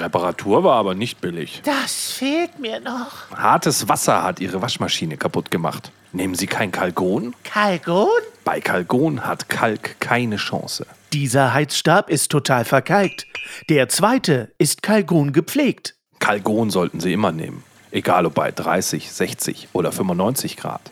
Reparatur 0.00 0.64
war 0.64 0.76
aber 0.76 0.94
nicht 0.94 1.20
billig. 1.20 1.62
Das 1.64 2.12
fehlt 2.12 2.58
mir 2.58 2.80
noch. 2.80 3.30
Hartes 3.34 3.88
Wasser 3.88 4.22
hat 4.22 4.40
Ihre 4.40 4.60
Waschmaschine 4.62 5.16
kaputt 5.16 5.50
gemacht. 5.50 5.90
Nehmen 6.12 6.34
Sie 6.34 6.46
kein 6.46 6.72
Kalgon? 6.72 7.34
Kalgon? 7.44 8.08
Bei 8.44 8.60
Kalgon 8.60 9.26
hat 9.26 9.48
Kalk 9.48 10.00
keine 10.00 10.36
Chance. 10.36 10.86
Dieser 11.12 11.52
Heizstab 11.52 12.10
ist 12.10 12.30
total 12.30 12.64
verkalkt. 12.64 13.26
Der 13.68 13.88
zweite 13.88 14.52
ist 14.58 14.82
Kalgon 14.82 15.32
gepflegt. 15.32 15.94
Kalgon 16.18 16.70
sollten 16.70 17.00
Sie 17.00 17.12
immer 17.12 17.32
nehmen. 17.32 17.62
Egal 17.90 18.26
ob 18.26 18.34
bei 18.34 18.50
30, 18.50 19.10
60 19.12 19.68
oder 19.72 19.92
95 19.92 20.56
Grad. 20.56 20.82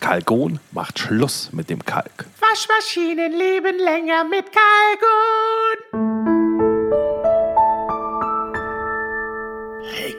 Kalgon 0.00 0.60
macht 0.72 0.98
Schluss 0.98 1.50
mit 1.52 1.70
dem 1.70 1.84
Kalk. 1.84 2.26
Waschmaschinen 2.40 3.32
leben 3.32 3.78
länger 3.78 4.24
mit 4.24 4.44
Hey, 9.92 10.12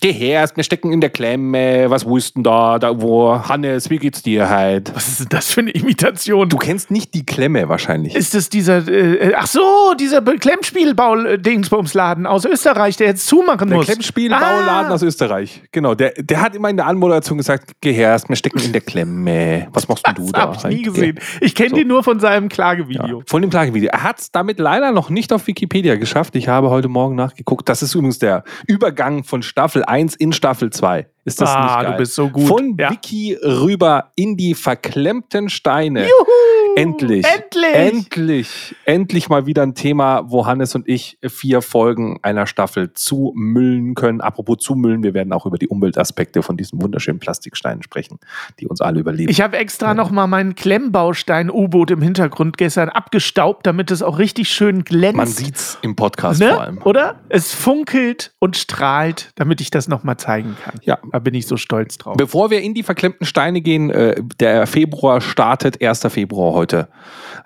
Geh 0.00 0.12
her, 0.12 0.48
wir 0.54 0.62
stecken 0.62 0.92
in 0.92 1.00
der 1.00 1.08
Klemme. 1.10 1.86
Was 1.88 2.04
wussten 2.04 2.42
da, 2.42 2.78
da 2.78 3.00
wo? 3.00 3.32
Hannes, 3.48 3.88
wie 3.88 3.98
geht's 3.98 4.22
dir 4.22 4.48
halt? 4.50 4.94
Was 4.94 5.08
ist 5.08 5.20
denn 5.20 5.28
das 5.30 5.50
für 5.50 5.60
eine 5.62 5.70
Imitation? 5.70 6.48
Du 6.48 6.58
kennst 6.58 6.90
nicht 6.90 7.14
die 7.14 7.24
Klemme 7.24 7.68
wahrscheinlich. 7.68 8.14
Ist 8.14 8.34
das 8.34 8.50
dieser, 8.50 8.86
äh, 8.88 9.32
ach 9.36 9.46
so, 9.46 9.94
dieser 9.98 10.20
Klemmspielbau-Dingsbumsladen 10.22 12.26
aus 12.26 12.44
Österreich, 12.44 12.96
der 12.96 13.06
jetzt 13.08 13.26
zumachen 13.26 13.68
der 13.68 13.78
muss? 13.78 13.86
Klemmspielbauladen 13.86 14.90
Ah. 14.90 14.94
aus 14.94 15.02
Österreich. 15.02 15.62
Genau, 15.72 15.94
der, 15.94 16.10
der 16.18 16.40
hat 16.42 16.54
immer 16.54 16.68
in 16.68 16.76
der 16.76 16.86
Anmoderation 16.86 17.38
gesagt, 17.38 17.72
geh 17.80 17.92
her, 17.92 18.20
wir 18.28 18.36
stecken 18.36 18.58
in 18.60 18.72
der 18.72 18.80
Klemme. 18.82 19.68
Was 19.72 19.88
machst 19.88 20.06
denn 20.06 20.14
du 20.16 20.22
Das 20.24 20.32
da? 20.32 20.40
hab 20.40 20.56
ich 20.56 20.64
nie 20.64 20.84
halt? 20.84 20.94
gesehen. 20.94 21.18
Ich 21.40 21.54
kenne 21.54 21.70
So. 21.70 21.76
den 21.76 21.88
nur 21.88 22.02
von 22.04 22.20
seinem 22.20 22.44
Ja, 22.44 22.48
Klagevideo. 22.48 23.22
von 23.26 23.40
dem 23.42 23.50
Klagevideo. 23.50 23.88
Er 23.92 24.02
hat 24.02 24.20
es 24.20 24.30
damit 24.30 24.58
leider 24.58 24.92
noch 24.92 25.08
nicht 25.10 25.32
auf 25.32 25.46
Wikipedia 25.46 25.96
geschafft. 25.96 26.36
Ich 26.36 26.48
habe 26.48 26.68
heute 26.70 26.88
Morgen 26.88 27.14
nachgeguckt. 27.14 27.68
Das 27.68 27.82
ist 27.82 27.94
übrigens 27.94 28.18
der 28.18 28.44
Übergang 28.66 29.24
von 29.24 29.42
Staffel 29.42 29.84
1 29.84 29.86
in 30.16 30.32
Staffel 30.32 30.70
2. 30.70 31.06
Ist 31.26 31.40
das 31.40 31.50
Ah, 31.50 31.62
nicht 31.64 31.74
geil? 31.82 31.92
du 31.92 31.98
bist 31.98 32.14
so 32.14 32.28
gut. 32.30 32.46
Von 32.46 32.76
Ja. 32.78 32.90
Wiki 32.90 33.36
rüber 33.42 34.12
in 34.14 34.36
die 34.36 34.54
verklemmten 34.54 35.48
Steine. 35.50 36.02
Juhu! 36.04 36.76
Endlich. 36.76 37.26
Endlich! 37.26 37.74
Endlich. 37.74 38.76
Endlich 38.84 39.28
mal 39.28 39.46
wieder 39.46 39.62
ein 39.62 39.74
Thema, 39.74 40.30
wo 40.30 40.46
Hannes 40.46 40.74
und 40.74 40.86
ich 40.88 41.18
vier 41.26 41.62
Folgen 41.62 42.18
einer 42.22 42.46
Staffel 42.46 42.92
zumüllen 42.92 43.94
können. 43.94 44.20
Apropos 44.20 44.58
zumüllen, 44.60 45.02
wir 45.02 45.14
werden 45.14 45.32
auch 45.32 45.46
über 45.46 45.58
die 45.58 45.68
Umweltaspekte 45.68 46.42
von 46.42 46.56
diesen 46.56 46.80
wunderschönen 46.82 47.18
Plastiksteinen 47.18 47.82
sprechen, 47.82 48.18
die 48.60 48.66
uns 48.66 48.80
alle 48.80 49.00
überleben. 49.00 49.30
Ich 49.30 49.40
habe 49.40 49.56
extra 49.56 49.94
noch 49.94 50.10
mal 50.10 50.26
mein 50.26 50.54
Klemmbaustein-U-Boot 50.54 51.90
im 51.90 52.02
Hintergrund 52.02 52.58
gestern 52.58 52.88
abgestaubt, 52.90 53.66
damit 53.66 53.90
es 53.90 54.02
auch 54.02 54.18
richtig 54.18 54.48
schön 54.50 54.84
glänzt. 54.84 55.16
Man 55.16 55.26
sieht's 55.26 55.78
im 55.82 55.96
Podcast 55.96 56.42
vor 56.42 56.52
ne? 56.52 56.60
allem. 56.60 56.82
Oder? 56.84 57.20
Es 57.30 57.54
funkelt 57.54 58.32
und 58.38 58.56
strahlt, 58.56 59.30
damit 59.36 59.60
ich 59.60 59.70
das 59.70 59.88
noch 59.88 60.04
mal 60.04 60.18
zeigen 60.18 60.56
kann. 60.62 60.74
Ja. 60.82 60.98
Da 61.16 61.20
bin 61.20 61.32
ich 61.32 61.46
so 61.46 61.56
stolz 61.56 61.96
drauf. 61.96 62.18
Bevor 62.18 62.50
wir 62.50 62.60
in 62.60 62.74
die 62.74 62.82
verklemmten 62.82 63.24
Steine 63.24 63.62
gehen, 63.62 63.88
äh, 63.88 64.22
der 64.38 64.66
Februar 64.66 65.22
startet, 65.22 65.82
1. 65.82 66.10
Februar 66.10 66.52
heute, 66.52 66.90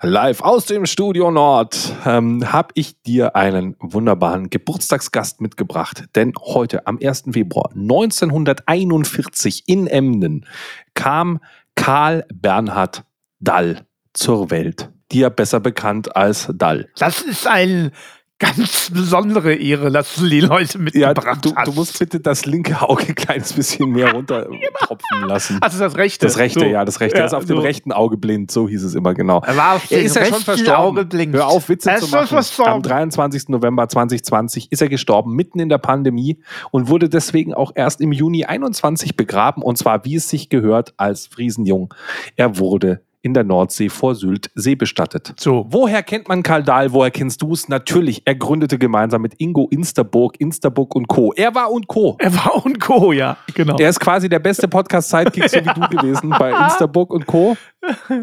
live 0.01 0.41
aus 0.41 0.65
dem 0.65 0.85
Studio 0.85 1.31
Nord, 1.31 1.93
ähm, 2.05 2.51
habe 2.51 2.67
ich 2.73 3.01
dir 3.03 3.37
einen 3.37 3.77
wunderbaren 3.79 4.49
Geburtstagsgast 4.49 5.39
mitgebracht. 5.39 6.03
Denn 6.15 6.33
heute, 6.37 6.85
am 6.85 6.99
1. 7.01 7.31
Februar 7.31 7.69
1941 7.73 9.63
in 9.67 9.87
Emden, 9.87 10.45
kam 10.93 11.39
Karl 11.75 12.25
Bernhard 12.33 13.05
Dall 13.39 13.85
zur 14.11 14.51
Welt. 14.51 14.89
Dir 15.13 15.29
besser 15.29 15.61
bekannt 15.61 16.13
als 16.13 16.49
Dall. 16.53 16.89
Das 16.97 17.21
ist 17.21 17.47
eine 17.47 17.93
ganz 18.41 18.89
besondere 18.93 19.53
Ehre, 19.55 19.91
dass 19.91 20.15
du 20.15 20.27
die 20.27 20.41
Leute 20.41 20.77
Ja, 20.77 20.83
mitgebracht 20.83 21.45
du, 21.45 21.55
hast. 21.55 21.67
du 21.67 21.71
musst 21.73 21.97
bitte 21.99 22.19
das 22.19 22.45
linke 22.45 22.81
Auge 22.81 23.05
ein 23.07 23.15
kleines 23.15 23.53
bisschen 23.53 23.91
mehr 23.91 24.11
runter 24.11 24.47
tropfen 24.79 25.27
lassen. 25.27 25.57
also 25.61 25.79
das 25.79 25.95
rechte. 25.95 26.25
Das 26.25 26.37
rechte, 26.37 26.59
So. 26.61 26.65
ja, 26.65 26.83
das 26.83 26.99
rechte. 26.99 27.19
er 27.19 27.25
ist 27.25 27.33
auf 27.33 27.45
dem 27.45 27.57
so. 27.57 27.61
rechten 27.61 27.91
Auge 27.91 28.17
blind, 28.17 28.51
so 28.51 28.67
hieß 28.67 28.83
es 28.83 28.95
immer 28.95 29.13
genau. 29.13 29.41
Er 29.45 29.55
war 29.55 29.75
auf 29.75 29.89
Er 29.91 29.99
dem 29.99 30.05
ist 30.07 30.15
ja 30.15 30.23
schon 30.25 30.33
rechten 30.33 30.45
verstorben. 30.45 30.75
Auge 30.99 31.05
blind. 31.05 31.33
Hör 31.35 31.47
auf, 31.47 31.69
Witze 31.69 31.89
Er 31.91 31.99
zu 31.99 32.07
machen. 32.09 32.37
Am 32.65 32.81
23. 32.81 33.49
November 33.49 33.87
2020 33.87 34.71
ist 34.71 34.81
er 34.81 34.89
gestorben, 34.89 35.35
mitten 35.35 35.59
in 35.59 35.69
der 35.69 35.77
Pandemie 35.77 36.39
und 36.71 36.87
wurde 36.89 37.07
deswegen 37.09 37.53
auch 37.53 37.71
erst 37.75 38.01
im 38.01 38.11
Juni 38.11 38.45
21 38.45 39.15
begraben 39.15 39.61
und 39.61 39.77
zwar, 39.77 40.03
wie 40.05 40.15
es 40.15 40.27
sich 40.29 40.49
gehört, 40.49 40.93
als 40.97 41.27
Friesenjung. 41.27 41.93
Er 42.35 42.57
wurde 42.57 43.01
in 43.23 43.33
der 43.33 43.43
Nordsee 43.43 43.89
vor 43.89 44.15
Sylt 44.15 44.49
seebestattet. 44.55 45.33
So. 45.39 45.65
Woher 45.69 46.01
kennt 46.03 46.27
man 46.27 46.41
Karl 46.43 46.63
Dahl? 46.63 46.91
Woher 46.91 47.11
kennst 47.11 47.41
du 47.41 47.53
es? 47.53 47.69
Natürlich, 47.69 48.23
er 48.25 48.35
gründete 48.35 48.77
gemeinsam 48.79 49.21
mit 49.21 49.35
Ingo 49.39 49.67
Insterburg, 49.71 50.39
Insterburg 50.39 50.95
und 50.95 51.07
Co. 51.07 51.31
Er 51.35 51.53
war 51.55 51.71
und 51.71 51.87
Co. 51.87 52.15
Er 52.19 52.33
war 52.33 52.65
und 52.65 52.79
Co., 52.79 53.11
ja, 53.11 53.37
genau. 53.53 53.77
Er 53.77 53.89
ist 53.89 53.99
quasi 53.99 54.27
der 54.29 54.39
beste 54.39 54.67
Podcast-Sidekick, 54.67 55.49
so 55.49 55.57
wie 55.59 55.63
du 55.79 55.97
gewesen, 55.97 56.29
bei 56.31 56.51
Instabook 56.51 57.13
und 57.13 57.25
Co. 57.27 57.55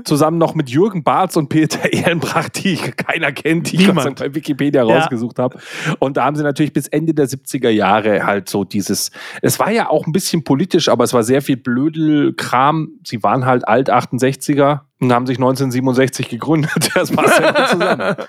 Zusammen 0.04 0.38
noch 0.38 0.54
mit 0.54 0.70
Jürgen 0.70 1.02
Barz 1.02 1.36
und 1.36 1.48
Peter 1.48 1.92
Ehrenbracht, 1.92 2.62
die 2.64 2.76
keiner 2.76 3.32
kennt, 3.32 3.72
die 3.72 3.76
ich 3.76 3.86
Niemand. 3.88 4.06
Dank 4.06 4.18
bei 4.18 4.34
Wikipedia 4.34 4.84
Ja. 4.84 4.98
rausgesucht 4.98 5.38
habe. 5.38 5.58
Und 5.98 6.16
da 6.16 6.24
haben 6.24 6.36
sie 6.36 6.44
natürlich 6.44 6.72
bis 6.72 6.86
Ende 6.88 7.12
der 7.14 7.26
70er 7.28 7.68
Jahre 7.70 8.24
halt 8.24 8.48
so 8.48 8.62
dieses, 8.64 9.10
es 9.42 9.58
war 9.58 9.70
ja 9.72 9.88
auch 9.90 10.06
ein 10.06 10.12
bisschen 10.12 10.44
politisch, 10.44 10.88
aber 10.88 11.02
es 11.04 11.12
war 11.12 11.22
sehr 11.24 11.42
viel 11.42 11.56
Blödelkram. 11.56 12.88
Sie 13.04 13.22
waren 13.22 13.46
halt 13.46 13.66
alt 13.66 13.90
68er 13.90 14.80
und 15.00 15.12
haben 15.12 15.26
sich 15.26 15.38
1967 15.38 16.28
gegründet. 16.28 16.90
Das 16.94 17.10
passt 17.10 17.38
ja 17.38 17.52
gut 17.52 17.68
zusammen. 17.68 18.16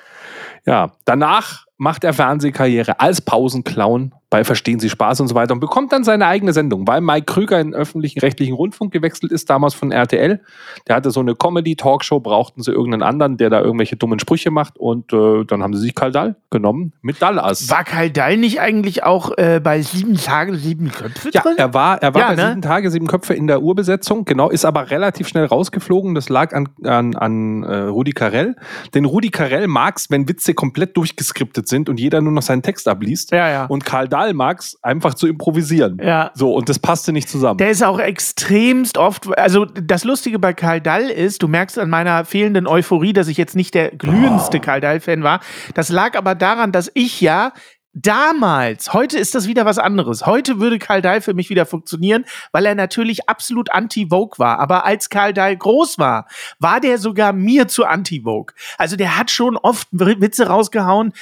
Ja, 0.66 0.92
danach 1.06 1.66
macht 1.80 2.04
er 2.04 2.14
Fernsehkarriere 2.14 3.00
als 3.00 3.22
Pausenclown 3.22 4.14
bei 4.32 4.44
Verstehen 4.44 4.80
Sie 4.80 4.90
Spaß 4.92 5.22
und 5.22 5.28
so 5.28 5.34
weiter 5.34 5.54
und 5.56 5.60
bekommt 5.60 5.92
dann 5.92 6.04
seine 6.04 6.28
eigene 6.28 6.54
Sendung, 6.54 6.88
weil 6.88 7.02
Mike 7.02 7.26
Krüger 7.26 7.60
in 7.60 7.72
den 7.72 7.74
öffentlichen 7.74 8.20
rechtlichen 8.20 8.54
Rundfunk 8.54 8.94
gewechselt 8.94 9.32
ist, 9.32 9.50
damals 9.50 9.74
von 9.74 9.92
RTL. 9.92 10.40
Der 10.88 10.96
hatte 10.96 11.10
so 11.10 11.20
eine 11.20 11.34
Comedy-Talkshow, 11.34 12.20
brauchten 12.20 12.62
sie 12.62 12.72
irgendeinen 12.72 13.02
anderen, 13.02 13.38
der 13.38 13.50
da 13.50 13.60
irgendwelche 13.62 13.96
dummen 13.96 14.20
Sprüche 14.20 14.52
macht 14.52 14.78
und 14.78 15.12
äh, 15.14 15.46
dann 15.46 15.64
haben 15.64 15.74
sie 15.74 15.82
sich 15.82 15.96
Karl 15.96 16.12
Dall 16.12 16.36
genommen 16.52 16.94
mit 17.02 17.20
Dallas. 17.20 17.72
War 17.72 17.84
Karl 17.84 18.12
Dall 18.12 18.38
nicht 18.38 18.62
eigentlich 18.62 19.04
auch 19.04 19.36
äh, 19.38 19.60
bei 19.64 19.82
Sieben 19.82 20.16
Tage, 20.16 20.56
Sieben 20.58 20.92
Köpfe 20.92 21.32
Ja, 21.34 21.42
drin? 21.42 21.56
er 21.58 21.74
war, 21.74 22.00
er 22.04 22.14
war 22.14 22.22
Ja, 22.22 22.28
bei 22.30 22.36
ne? 22.36 22.50
sieben 22.50 22.62
Tage, 22.62 22.92
sieben 22.92 23.08
Köpfe 23.08 23.34
in 23.34 23.48
der 23.48 23.64
Urbesetzung, 23.64 24.26
genau, 24.26 24.52
ist 24.52 24.64
aber 24.64 24.92
relativ 24.92 25.28
schnell 25.28 25.46
rausgeflogen. 25.46 26.14
Das 26.14 26.30
lag 26.30 26.54
an, 26.54 26.70
an, 26.84 27.16
an 27.16 27.64
äh, 27.64 27.76
Rudi 27.86 28.12
Carell. 28.12 28.56
Denn 28.94 29.06
Rudi 29.06 29.30
Carell 29.32 29.66
mag's, 29.68 30.12
wenn 30.12 30.30
Witze 30.30 30.54
komplett 30.54 30.96
durchgeskriptet 30.98 31.68
sind 31.70 31.90
und 31.90 32.00
jeder 32.00 32.22
nur 32.22 32.32
noch 32.32 32.42
seinen 32.42 32.62
Text 32.62 32.88
abliest. 32.88 33.32
Ja, 33.32 33.50
ja. 33.50 33.66
Und 33.66 33.86
Karl 33.86 34.08
Dahl 34.08 34.34
mag's, 34.34 34.78
einfach 34.82 35.14
zu 35.14 35.28
improvisieren. 35.28 36.00
Ja. 36.04 36.32
So, 36.34 36.54
und 36.54 36.70
das 36.70 36.80
passte 36.80 37.12
nicht 37.12 37.30
zusammen. 37.30 37.58
Der 37.58 37.70
ist 37.70 37.84
auch 37.84 38.00
extremst 38.00 38.98
oft, 38.98 39.38
also 39.38 39.66
das 39.66 40.04
Lustige 40.04 40.40
bei 40.40 40.54
Karl 40.54 40.82
Dall 40.82 41.10
ist, 41.10 41.42
du 41.42 41.48
merkst 41.48 41.80
an 41.80 41.90
meiner 41.90 42.26
fehlenden 42.26 42.68
Euphorie, 42.68 43.14
dass 43.14 43.28
ich 43.28 43.38
jetzt 43.38 43.56
nicht 43.56 43.74
der 43.74 43.92
glühendste 43.92 44.58
Oh. 44.58 44.62
Karl 44.62 44.82
Dall-Fan 44.82 45.24
war. 45.24 45.40
Das 45.74 45.90
lag 45.90 46.18
aber 46.18 46.36
daran, 46.36 46.72
dass 46.72 46.92
ich 46.94 47.22
ja 47.22 47.54
damals, 47.94 48.94
heute 48.94 49.18
ist 49.18 49.36
das 49.36 49.48
wieder 49.48 49.66
was 49.66 49.78
anderes. 49.78 50.26
Heute 50.26 50.60
würde 50.60 50.80
Karl 50.80 51.02
Dahl 51.02 51.22
für 51.22 51.34
mich 51.34 51.50
wieder 51.50 51.66
funktionieren, 51.66 52.26
weil 52.52 52.66
er 52.66 52.76
natürlich 52.76 53.28
absolut 53.28 53.72
anti-Vogue 53.72 54.38
war. 54.38 54.60
Aber 54.60 54.86
als 54.86 55.10
Karl 55.10 55.34
Dahl 55.34 55.56
groß 55.56 55.98
war, 55.98 56.28
war 56.60 56.80
der 56.80 56.98
sogar 56.98 57.34
mir 57.34 57.68
zu 57.68 57.86
anti-Vogue. 57.86 58.54
Also 58.78 58.96
der 58.96 59.18
hat 59.18 59.32
schon 59.32 59.58
oft 59.58 59.88
Witze 59.92 60.48
rausgehauen, 60.48 61.14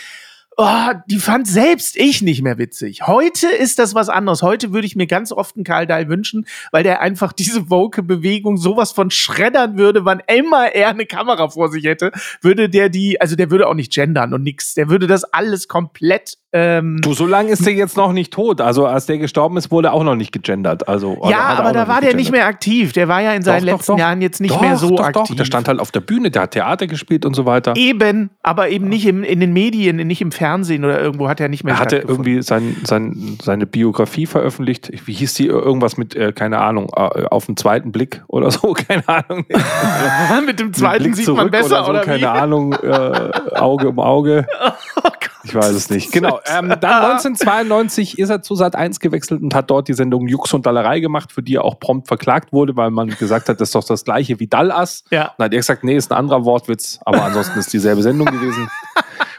oh, 0.57 0.91
die 1.05 1.19
fand 1.19 1.47
selbst 1.47 1.95
ich 1.95 2.21
nicht 2.21 2.41
mehr 2.41 2.57
witzig. 2.57 3.05
Heute 3.05 3.47
ist 3.47 3.79
das 3.79 3.93
was 3.93 4.09
anderes. 4.09 4.41
Heute 4.41 4.73
würde 4.73 4.87
ich 4.87 4.95
mir 4.95 5.07
ganz 5.07 5.31
oft 5.31 5.55
einen 5.55 5.63
Karl 5.63 5.85
Dahl 5.85 6.09
wünschen, 6.09 6.47
weil 6.71 6.83
der 6.83 6.99
einfach 7.01 7.31
diese 7.31 7.69
Woke-Bewegung 7.69 8.57
sowas 8.57 8.91
von 8.91 9.11
schreddern 9.11 9.77
würde, 9.77 10.03
wann 10.03 10.21
immer 10.27 10.73
er 10.73 10.89
eine 10.89 11.05
Kamera 11.05 11.49
vor 11.49 11.69
sich 11.69 11.85
hätte, 11.85 12.11
würde 12.41 12.69
der 12.69 12.89
die, 12.89 13.21
also 13.21 13.35
der 13.35 13.51
würde 13.51 13.67
auch 13.67 13.75
nicht 13.75 13.93
gendern 13.93 14.33
und 14.33 14.43
nix. 14.43 14.73
Der 14.73 14.89
würde 14.89 15.05
das 15.05 15.23
alles 15.23 15.67
komplett 15.67 16.37
ähm, 16.53 17.01
Du, 17.01 17.13
so 17.13 17.27
lange 17.27 17.51
ist 17.51 17.65
der 17.65 17.73
jetzt 17.73 17.97
noch 17.97 18.13
nicht 18.13 18.33
tot. 18.33 18.61
Also, 18.61 18.85
als 18.85 19.05
der 19.05 19.17
gestorben 19.17 19.57
ist, 19.57 19.69
wurde 19.69 19.89
er 19.89 19.93
auch 19.93 20.03
noch 20.03 20.15
nicht 20.15 20.31
gegendert. 20.31 20.87
Also, 20.87 21.19
ja, 21.23 21.29
er 21.29 21.59
aber 21.59 21.73
da 21.73 21.87
war 21.89 21.99
der 21.99 22.15
nicht 22.15 22.31
mehr 22.31 22.47
aktiv. 22.47 22.93
Der 22.93 23.09
war 23.09 23.21
ja 23.21 23.33
in 23.33 23.43
seinen 23.43 23.65
Doch, 23.65 23.65
doch, 23.65 23.77
letzten 23.77 23.91
doch. 23.91 23.99
Jahren 23.99 24.21
jetzt 24.21 24.39
nicht 24.39 24.55
doch, 24.55 24.61
mehr 24.61 24.77
so 24.77 24.95
doch, 24.95 25.03
aktiv. 25.03 25.23
Doch, 25.27 25.35
der 25.35 25.45
stand 25.45 25.67
halt 25.67 25.79
auf 25.79 25.91
der 25.91 25.99
Bühne, 25.99 26.31
der 26.31 26.43
hat 26.43 26.51
Theater 26.51 26.87
gespielt 26.87 27.25
und 27.25 27.35
so 27.35 27.45
weiter. 27.45 27.75
Eben, 27.75 28.31
aber 28.41 28.69
eben 28.69 28.87
nicht 28.87 29.05
im, 29.05 29.23
in 29.23 29.41
den 29.41 29.51
Medien, 29.51 29.97
nicht 29.97 30.21
im 30.21 30.31
Fernsehen 30.31 30.46
oder 30.53 31.01
irgendwo 31.01 31.27
hat 31.27 31.39
er 31.39 31.49
nicht 31.49 31.63
mehr 31.63 31.75
Er 31.75 31.79
hatte 31.79 31.97
irgendwie 31.97 32.41
sein, 32.41 32.77
sein, 32.83 33.37
seine 33.41 33.65
Biografie 33.65 34.25
veröffentlicht. 34.25 34.91
Wie 35.05 35.13
hieß 35.13 35.33
die? 35.35 35.47
Irgendwas 35.47 35.97
mit, 35.97 36.15
äh, 36.15 36.31
keine 36.31 36.59
Ahnung, 36.59 36.89
äh, 36.95 37.25
auf 37.25 37.45
den 37.45 37.57
zweiten 37.57 37.91
Blick 37.91 38.23
oder 38.27 38.51
so, 38.51 38.73
keine 38.87 39.07
Ahnung. 39.07 39.45
Mit 40.45 40.59
dem 40.59 40.73
zweiten 40.73 41.03
Blick 41.03 41.15
sieht 41.15 41.27
man 41.27 41.51
besser, 41.51 41.83
so, 41.83 41.89
oder, 41.89 42.01
keine 42.01 42.21
wie? 42.21 42.25
Ahnung, 42.25 42.73
äh, 42.73 43.31
Auge 43.55 43.89
um 43.89 43.99
Auge. 43.99 44.45
Oh. 45.03 45.09
Ich 45.47 45.55
weiß 45.55 45.71
es 45.71 45.89
nicht. 45.89 46.11
Genau. 46.11 46.39
Ähm, 46.45 46.67
dann 46.81 47.05
1992 47.11 48.19
ist 48.19 48.29
er 48.29 48.41
zu 48.41 48.55
Sat 48.55 48.75
1 48.75 48.99
gewechselt 48.99 49.41
und 49.41 49.55
hat 49.55 49.69
dort 49.69 49.87
die 49.87 49.93
Sendung 49.93 50.27
Jux 50.27 50.53
und 50.53 50.65
Dallerei 50.65 50.99
gemacht, 50.99 51.31
für 51.31 51.41
die 51.41 51.55
er 51.55 51.63
auch 51.63 51.79
prompt 51.79 52.07
verklagt 52.07 52.51
wurde, 52.51 52.75
weil 52.75 52.91
man 52.91 53.09
gesagt 53.09 53.47
hat, 53.47 53.61
das 53.61 53.69
ist 53.69 53.75
doch 53.75 53.83
das 53.83 54.03
gleiche 54.03 54.39
wie 54.39 54.47
Dallas. 54.47 55.05
Ja. 55.09 55.33
Dann 55.37 55.45
hat 55.45 55.53
er 55.53 55.59
gesagt, 55.59 55.83
nee, 55.83 55.95
ist 55.95 56.11
ein 56.11 56.17
anderer 56.17 56.43
Wortwitz, 56.43 56.99
aber 57.05 57.23
ansonsten 57.23 57.59
ist 57.59 57.71
dieselbe 57.71 58.01
Sendung 58.01 58.27
gewesen. 58.27 58.67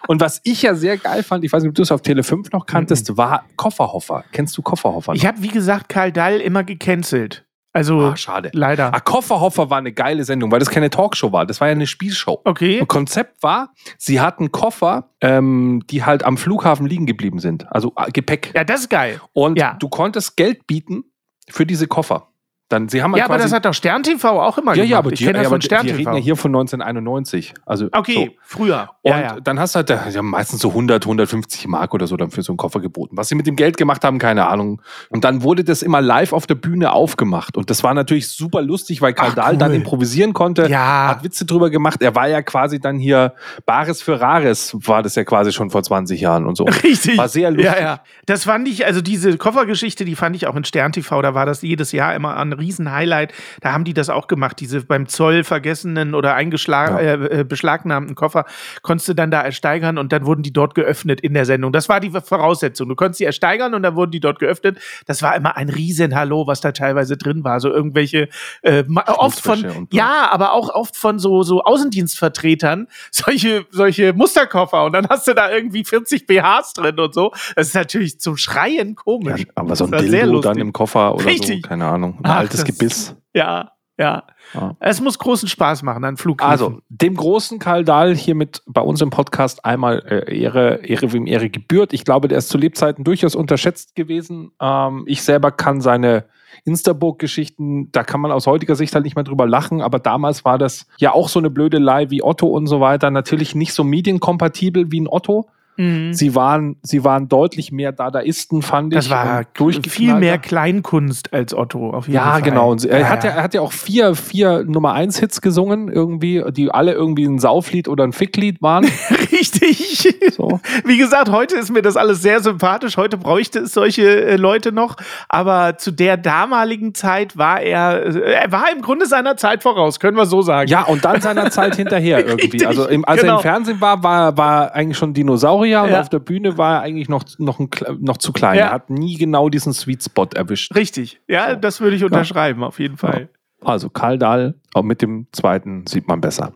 Und 0.08 0.20
was 0.20 0.40
ich 0.42 0.62
ja 0.62 0.74
sehr 0.74 0.96
geil 0.96 1.22
fand, 1.22 1.44
ich 1.44 1.52
weiß 1.52 1.62
nicht, 1.62 1.68
ob 1.68 1.74
du 1.76 1.82
es 1.82 1.92
auf 1.92 2.00
Tele 2.02 2.22
5 2.24 2.50
noch 2.52 2.64
kanntest, 2.66 3.16
war 3.16 3.44
Kofferhoffer. 3.56 4.24
Kennst 4.32 4.56
du 4.56 4.62
Kofferhoffer? 4.62 5.12
Ich 5.12 5.26
habe, 5.26 5.42
wie 5.42 5.48
gesagt, 5.48 5.88
Karl 5.90 6.10
Dall 6.12 6.40
immer 6.40 6.64
gecancelt. 6.64 7.44
Also, 7.74 8.00
ah, 8.00 8.16
schade. 8.16 8.50
leider. 8.54 8.92
Ah, 8.94 9.00
Kofferhoffer 9.00 9.68
war 9.68 9.76
eine 9.78 9.92
geile 9.92 10.24
Sendung, 10.24 10.50
weil 10.50 10.58
das 10.58 10.70
keine 10.70 10.88
Talkshow 10.88 11.30
war. 11.32 11.44
Das 11.44 11.60
war 11.60 11.68
ja 11.68 11.72
eine 11.72 11.86
Spielshow. 11.86 12.40
Okay. 12.44 12.80
Und 12.80 12.88
Konzept 12.88 13.42
war, 13.42 13.74
sie 13.98 14.20
hatten 14.22 14.50
Koffer, 14.50 15.10
ähm, 15.20 15.82
die 15.90 16.02
halt 16.04 16.24
am 16.24 16.38
Flughafen 16.38 16.86
liegen 16.86 17.04
geblieben 17.04 17.38
sind. 17.38 17.70
Also 17.70 17.92
äh, 17.96 18.10
Gepäck. 18.10 18.52
Ja, 18.56 18.64
das 18.64 18.80
ist 18.80 18.88
geil. 18.90 19.20
Und 19.34 19.58
Ja. 19.58 19.76
du 19.78 19.88
konntest 19.90 20.36
Geld 20.38 20.66
bieten 20.66 21.04
für 21.50 21.66
diese 21.66 21.86
Koffer. 21.86 22.28
Dann, 22.68 22.88
sie 22.90 23.02
haben 23.02 23.12
halt 23.12 23.20
Ja, 23.20 23.24
aber 23.24 23.36
quasi, 23.36 23.44
das 23.44 23.52
hat 23.54 23.64
doch 23.64 23.72
Stern 23.72 24.02
TV 24.02 24.28
auch 24.28 24.58
immer 24.58 24.72
ja, 24.72 24.74
gemacht. 24.74 24.90
ja, 24.90 24.98
aber 24.98 25.12
ich 25.12 25.18
die, 25.18 25.24
kenne 25.24 25.38
ja, 25.38 25.42
das 25.44 25.46
aber 25.46 25.54
von 25.54 25.62
Stern 25.62 25.86
wir 25.86 25.92
reden 25.94 26.04
TV. 26.04 26.16
ja 26.16 26.22
hier 26.22 26.36
von 26.36 26.50
1991. 26.50 27.54
Also 27.64 27.88
okay, 27.92 28.36
früher. 28.42 28.90
Und 29.00 29.10
ja, 29.10 29.20
ja. 29.20 29.40
dann 29.40 29.58
hast 29.58 29.74
du 29.74 29.78
halt, 29.78 29.88
sie 29.88 30.18
haben 30.18 30.28
meistens 30.28 30.60
so 30.60 30.68
100, 30.68 31.04
150 31.04 31.66
Mark 31.66 31.94
oder 31.94 32.06
so 32.06 32.18
dann 32.18 32.30
für 32.30 32.42
so 32.42 32.52
einen 32.52 32.58
Koffer 32.58 32.80
geboten. 32.80 33.16
Was 33.16 33.28
sie 33.28 33.36
mit 33.36 33.46
dem 33.46 33.56
Geld 33.56 33.78
gemacht 33.78 34.04
haben, 34.04 34.18
keine 34.18 34.48
Ahnung. 34.48 34.82
Und 35.08 35.24
dann 35.24 35.42
wurde 35.42 35.64
das 35.64 35.82
immer 35.82 36.02
live 36.02 36.34
auf 36.34 36.46
der 36.46 36.56
Bühne 36.56 36.92
aufgemacht. 36.92 37.56
Und 37.56 37.70
das 37.70 37.82
war 37.82 37.94
natürlich 37.94 38.28
super 38.28 38.60
lustig, 38.60 39.00
weil 39.00 39.14
Karl 39.14 39.30
Ach, 39.30 39.36
Dahl 39.36 39.52
cool. 39.52 39.58
dann 39.58 39.72
improvisieren 39.72 40.34
konnte. 40.34 40.68
Ja. 40.68 41.08
Hat 41.08 41.24
Witze 41.24 41.46
drüber 41.46 41.70
gemacht. 41.70 42.02
Er 42.02 42.14
war 42.14 42.28
ja 42.28 42.42
quasi 42.42 42.80
dann 42.80 42.98
hier 42.98 43.32
Bares 43.64 44.02
für 44.02 44.20
Rares, 44.20 44.76
war 44.80 45.02
das 45.02 45.14
ja 45.14 45.24
quasi 45.24 45.52
schon 45.52 45.70
vor 45.70 45.82
20 45.82 46.20
Jahren 46.20 46.46
und 46.46 46.56
so. 46.56 46.64
Richtig. 46.84 47.16
War 47.16 47.28
sehr 47.28 47.50
lustig. 47.50 47.64
Ja, 47.64 47.80
ja. 47.80 48.00
Das 48.26 48.44
fand 48.44 48.68
ich, 48.68 48.84
also 48.84 49.00
diese 49.00 49.38
Koffergeschichte, 49.38 50.04
die 50.04 50.16
fand 50.16 50.36
ich 50.36 50.46
auch 50.46 50.54
in 50.56 50.64
Stern 50.64 50.92
TV, 50.92 51.22
da 51.22 51.34
war 51.34 51.46
das 51.46 51.62
jedes 51.62 51.92
Jahr 51.92 52.14
immer 52.14 52.36
ein 52.36 52.57
Riesen-Highlight. 52.58 53.32
Da 53.60 53.72
haben 53.72 53.84
die 53.84 53.94
das 53.94 54.08
auch 54.10 54.26
gemacht, 54.26 54.60
diese 54.60 54.82
beim 54.82 55.06
Zoll 55.08 55.44
vergessenen 55.44 56.14
oder 56.14 56.34
eingeschlagen, 56.34 56.94
Ja. 56.96 57.00
äh, 57.14 57.40
äh, 57.40 57.44
beschlagnahmten 57.44 58.14
Koffer, 58.14 58.44
konntest 58.82 59.08
du 59.08 59.14
dann 59.14 59.30
da 59.30 59.40
ersteigern 59.42 59.98
und 59.98 60.12
dann 60.12 60.26
wurden 60.26 60.42
die 60.42 60.52
dort 60.52 60.74
geöffnet 60.74 61.20
in 61.20 61.34
der 61.34 61.44
Sendung. 61.44 61.72
Das 61.72 61.88
war 61.88 62.00
die 62.00 62.10
Voraussetzung. 62.10 62.88
Du 62.88 62.94
konntest 62.94 63.20
die 63.20 63.24
ersteigern 63.24 63.74
und 63.74 63.82
dann 63.82 63.94
wurden 63.96 64.10
die 64.10 64.20
dort 64.20 64.38
geöffnet. 64.38 64.78
Das 65.06 65.22
war 65.22 65.34
immer 65.36 65.56
ein 65.56 65.68
Riesen-Hallo, 65.68 66.46
was 66.46 66.60
da 66.60 66.72
teilweise 66.72 67.16
drin 67.16 67.44
war. 67.44 67.60
So 67.60 67.70
irgendwelche, 67.70 68.28
äh, 68.62 68.84
ma- 68.86 69.04
oft 69.06 69.40
von, 69.40 69.88
ja, 69.92 70.28
aber 70.30 70.52
auch 70.52 70.68
oft 70.74 70.96
von 70.96 71.18
so, 71.18 71.42
so 71.42 71.62
Außendienstvertretern, 72.08 72.86
solche, 73.10 73.64
solche 73.70 74.12
Musterkoffer 74.12 74.84
und 74.84 74.92
dann 74.92 75.08
hast 75.08 75.26
du 75.28 75.34
da 75.34 75.50
irgendwie 75.50 75.84
40 75.84 76.26
BHs 76.26 76.72
drin 76.74 76.98
und 76.98 77.14
so. 77.14 77.32
Das 77.56 77.68
ist 77.68 77.74
natürlich 77.74 78.20
zum 78.20 78.36
Schreien 78.36 78.88
Ja, 78.88 78.94
komisch. 78.94 79.46
aber 79.54 79.76
so 79.76 79.84
ein 79.84 79.90
Das 79.90 80.02
war 80.02 80.08
sehr 80.08 80.24
Dildo 80.24 80.40
dann 80.40 80.58
im 80.58 80.72
Koffer 80.72 81.14
oder 81.14 81.24
Richtig. 81.26 81.62
so, 81.62 81.68
keine 81.68 81.86
Ahnung. 81.86 82.18
Ach, 82.22 82.47
altes 82.48 82.60
das- 82.60 82.64
Gebiss. 82.64 83.16
Ja, 83.34 83.72
ja. 83.98 84.24
Ja. 84.54 84.76
Es 84.80 85.00
muss 85.00 85.18
großen 85.18 85.48
Spaß 85.48 85.82
machen 85.82 86.04
an 86.04 86.16
Flughäfen. 86.16 86.50
Also, 86.50 86.78
dem 86.88 87.16
großen 87.16 87.58
Karl 87.58 87.84
Dahl 87.84 88.14
hier 88.14 88.34
mit 88.34 88.62
bei 88.66 88.80
uns 88.80 89.00
im 89.02 89.10
Podcast 89.10 89.64
einmal 89.64 89.98
äh, 90.06 90.40
Ehre, 90.40 90.80
Ehre 90.86 91.12
wem 91.12 91.26
Ehre 91.26 91.50
gebührt. 91.50 91.92
Ich 91.92 92.04
glaube, 92.04 92.28
der 92.28 92.38
ist 92.38 92.48
zu 92.48 92.56
Lebzeiten 92.56 93.04
durchaus 93.04 93.34
unterschätzt 93.34 93.94
gewesen. 93.94 94.52
Ähm, 94.62 95.02
ich 95.06 95.22
selber 95.22 95.50
kann 95.50 95.80
seine 95.80 96.24
Instaburg-Geschichten, 96.64 97.92
da 97.92 98.04
kann 98.04 98.20
man 98.20 98.32
aus 98.32 98.46
heutiger 98.46 98.74
Sicht 98.74 98.94
halt 98.94 99.04
nicht 99.04 99.16
mehr 99.16 99.24
drüber 99.24 99.46
lachen, 99.46 99.82
aber 99.82 99.98
damals 99.98 100.44
war 100.44 100.58
das 100.58 100.86
ja 100.98 101.12
auch 101.12 101.28
so 101.28 101.38
eine 101.38 101.50
Blödelei 101.50 102.10
wie 102.10 102.22
Otto 102.22 102.46
und 102.46 102.66
so 102.66 102.80
weiter. 102.80 103.10
Natürlich 103.10 103.54
nicht 103.54 103.72
so 103.74 103.84
medienkompatibel 103.84 104.90
wie 104.90 105.00
ein 105.00 105.08
Otto. 105.08 105.48
Mhm. 105.78 106.12
Sie 106.12 106.34
waren, 106.34 106.76
sie 106.82 107.04
waren 107.04 107.28
deutlich 107.28 107.70
mehr 107.72 107.92
Dadaisten, 107.92 108.62
fand 108.62 108.92
das 108.94 109.06
ich. 109.06 109.10
war 109.12 109.38
und 109.38 109.46
durchgeknallter. 109.54 109.90
viel 109.96 110.14
mehr 110.16 110.38
Kleinkunst 110.38 111.32
als 111.32 111.54
Otto, 111.54 111.90
auf 111.90 112.06
jeden 112.08 112.16
Ja, 112.16 112.32
Fall. 112.32 112.42
genau. 112.42 112.72
Und 112.72 112.84
er, 112.84 112.98
Ja, 113.00 113.08
hat 113.08 113.22
ja, 113.24 113.30
er 113.30 113.42
hat 113.44 113.54
ja 113.54 113.60
auch 113.60 113.72
vier, 113.72 114.14
vier 114.16 114.64
Nummer 114.64 114.92
eins 114.94 115.18
Hits 115.20 115.40
gesungen, 115.40 115.88
irgendwie, 115.88 116.42
die 116.50 116.70
alle 116.70 116.92
irgendwie 116.92 117.24
ein 117.26 117.38
Sauflied 117.38 117.86
oder 117.86 118.02
ein 118.04 118.12
Ficklied 118.12 118.60
waren. 118.60 118.84
Richtig. 119.32 120.16
So. 120.36 120.60
Wie 120.84 120.98
gesagt, 120.98 121.30
heute 121.30 121.54
ist 121.56 121.70
mir 121.70 121.82
das 121.82 121.96
alles 121.96 122.22
sehr 122.22 122.40
sympathisch. 122.40 122.96
Heute 122.96 123.16
bräuchte 123.16 123.60
es 123.60 123.72
solche 123.72 124.02
äh, 124.24 124.36
Leute 124.36 124.72
noch. 124.72 124.96
Aber 125.28 125.78
zu 125.78 125.92
der 125.92 126.16
damaligen 126.16 126.92
Zeit 126.94 127.38
war 127.38 127.60
er, 127.60 128.04
äh, 128.04 128.32
er 128.32 128.50
war 128.52 128.64
im 128.74 128.82
Grunde 128.82 129.06
seiner 129.06 129.36
Zeit 129.36 129.62
voraus, 129.62 130.00
können 130.00 130.16
wir 130.16 130.26
so 130.26 130.42
sagen. 130.42 130.68
Ja, 130.68 130.82
und 130.82 131.04
dann 131.04 131.20
seiner 131.20 131.50
Zeit 131.52 131.76
hinterher 131.76 132.18
irgendwie. 132.26 132.42
Richtig, 132.46 132.66
also 132.66 132.88
im, 132.88 133.04
als 133.04 133.18
er 133.18 133.22
genau. 133.22 133.36
im 133.36 133.42
Fernsehen 133.42 133.80
war, 133.80 134.02
war, 134.02 134.36
war 134.36 134.64
er 134.64 134.74
eigentlich 134.74 134.98
schon 134.98 135.14
Dinosaurier 135.14 135.67
und 135.76 135.90
Ja. 135.90 136.00
auf 136.00 136.08
der 136.08 136.18
Bühne 136.18 136.58
war 136.58 136.76
er 136.76 136.80
eigentlich 136.82 137.08
noch, 137.08 137.24
noch, 137.38 137.58
ein, 137.60 137.68
noch 138.00 138.16
zu 138.18 138.32
klein. 138.32 138.56
Ja. 138.58 138.66
Er 138.66 138.72
hat 138.72 138.90
nie 138.90 139.16
genau 139.16 139.48
diesen 139.48 139.72
Sweet 139.72 140.02
Spot 140.04 140.28
erwischt. 140.34 140.74
Richtig. 140.74 141.20
Ja, 141.28 141.50
So. 141.50 141.56
das 141.56 141.80
würde 141.80 141.96
ich 141.96 142.04
unterschreiben, 142.04 142.62
auf 142.64 142.78
jeden 142.80 142.96
Fall. 142.96 143.28
Also 143.64 143.90
Karl 143.90 144.18
Dahl, 144.18 144.54
auch 144.74 144.82
mit 144.82 145.02
dem 145.02 145.26
zweiten 145.32 145.86
sieht 145.86 146.08
man 146.08 146.20
besser. 146.20 146.52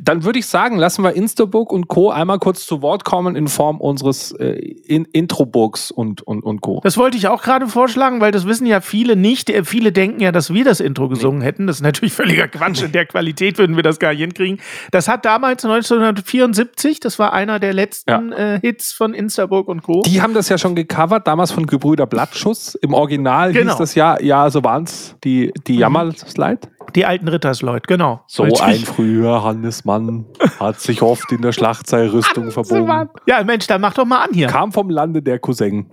Dann 0.00 0.24
würde 0.24 0.38
ich 0.38 0.46
sagen, 0.46 0.78
lassen 0.78 1.02
wir 1.04 1.12
Instabook 1.14 1.72
und 1.72 1.88
Co. 1.88 2.10
einmal 2.10 2.38
kurz 2.38 2.66
zu 2.66 2.82
Wort 2.82 3.04
kommen 3.04 3.36
in 3.36 3.48
Form 3.48 3.80
unseres 3.80 4.32
äh, 4.32 4.52
in 4.86 5.04
Introburgs 5.04 5.90
und, 5.90 6.22
und, 6.22 6.42
und 6.42 6.60
Co. 6.60 6.80
Das 6.82 6.96
wollte 6.96 7.16
ich 7.16 7.28
auch 7.28 7.42
gerade 7.42 7.68
vorschlagen, 7.68 8.20
weil 8.20 8.32
das 8.32 8.46
wissen 8.46 8.66
ja 8.66 8.80
viele 8.80 9.16
nicht. 9.16 9.50
Äh, 9.50 9.64
Viele 9.64 9.92
denken 9.92 10.20
ja, 10.20 10.32
dass 10.32 10.52
wir 10.52 10.64
das 10.64 10.80
Intro 10.80 11.08
gesungen 11.08 11.40
hätten. 11.40 11.66
Das 11.66 11.76
ist 11.76 11.82
natürlich 11.82 12.12
völliger 12.12 12.48
Quatsch. 12.48 12.82
In 12.82 12.92
der 12.92 13.06
Qualität 13.06 13.58
würden 13.58 13.76
wir 13.76 13.82
das 13.82 13.98
gar 13.98 14.10
nicht 14.10 14.20
hinkriegen. 14.20 14.60
Das 14.90 15.08
hat 15.08 15.24
damals 15.24 15.64
1974, 15.64 17.00
das 17.00 17.18
war 17.18 17.32
einer 17.32 17.58
der 17.58 17.72
letzten 17.72 18.32
äh, 18.32 18.58
Hits 18.60 18.92
von 18.92 19.14
Instaburg 19.14 19.68
und 19.68 19.82
Co. 19.82 20.02
Die 20.04 20.20
haben 20.20 20.34
das 20.34 20.48
ja 20.48 20.58
schon 20.58 20.74
gecovert, 20.74 21.26
damals 21.26 21.52
von 21.52 21.66
Gebrüder 21.66 22.06
Blattschuss. 22.06 22.74
Im 22.76 22.92
Original 22.94 23.52
Genau. 23.52 23.72
hieß 23.72 23.78
das 23.78 23.94
ja, 23.94 24.20
ja, 24.20 24.50
so 24.50 24.64
waren's, 24.64 25.16
die, 25.24 25.52
die 25.66 25.76
Jammerslide. 25.76 26.60
Die 26.94 27.06
alten 27.06 27.28
Rittersleut, 27.28 27.86
genau. 27.86 28.22
So 28.26 28.44
Richtig. 28.44 28.62
ein 28.62 28.78
früher 28.80 29.42
Hannesmann 29.42 30.26
hat 30.60 30.80
sich 30.80 31.02
oft 31.02 31.30
in 31.32 31.42
der 31.42 31.52
Schlacht 31.52 31.88
seine 31.88 32.12
Rüstung 32.12 32.50
verbogen. 32.50 33.08
Ja, 33.26 33.42
Mensch, 33.44 33.66
dann 33.66 33.80
mach 33.80 33.94
doch 33.94 34.04
mal 34.04 34.24
an 34.24 34.30
hier. 34.32 34.48
Kam 34.48 34.72
vom 34.72 34.90
Lande 34.90 35.22
der 35.22 35.38
Cousin. 35.38 35.90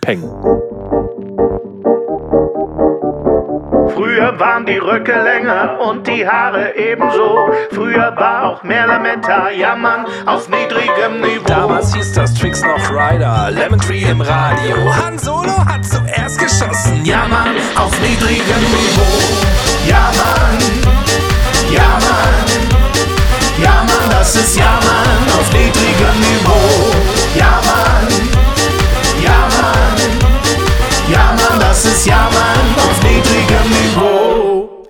Peng. 0.00 0.22
Früher 3.94 4.38
waren 4.38 4.66
die 4.66 4.76
Röcke 4.76 5.12
länger 5.12 5.78
und 5.80 6.06
die 6.06 6.26
Haare 6.26 6.76
ebenso. 6.76 7.50
Früher 7.72 8.14
war 8.16 8.44
auch 8.44 8.62
mehr 8.62 8.86
Lametta, 8.86 9.50
jammern 9.50 10.06
auf 10.26 10.48
niedrigem 10.48 11.20
Niveau. 11.20 11.44
Damals 11.46 11.94
hieß 11.94 12.12
das 12.12 12.34
Tricks 12.34 12.62
noch 12.62 12.90
Rider, 12.90 13.50
Lemon 13.50 13.80
Tree 13.80 14.02
im 14.02 14.20
Radio. 14.20 14.76
Han 14.94 15.18
Solo 15.18 15.64
hat 15.64 15.84
zuerst 15.84 16.38
geschossen. 16.38 17.04
Ja, 17.04 17.26
Mann, 17.28 17.56
auf 17.76 17.92
niedrigem 18.00 18.60
Niveau. 18.60 19.57
Ja, 19.88 20.12
Mann, 20.18 20.58
ja, 21.70 21.98
Mann, 22.04 22.46
ja, 23.58 23.84
Mann, 23.86 24.10
das 24.10 24.34
ist 24.34 24.54
Ja, 24.54 24.78
Mann, 24.84 25.40
auf 25.40 25.50
niedrigem 25.50 26.20
Niveau. 26.20 26.92
Ja, 27.34 27.58
Mann, 27.64 28.06
ja, 29.22 29.48
Mann, 29.56 29.96
ja, 31.10 31.34
Mann, 31.38 31.58
das 31.58 31.86
ist 31.86 32.04
Ja, 32.04 32.28
Mann, 32.30 32.90
auf 32.90 33.02
niedrigem 33.02 33.70
Niveau. 33.70 34.17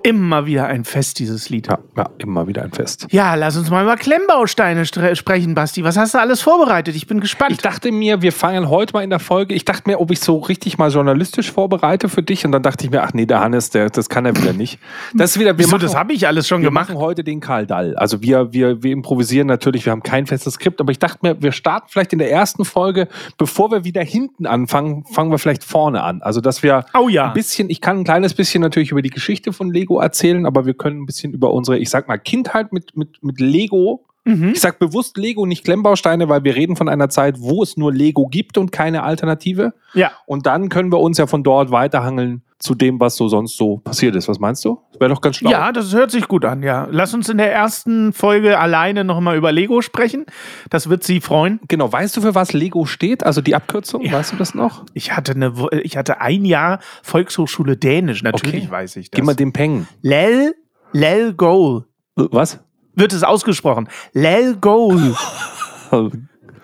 Immer 0.08 0.46
wieder 0.46 0.66
ein 0.68 0.86
Fest, 0.86 1.18
dieses 1.18 1.50
Lied. 1.50 1.66
Ja, 1.66 1.78
ja, 1.94 2.08
immer 2.16 2.46
wieder 2.46 2.62
ein 2.62 2.72
Fest. 2.72 3.06
Ja, 3.10 3.34
lass 3.34 3.58
uns 3.58 3.68
mal 3.68 3.82
über 3.82 3.94
Klemmbausteine 3.94 4.86
sprechen, 4.86 5.54
Basti. 5.54 5.84
Was 5.84 5.98
hast 5.98 6.14
du 6.14 6.18
alles 6.18 6.40
vorbereitet? 6.40 6.96
Ich 6.96 7.06
bin 7.06 7.20
gespannt. 7.20 7.52
Ich 7.52 7.58
dachte 7.58 7.92
mir, 7.92 8.22
wir 8.22 8.32
fangen 8.32 8.70
heute 8.70 8.94
mal 8.94 9.04
in 9.04 9.10
der 9.10 9.18
Folge. 9.18 9.52
Ich 9.52 9.66
dachte 9.66 9.82
mir, 9.84 10.00
ob 10.00 10.10
ich 10.10 10.20
so 10.20 10.38
richtig 10.38 10.78
mal 10.78 10.90
journalistisch 10.90 11.52
vorbereite 11.52 12.08
für 12.08 12.22
dich. 12.22 12.46
Und 12.46 12.52
dann 12.52 12.62
dachte 12.62 12.86
ich 12.86 12.90
mir, 12.90 13.02
ach 13.02 13.12
nee, 13.12 13.26
der 13.26 13.40
Hannes, 13.40 13.68
der, 13.68 13.90
das 13.90 14.08
kann 14.08 14.24
er 14.24 14.34
wieder 14.34 14.54
nicht. 14.54 14.78
Das 15.12 15.32
ist 15.32 15.40
wieder, 15.40 15.58
wir 15.58 15.66
Wieso, 15.66 15.72
machen, 15.72 15.82
das 15.82 15.94
habe 15.94 16.14
ich 16.14 16.26
alles 16.26 16.48
schon 16.48 16.62
wir 16.62 16.70
gemacht. 16.70 16.88
machen 16.88 16.98
heute 16.98 17.22
den 17.22 17.40
Karl 17.40 17.66
Dall. 17.66 17.94
Also 17.96 18.22
wir, 18.22 18.50
wir, 18.54 18.82
wir 18.82 18.92
improvisieren 18.92 19.46
natürlich, 19.46 19.84
wir 19.84 19.90
haben 19.90 20.02
kein 20.02 20.26
festes 20.26 20.54
Skript, 20.54 20.80
aber 20.80 20.90
ich 20.90 20.98
dachte 20.98 21.18
mir, 21.20 21.42
wir 21.42 21.52
starten 21.52 21.88
vielleicht 21.90 22.14
in 22.14 22.18
der 22.18 22.32
ersten 22.32 22.64
Folge, 22.64 23.08
bevor 23.36 23.70
wir 23.70 23.84
wieder 23.84 24.02
hinten 24.02 24.46
anfangen, 24.46 25.04
fangen 25.04 25.30
wir 25.30 25.38
vielleicht 25.38 25.64
vorne 25.64 26.02
an. 26.02 26.22
Also 26.22 26.40
dass 26.40 26.62
wir 26.62 26.86
Oh 26.94 27.10
ja. 27.10 27.26
ein 27.26 27.34
bisschen, 27.34 27.68
ich 27.68 27.82
kann 27.82 27.98
ein 27.98 28.04
kleines 28.04 28.32
bisschen 28.32 28.62
natürlich 28.62 28.90
über 28.90 29.02
die 29.02 29.10
Geschichte 29.10 29.52
von 29.52 29.70
Lego 29.70 29.97
erzählen, 30.00 30.46
aber 30.46 30.66
wir 30.66 30.74
können 30.74 31.02
ein 31.02 31.06
bisschen 31.06 31.32
über 31.32 31.52
unsere, 31.52 31.78
ich 31.78 31.90
sag 31.90 32.08
mal, 32.08 32.18
Kindheit 32.18 32.72
mit, 32.72 32.96
mit, 32.96 33.22
mit 33.22 33.40
Lego. 33.40 34.04
Mhm. 34.24 34.50
Ich 34.50 34.60
sag 34.60 34.78
bewusst 34.78 35.16
Lego, 35.16 35.46
nicht 35.46 35.64
Klemmbausteine, 35.64 36.28
weil 36.28 36.44
wir 36.44 36.54
reden 36.54 36.76
von 36.76 36.88
einer 36.88 37.08
Zeit, 37.08 37.36
wo 37.40 37.62
es 37.62 37.76
nur 37.76 37.92
Lego 37.92 38.26
gibt 38.26 38.58
und 38.58 38.72
keine 38.72 39.02
Alternative. 39.02 39.72
Ja. 39.94 40.12
Und 40.26 40.46
dann 40.46 40.68
können 40.68 40.92
wir 40.92 41.00
uns 41.00 41.18
ja 41.18 41.26
von 41.26 41.42
dort 41.42 41.70
weiterhangeln 41.70 42.42
zu 42.58 42.74
dem, 42.74 42.98
was 42.98 43.14
so 43.16 43.28
sonst 43.28 43.56
so 43.56 43.76
passiert 43.78 44.16
ist. 44.16 44.28
Was 44.28 44.38
meinst 44.40 44.64
du? 44.64 44.80
Wäre 44.98 45.10
doch 45.10 45.20
ganz 45.20 45.36
schlau. 45.36 45.50
Ja, 45.50 45.70
das 45.70 45.92
hört 45.92 46.10
sich 46.10 46.26
gut 46.26 46.44
an, 46.44 46.62
ja. 46.62 46.88
Lass 46.90 47.14
uns 47.14 47.28
in 47.28 47.38
der 47.38 47.52
ersten 47.52 48.12
Folge 48.12 48.58
alleine 48.58 49.04
nochmal 49.04 49.36
über 49.36 49.52
Lego 49.52 49.80
sprechen. 49.80 50.26
Das 50.68 50.88
wird 50.88 51.04
Sie 51.04 51.20
freuen. 51.20 51.60
Genau, 51.68 51.92
weißt 51.92 52.16
du, 52.16 52.20
für 52.20 52.34
was 52.34 52.52
Lego 52.52 52.84
steht? 52.84 53.24
Also 53.24 53.40
die 53.40 53.54
Abkürzung, 53.54 54.10
weißt 54.10 54.32
du 54.32 54.36
das 54.36 54.54
noch? 54.54 54.84
Ich 54.94 55.16
hatte, 55.16 55.32
eine, 55.32 55.52
ich 55.82 55.96
hatte 55.96 56.20
ein 56.20 56.44
Jahr 56.44 56.80
Volkshochschule 57.04 57.76
Dänisch, 57.76 58.22
natürlich 58.24 58.64
Okay. 58.64 58.70
weiß 58.72 58.96
ich 58.96 59.10
das. 59.10 59.16
Gib 59.16 59.24
mal 59.24 59.34
den 59.34 59.52
Peng. 59.52 59.86
Lel, 60.02 60.54
Lel 60.92 61.34
Goal 61.34 61.84
Was? 62.16 62.58
wird 62.94 63.12
es 63.12 63.22
ausgesprochen. 63.22 63.88
Lel 64.14 64.56
Goal. 64.56 65.14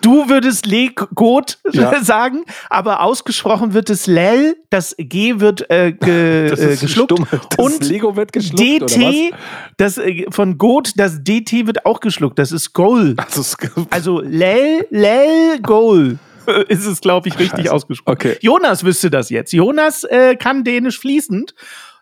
Du 0.05 0.29
würdest 0.29 0.67
Legot 0.67 1.57
Ja. 1.71 1.99
sagen, 2.03 2.45
aber 2.69 3.01
ausgesprochen 3.01 3.73
wird 3.73 3.89
es 3.89 4.05
Lel, 4.05 4.55
das 4.69 4.95
G 4.99 5.39
wird 5.39 5.67
äh, 5.71 5.93
ge, 5.93 6.49
Das 6.51 6.59
äh, 6.59 6.75
geschluckt. 6.77 7.13
und 7.57 7.83
Lego 7.89 8.15
wird 8.15 8.31
geschluckt, 8.31 8.61
DT, 8.95 9.33
das 9.77 9.97
äh, 9.97 10.25
von 10.29 10.59
Got, 10.59 10.91
das 10.97 11.23
DT 11.23 11.65
wird 11.65 11.87
auch 11.87 12.01
geschluckt. 12.01 12.37
Das 12.37 12.51
ist 12.51 12.73
Goal. 12.73 13.15
ist, 13.35 13.57
Also 13.89 14.21
Lel, 14.21 14.85
Lel, 14.91 15.59
Goal. 15.63 16.19
Ist 16.69 16.85
es, 16.85 17.01
glaube 17.01 17.27
ich, 17.27 17.39
richtig 17.39 17.61
Scheiße. 17.61 17.73
ausgesprochen. 17.73 18.13
Okay. 18.13 18.37
Jonas 18.41 18.83
wüsste 18.83 19.09
das 19.09 19.31
jetzt. 19.31 19.51
Jonas 19.51 20.03
äh, 20.03 20.35
kann 20.35 20.63
Dänisch 20.63 20.99
fließend. 20.99 21.55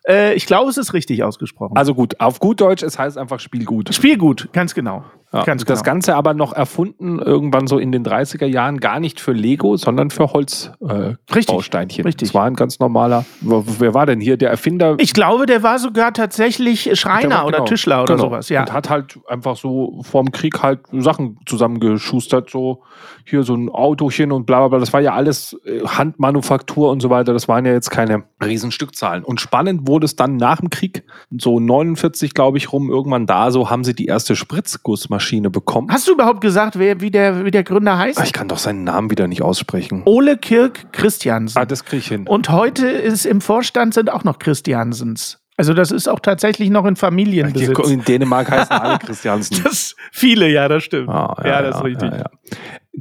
Äh, 0.07 0.33
ich 0.33 0.45
glaube, 0.45 0.69
es 0.69 0.77
ist 0.77 0.93
richtig 0.93 1.23
ausgesprochen. 1.23 1.77
also 1.77 1.95
gut, 1.95 2.19
auf 2.19 2.39
gut 2.39 2.61
Deutsch, 2.61 2.83
es 2.83 2.99
heißt 2.99 3.17
einfach 3.17 3.39
Spiel 3.39 3.65
gut. 3.65 3.93
Spiel 3.93 4.17
gut, 4.17 4.49
ganz 4.53 4.73
genau. 4.73 5.03
Ja, 5.33 5.43
ganz 5.43 5.65
Das 5.65 5.79
genau. 5.79 5.93
Ganze 5.93 6.15
aber 6.15 6.35
noch 6.35 6.53
erfunden, 6.53 7.17
irgendwann 7.17 7.65
so 7.65 7.79
in 7.79 7.91
den 7.91 8.05
30er 8.05 8.45
Jahren, 8.45 8.79
gar 8.79 8.99
nicht 8.99 9.19
für 9.19 9.31
Lego, 9.31 9.77
sondern 9.77 10.11
für 10.11 10.31
Holzbausteinchen. 10.31 12.03
Äh, 12.05 12.07
Richtig. 12.07 12.27
Das 12.27 12.35
war 12.35 12.45
ein 12.45 12.53
ganz 12.53 12.79
normaler. 12.79 13.25
Wer 13.41 13.95
war 13.95 14.05
denn 14.05 14.19
hier 14.21 14.37
der 14.37 14.51
Erfinder? 14.51 14.95
Ich 14.99 15.13
glaube, 15.13 15.47
der 15.47 15.63
war 15.63 15.79
sogar 15.79 16.13
tatsächlich 16.13 16.99
Schreiner 16.99 17.37
war- 17.37 17.45
oder 17.47 17.57
genau, 17.57 17.67
Tischler 17.67 18.03
oder 18.03 18.15
genau. 18.15 18.27
sowas. 18.27 18.49
Ja. 18.49 18.61
Und 18.61 18.73
hat 18.73 18.91
halt 18.91 19.19
einfach 19.27 19.55
so 19.55 20.01
vorm 20.03 20.31
Krieg 20.31 20.61
halt 20.61 20.81
Sachen 20.91 21.39
zusammengeschustert, 21.47 22.51
so 22.51 22.83
hier 23.25 23.41
so 23.41 23.55
ein 23.55 23.69
Autochen 23.69 24.31
und 24.31 24.45
bla 24.45 24.59
bla 24.59 24.67
bla. 24.67 24.79
Das 24.79 24.93
war 24.93 25.01
ja 25.01 25.13
alles 25.13 25.57
äh, 25.65 25.79
Handmanufaktur 25.83 26.91
und 26.91 26.99
so 27.01 27.09
weiter. 27.09 27.33
Das 27.33 27.47
waren 27.47 27.65
ja 27.65 27.71
jetzt 27.71 27.89
keine 27.89 28.23
Riesenstückzahlen. 28.43 29.23
Und 29.23 29.41
spannend 29.41 29.87
wurde 29.87 29.92
es 30.01 30.15
dann 30.15 30.37
nach 30.37 30.59
dem 30.61 30.69
Krieg, 30.71 31.03
so 31.37 31.59
49, 31.59 32.33
glaube 32.33 32.57
ich, 32.57 32.71
rum, 32.73 32.89
irgendwann 32.89 33.27
da, 33.27 33.51
so 33.51 33.69
haben 33.69 33.83
sie 33.83 33.93
die 33.93 34.05
erste 34.07 34.35
Spritzgussmaschine 34.35 35.49
bekommen. 35.49 35.89
Hast 35.91 36.07
du 36.07 36.13
überhaupt 36.13 36.41
gesagt, 36.41 36.79
wer, 36.79 37.01
wie, 37.01 37.11
der, 37.11 37.45
wie 37.45 37.51
der 37.51 37.63
Gründer 37.63 37.97
heißt? 37.97 38.19
Ah, 38.19 38.23
Ich 38.23 38.33
kann 38.33 38.47
doch 38.47 38.57
seinen 38.57 38.83
Namen 38.83 39.11
wieder 39.11 39.27
nicht 39.27 39.41
aussprechen. 39.41 40.01
Ole 40.05 40.37
Kirk 40.37 40.91
Christiansen. 40.93 41.57
Ah, 41.59 41.65
das 41.65 41.85
kriege 41.85 41.99
ich 41.99 42.07
hin. 42.07 42.25
Und 42.27 42.49
heute 42.49 42.87
ist 42.87 43.25
im 43.25 43.41
Vorstand 43.41 43.93
sind 43.93 44.11
auch 44.11 44.23
noch 44.23 44.39
Christiansens. 44.39 45.39
Also 45.55 45.75
das 45.75 45.91
ist 45.91 46.07
auch 46.09 46.19
tatsächlich 46.19 46.71
noch 46.71 46.85
in 46.85 46.95
Familienbesitz. 46.95 47.77
In 47.89 48.03
Dänemark 48.03 48.49
heißen 48.49 48.71
alle 48.75 48.97
Christiansen. 48.97 49.61
Das 49.63 49.95
viele, 50.11 50.49
ja, 50.49 50.67
das 50.67 50.83
stimmt. 50.83 51.09
Ah, 51.09 51.39
ja, 51.45 51.61
das 51.61 51.75
ist 51.77 51.83
richtig. 51.83 52.11
ja, 52.11 52.17
ja. 52.17 52.25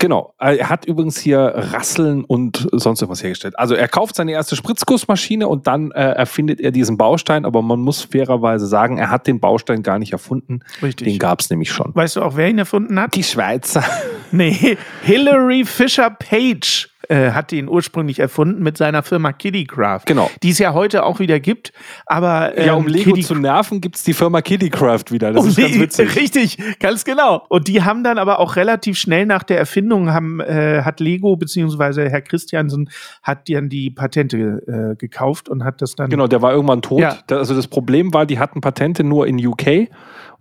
Genau. 0.02 0.34
Er 0.40 0.68
hat 0.68 0.84
übrigens 0.84 1.16
hier 1.20 1.38
Rasseln 1.38 2.24
und 2.24 2.66
sonst 2.72 3.02
irgendwas 3.02 3.22
hergestellt. 3.22 3.56
Also 3.56 3.76
er 3.76 3.86
kauft 3.86 4.16
seine 4.16 4.32
erste 4.32 4.56
Spritzgussmaschine 4.56 5.46
und 5.46 5.68
dann 5.68 5.92
äh, 5.92 6.00
erfindet 6.00 6.60
er 6.60 6.72
diesen 6.72 6.96
Baustein, 6.96 7.44
aber 7.44 7.62
man 7.62 7.78
muss 7.78 8.02
fairerweise 8.02 8.66
sagen, 8.66 8.98
er 8.98 9.10
hat 9.10 9.28
den 9.28 9.38
Baustein 9.38 9.84
gar 9.84 10.00
nicht 10.00 10.12
erfunden. 10.12 10.58
Richtig. 10.82 11.06
Den 11.06 11.20
gab 11.20 11.38
es 11.38 11.50
nämlich 11.50 11.70
schon. 11.70 11.94
Weißt 11.94 12.16
du 12.16 12.22
auch, 12.22 12.34
wer 12.34 12.48
ihn 12.48 12.58
erfunden 12.58 12.98
hat? 12.98 13.14
Die 13.14 13.22
Schweizer. 13.22 13.84
Nee, 14.32 14.76
Hilary 15.02 15.64
Fisher 15.64 16.10
Page 16.10 16.88
äh, 17.08 17.32
hat 17.32 17.52
ihn 17.52 17.68
ursprünglich 17.68 18.18
erfunden 18.18 18.62
mit 18.62 18.76
seiner 18.76 19.02
Firma 19.02 19.32
Kiddycraft. 19.32 20.02
Genau. 20.06 20.30
Die 20.42 20.50
es 20.50 20.58
ja 20.58 20.72
heute 20.74 21.04
auch 21.04 21.18
wieder 21.18 21.40
gibt. 21.40 21.72
Aber 22.06 22.56
ähm, 22.56 22.66
ja, 22.66 22.74
um 22.74 22.86
Lego 22.86 23.10
Kiddy- 23.10 23.22
zu 23.22 23.34
nerven, 23.34 23.80
gibt 23.80 23.96
es 23.96 24.04
die 24.04 24.14
Firma 24.14 24.40
Kiddycraft 24.42 25.10
wieder. 25.10 25.32
Das 25.32 25.42
Um 25.42 25.48
ist 25.48 25.56
ganz 25.56 25.78
witzig. 25.78 26.16
Richtig, 26.20 26.78
ganz 26.78 27.04
genau. 27.04 27.44
Und 27.48 27.68
die 27.68 27.82
haben 27.82 28.04
dann 28.04 28.18
aber 28.18 28.38
auch 28.38 28.56
relativ 28.56 28.98
schnell 28.98 29.26
nach 29.26 29.42
der 29.42 29.58
Erfindung 29.58 30.12
haben, 30.12 30.40
äh, 30.40 30.82
hat 30.82 31.00
Lego 31.00 31.36
beziehungsweise 31.36 32.08
Herr 32.08 32.22
Christiansen 32.22 32.90
hat 33.22 33.48
dann 33.48 33.68
die 33.68 33.90
Patente 33.90 34.92
äh, 34.92 34.96
gekauft 34.96 35.48
und 35.48 35.64
hat 35.64 35.82
das 35.82 35.94
dann. 35.96 36.10
Genau, 36.10 36.26
der 36.26 36.42
war 36.42 36.52
irgendwann 36.52 36.82
tot. 36.82 37.00
Ja. 37.00 37.18
Also 37.30 37.54
das 37.54 37.66
Problem 37.66 38.12
war, 38.14 38.26
die 38.26 38.38
hatten 38.38 38.60
Patente 38.60 39.04
nur 39.04 39.26
in 39.26 39.44
UK. 39.44 39.88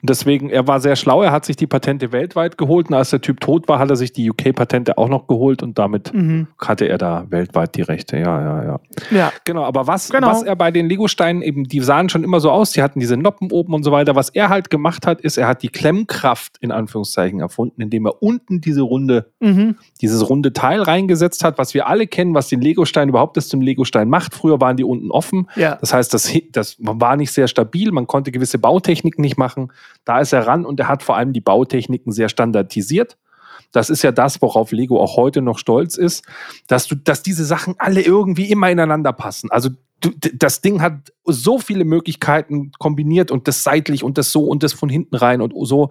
Und 0.01 0.09
deswegen, 0.09 0.49
er 0.49 0.67
war 0.67 0.79
sehr 0.79 0.95
schlau, 0.95 1.21
er 1.21 1.31
hat 1.31 1.45
sich 1.45 1.55
die 1.55 1.67
Patente 1.67 2.11
weltweit 2.11 2.57
geholt. 2.57 2.89
Und 2.89 2.95
als 2.95 3.11
der 3.11 3.21
Typ 3.21 3.39
tot 3.39 3.67
war, 3.67 3.77
hat 3.79 3.89
er 3.89 3.95
sich 3.95 4.11
die 4.13 4.29
UK-Patente 4.31 4.97
auch 4.97 5.09
noch 5.09 5.27
geholt 5.27 5.61
und 5.61 5.77
damit 5.77 6.13
Mhm. 6.13 6.47
hatte 6.59 6.85
er 6.87 6.97
da 6.97 7.25
weltweit 7.29 7.75
die 7.75 7.81
Rechte. 7.83 8.17
Ja, 8.17 8.41
ja, 8.41 8.63
ja. 8.63 8.79
Ja. 9.11 9.33
Genau, 9.45 9.63
aber 9.63 9.85
was, 9.87 10.09
Genau. 10.09 10.27
was 10.27 10.43
er 10.43 10.55
bei 10.55 10.71
den 10.71 10.87
Lego-Steinen 10.89 11.41
eben, 11.41 11.65
die 11.65 11.79
sahen 11.81 12.09
schon 12.09 12.23
immer 12.23 12.39
so 12.39 12.49
aus, 12.51 12.71
die 12.71 12.81
hatten 12.81 12.99
diese 12.99 13.15
Noppen 13.17 13.51
oben 13.51 13.73
und 13.73 13.83
so 13.83 13.91
weiter. 13.91 14.15
Was 14.15 14.29
er 14.29 14.49
halt 14.49 14.69
gemacht 14.69 15.05
hat, 15.05 15.21
ist, 15.21 15.37
er 15.37 15.47
hat 15.47 15.61
die 15.61 15.69
Klemmkraft 15.69 16.57
in 16.61 16.71
Anführungszeichen 16.71 17.39
erfunden, 17.39 17.81
indem 17.81 18.05
er 18.07 18.21
unten 18.23 18.59
diese 18.61 18.81
runde, 18.81 19.31
Mhm. 19.39 19.75
dieses 20.01 20.27
runde 20.29 20.53
Teil 20.53 20.81
reingesetzt 20.81 21.43
hat, 21.43 21.57
was 21.57 21.73
wir 21.73 21.87
alle 21.87 22.07
kennen, 22.07 22.33
was 22.33 22.47
den 22.47 22.61
Lego-Stein 22.61 23.09
überhaupt 23.09 23.37
erst 23.37 23.49
zum 23.49 23.61
Lego-Stein 23.61 24.09
macht. 24.09 24.33
Früher 24.33 24.59
waren 24.61 24.77
die 24.77 24.83
unten 24.83 25.11
offen. 25.11 25.47
Ja. 25.55 25.75
Das 25.79 25.93
heißt, 25.93 26.13
das, 26.13 26.31
das 26.51 26.77
war 26.79 27.15
nicht 27.17 27.31
sehr 27.31 27.47
stabil, 27.47 27.91
man 27.91 28.07
konnte 28.07 28.31
gewisse 28.31 28.57
Bautechniken 28.57 29.21
nicht 29.21 29.37
machen. 29.37 29.71
Da 30.05 30.19
ist 30.19 30.33
er 30.33 30.47
ran 30.47 30.65
und 30.65 30.79
er 30.79 30.87
hat 30.87 31.03
vor 31.03 31.17
allem 31.17 31.33
die 31.33 31.41
Bautechniken 31.41 32.11
sehr 32.11 32.29
standardisiert. 32.29 33.17
Das 33.71 33.89
ist 33.89 34.01
ja 34.01 34.11
das, 34.11 34.41
worauf 34.41 34.71
Lego 34.71 34.99
auch 34.99 35.15
heute 35.15 35.41
noch 35.41 35.57
stolz 35.57 35.97
ist, 35.97 36.25
dass 36.67 36.87
du, 36.87 36.95
dass 36.95 37.23
diese 37.23 37.45
Sachen 37.45 37.75
alle 37.77 38.01
irgendwie 38.01 38.49
immer 38.51 38.69
ineinander 38.69 39.13
passen. 39.13 39.49
Also 39.51 39.69
du, 40.01 40.11
das 40.33 40.61
Ding 40.61 40.81
hat 40.81 41.13
so 41.23 41.59
viele 41.59 41.85
Möglichkeiten 41.85 42.71
kombiniert 42.79 43.31
und 43.31 43.47
das 43.47 43.63
seitlich 43.63 44.03
und 44.03 44.17
das 44.17 44.31
so 44.31 44.45
und 44.45 44.63
das 44.63 44.73
von 44.73 44.89
hinten 44.89 45.15
rein 45.15 45.41
und 45.41 45.53
so. 45.65 45.89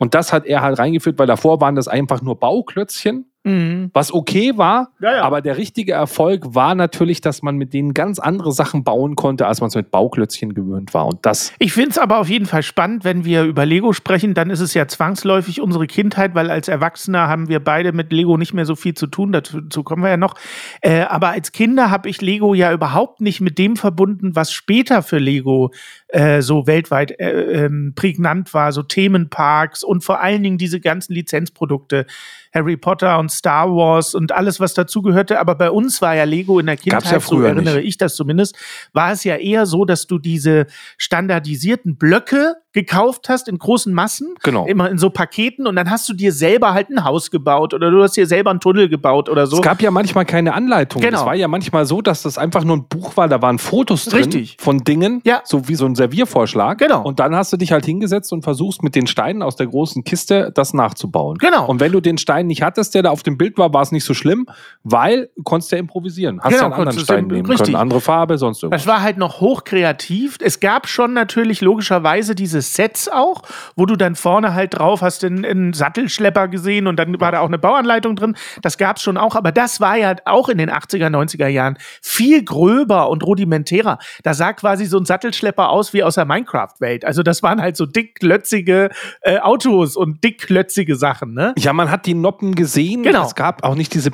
Und 0.00 0.14
das 0.14 0.32
hat 0.32 0.46
er 0.46 0.62
halt 0.62 0.78
reingeführt, 0.78 1.18
weil 1.18 1.26
davor 1.26 1.60
waren 1.60 1.76
das 1.76 1.88
einfach 1.88 2.22
nur 2.22 2.38
Bauklötzchen, 2.40 3.31
Mhm. 3.44 3.90
was 3.92 4.12
okay 4.14 4.52
war, 4.56 4.90
Ja, 5.00 5.16
ja. 5.16 5.22
aber 5.22 5.40
der 5.40 5.56
richtige 5.56 5.92
Erfolg 5.92 6.54
war 6.54 6.74
natürlich, 6.76 7.20
dass 7.20 7.42
man 7.42 7.56
mit 7.56 7.72
denen 7.74 7.92
ganz 7.92 8.18
andere 8.20 8.52
Sachen 8.52 8.84
bauen 8.84 9.16
konnte, 9.16 9.46
als 9.48 9.60
man 9.60 9.68
es 9.68 9.74
mit 9.74 9.90
Bauklötzchen 9.90 10.54
gewöhnt 10.54 10.94
war. 10.94 11.06
Und 11.06 11.26
das, 11.26 11.52
Ich 11.58 11.72
finde 11.72 11.90
es 11.90 11.98
aber 11.98 12.18
auf 12.18 12.28
jeden 12.28 12.46
Fall 12.46 12.62
spannend, 12.62 13.04
wenn 13.04 13.24
wir 13.24 13.42
über 13.42 13.66
Lego 13.66 13.92
sprechen, 13.92 14.34
dann 14.34 14.50
ist 14.50 14.60
es 14.60 14.74
ja 14.74 14.86
zwangsläufig 14.86 15.60
unsere 15.60 15.88
Kindheit, 15.88 16.34
weil 16.36 16.50
als 16.50 16.68
Erwachsener 16.68 17.26
haben 17.26 17.48
wir 17.48 17.58
beide 17.58 17.92
mit 17.92 18.12
Lego 18.12 18.36
nicht 18.36 18.54
mehr 18.54 18.64
so 18.64 18.76
viel 18.76 18.94
zu 18.94 19.08
tun, 19.08 19.32
dazu, 19.32 19.82
kommen 19.82 20.02
wir 20.04 20.10
ja 20.10 20.16
noch. 20.16 20.34
Äh, 20.80 21.00
aber 21.02 21.30
als 21.30 21.50
Kinder 21.50 21.90
habe 21.90 22.08
ich 22.08 22.20
Lego 22.20 22.54
ja 22.54 22.72
überhaupt 22.72 23.20
nicht 23.20 23.40
mit 23.40 23.58
dem 23.58 23.74
verbunden, 23.76 24.36
was 24.36 24.52
später 24.52 25.02
für 25.02 25.18
Lego 25.18 25.72
äh, 26.12 26.42
so 26.42 26.66
weltweit 26.66 27.18
äh, 27.18 27.64
ähm, 27.64 27.94
prägnant 27.94 28.52
war, 28.52 28.72
so 28.72 28.82
Themenparks 28.82 29.82
und 29.82 30.04
vor 30.04 30.20
allen 30.20 30.42
Dingen 30.42 30.58
diese 30.58 30.78
ganzen 30.78 31.14
Lizenzprodukte. 31.14 32.06
Harry 32.52 32.76
Potter 32.76 33.18
und 33.18 33.30
Star 33.32 33.70
Wars 33.70 34.14
und 34.14 34.30
alles, 34.32 34.60
was 34.60 34.74
dazugehörte. 34.74 35.40
Aber 35.40 35.54
bei 35.54 35.70
uns 35.70 36.02
war 36.02 36.14
ja 36.14 36.24
Lego 36.24 36.58
in 36.58 36.66
der 36.66 36.76
Kindheit, 36.76 37.04
ja 37.04 37.18
so 37.18 37.36
früher 37.36 37.48
erinnere 37.48 37.76
nicht. 37.76 37.88
ich 37.88 37.98
das 37.98 38.14
zumindest, 38.14 38.56
war 38.92 39.12
es 39.12 39.24
ja 39.24 39.36
eher 39.36 39.64
so, 39.64 39.86
dass 39.86 40.06
du 40.06 40.18
diese 40.18 40.66
standardisierten 40.98 41.96
Blöcke 41.96 42.56
gekauft 42.72 43.28
hast 43.28 43.48
in 43.48 43.58
großen 43.58 43.92
Massen, 43.92 44.34
Genau. 44.42 44.66
immer 44.66 44.90
in 44.90 44.98
so 44.98 45.10
Paketen 45.10 45.66
und 45.66 45.76
dann 45.76 45.90
hast 45.90 46.08
du 46.08 46.14
dir 46.14 46.32
selber 46.32 46.72
halt 46.74 46.88
ein 46.90 47.04
Haus 47.04 47.30
gebaut 47.30 47.74
oder 47.74 47.90
du 47.90 48.02
hast 48.02 48.16
dir 48.16 48.26
selber 48.26 48.50
einen 48.50 48.60
Tunnel 48.60 48.88
gebaut 48.88 49.28
oder 49.28 49.46
so. 49.46 49.56
es 49.56 49.62
gab 49.62 49.82
ja 49.82 49.90
manchmal 49.90 50.24
keine 50.24 50.54
Anleitung. 50.54 51.02
Genau. 51.02 51.20
Es 51.20 51.26
war 51.26 51.34
ja 51.34 51.48
manchmal 51.48 51.84
so, 51.84 52.00
dass 52.00 52.22
das 52.22 52.38
einfach 52.38 52.64
nur 52.64 52.76
ein 52.78 52.86
Buch 52.88 53.16
war, 53.16 53.28
da 53.28 53.42
waren 53.42 53.58
Fotos 53.58 54.06
drin 54.06 54.24
Richtig. 54.24 54.56
von 54.58 54.78
Dingen, 54.78 55.20
Ja. 55.24 55.42
so 55.44 55.68
wie 55.68 55.74
so 55.74 55.84
ein 55.86 55.94
Serviervorschlag. 55.94 56.78
Genau. 56.78 57.02
Und 57.02 57.20
dann 57.20 57.34
hast 57.36 57.52
du 57.52 57.56
dich 57.56 57.72
halt 57.72 57.84
hingesetzt 57.84 58.32
und 58.32 58.42
versuchst 58.42 58.82
mit 58.82 58.94
den 58.94 59.06
Steinen 59.06 59.42
aus 59.42 59.56
der 59.56 59.66
großen 59.66 60.04
Kiste 60.04 60.50
das 60.54 60.72
nachzubauen. 60.72 61.38
Genau. 61.38 61.66
Und 61.66 61.80
wenn 61.80 61.92
du 61.92 62.00
den 62.00 62.16
Stein 62.18 62.46
nicht 62.46 62.62
hattest, 62.62 62.94
der 62.94 63.02
da 63.02 63.10
auf 63.10 63.22
dem 63.22 63.36
Bild 63.36 63.58
war, 63.58 63.72
war 63.74 63.82
es 63.82 63.92
nicht 63.92 64.04
so 64.04 64.14
schlimm, 64.14 64.46
weil 64.82 65.28
du 65.36 65.42
konntest 65.42 65.72
ja 65.72 65.78
improvisieren. 65.78 66.40
Hast 66.40 66.50
Genau, 66.52 66.60
ja 66.60 66.64
einen 66.66 66.72
anderen 66.74 66.96
du 66.96 67.02
Stein 67.04 67.26
nehmen 67.26 67.46
richtig. 67.46 67.66
können, 67.66 67.76
andere 67.76 68.00
Farbe, 68.00 68.38
sonst 68.38 68.62
irgendwas. 68.62 68.82
Das 68.82 68.86
war 68.92 69.02
halt 69.02 69.18
noch 69.18 69.40
hochkreativ. 69.40 70.38
Es 70.40 70.60
gab 70.60 70.88
schon 70.88 71.12
natürlich 71.12 71.60
logischerweise 71.60 72.34
diese 72.34 72.61
Sets 72.62 73.08
auch, 73.08 73.42
wo 73.76 73.86
du 73.86 73.96
dann 73.96 74.14
vorne 74.14 74.54
halt 74.54 74.78
drauf 74.78 75.02
hast 75.02 75.24
einen, 75.24 75.44
einen 75.44 75.72
Sattelschlepper 75.72 76.48
gesehen 76.48 76.86
und 76.86 76.96
dann 76.96 77.20
war 77.20 77.32
da 77.32 77.40
auch 77.40 77.48
eine 77.48 77.58
Bauanleitung 77.58 78.16
drin. 78.16 78.36
Das 78.62 78.78
gab 78.78 78.96
es 78.96 79.02
schon 79.02 79.16
auch, 79.16 79.34
aber 79.36 79.52
das 79.52 79.80
war 79.80 79.96
ja 79.96 80.14
auch 80.24 80.48
in 80.48 80.58
den 80.58 80.70
80er, 80.70 81.08
90er 81.08 81.48
Jahren 81.48 81.76
viel 82.00 82.44
gröber 82.44 83.08
und 83.10 83.22
rudimentärer. 83.24 83.98
Da 84.22 84.34
sah 84.34 84.52
quasi 84.52 84.86
so 84.86 84.98
ein 84.98 85.04
Sattelschlepper 85.04 85.68
aus 85.70 85.92
wie 85.92 86.02
aus 86.02 86.14
der 86.14 86.24
Minecraft-Welt. 86.24 87.04
Also 87.04 87.22
das 87.22 87.42
waren 87.42 87.60
halt 87.60 87.76
so 87.76 87.86
dickklötzige 87.86 88.90
äh, 89.22 89.38
Autos 89.38 89.96
und 89.96 90.22
dickklötzige 90.24 90.96
Sachen, 90.96 91.34
ne? 91.34 91.54
Ja, 91.58 91.72
man 91.72 91.90
hat 91.90 92.06
die 92.06 92.14
Noppen 92.14 92.54
gesehen. 92.54 93.02
Genau. 93.02 93.24
Es 93.26 93.34
gab 93.34 93.64
auch 93.64 93.74
nicht 93.74 93.94
diese. 93.94 94.10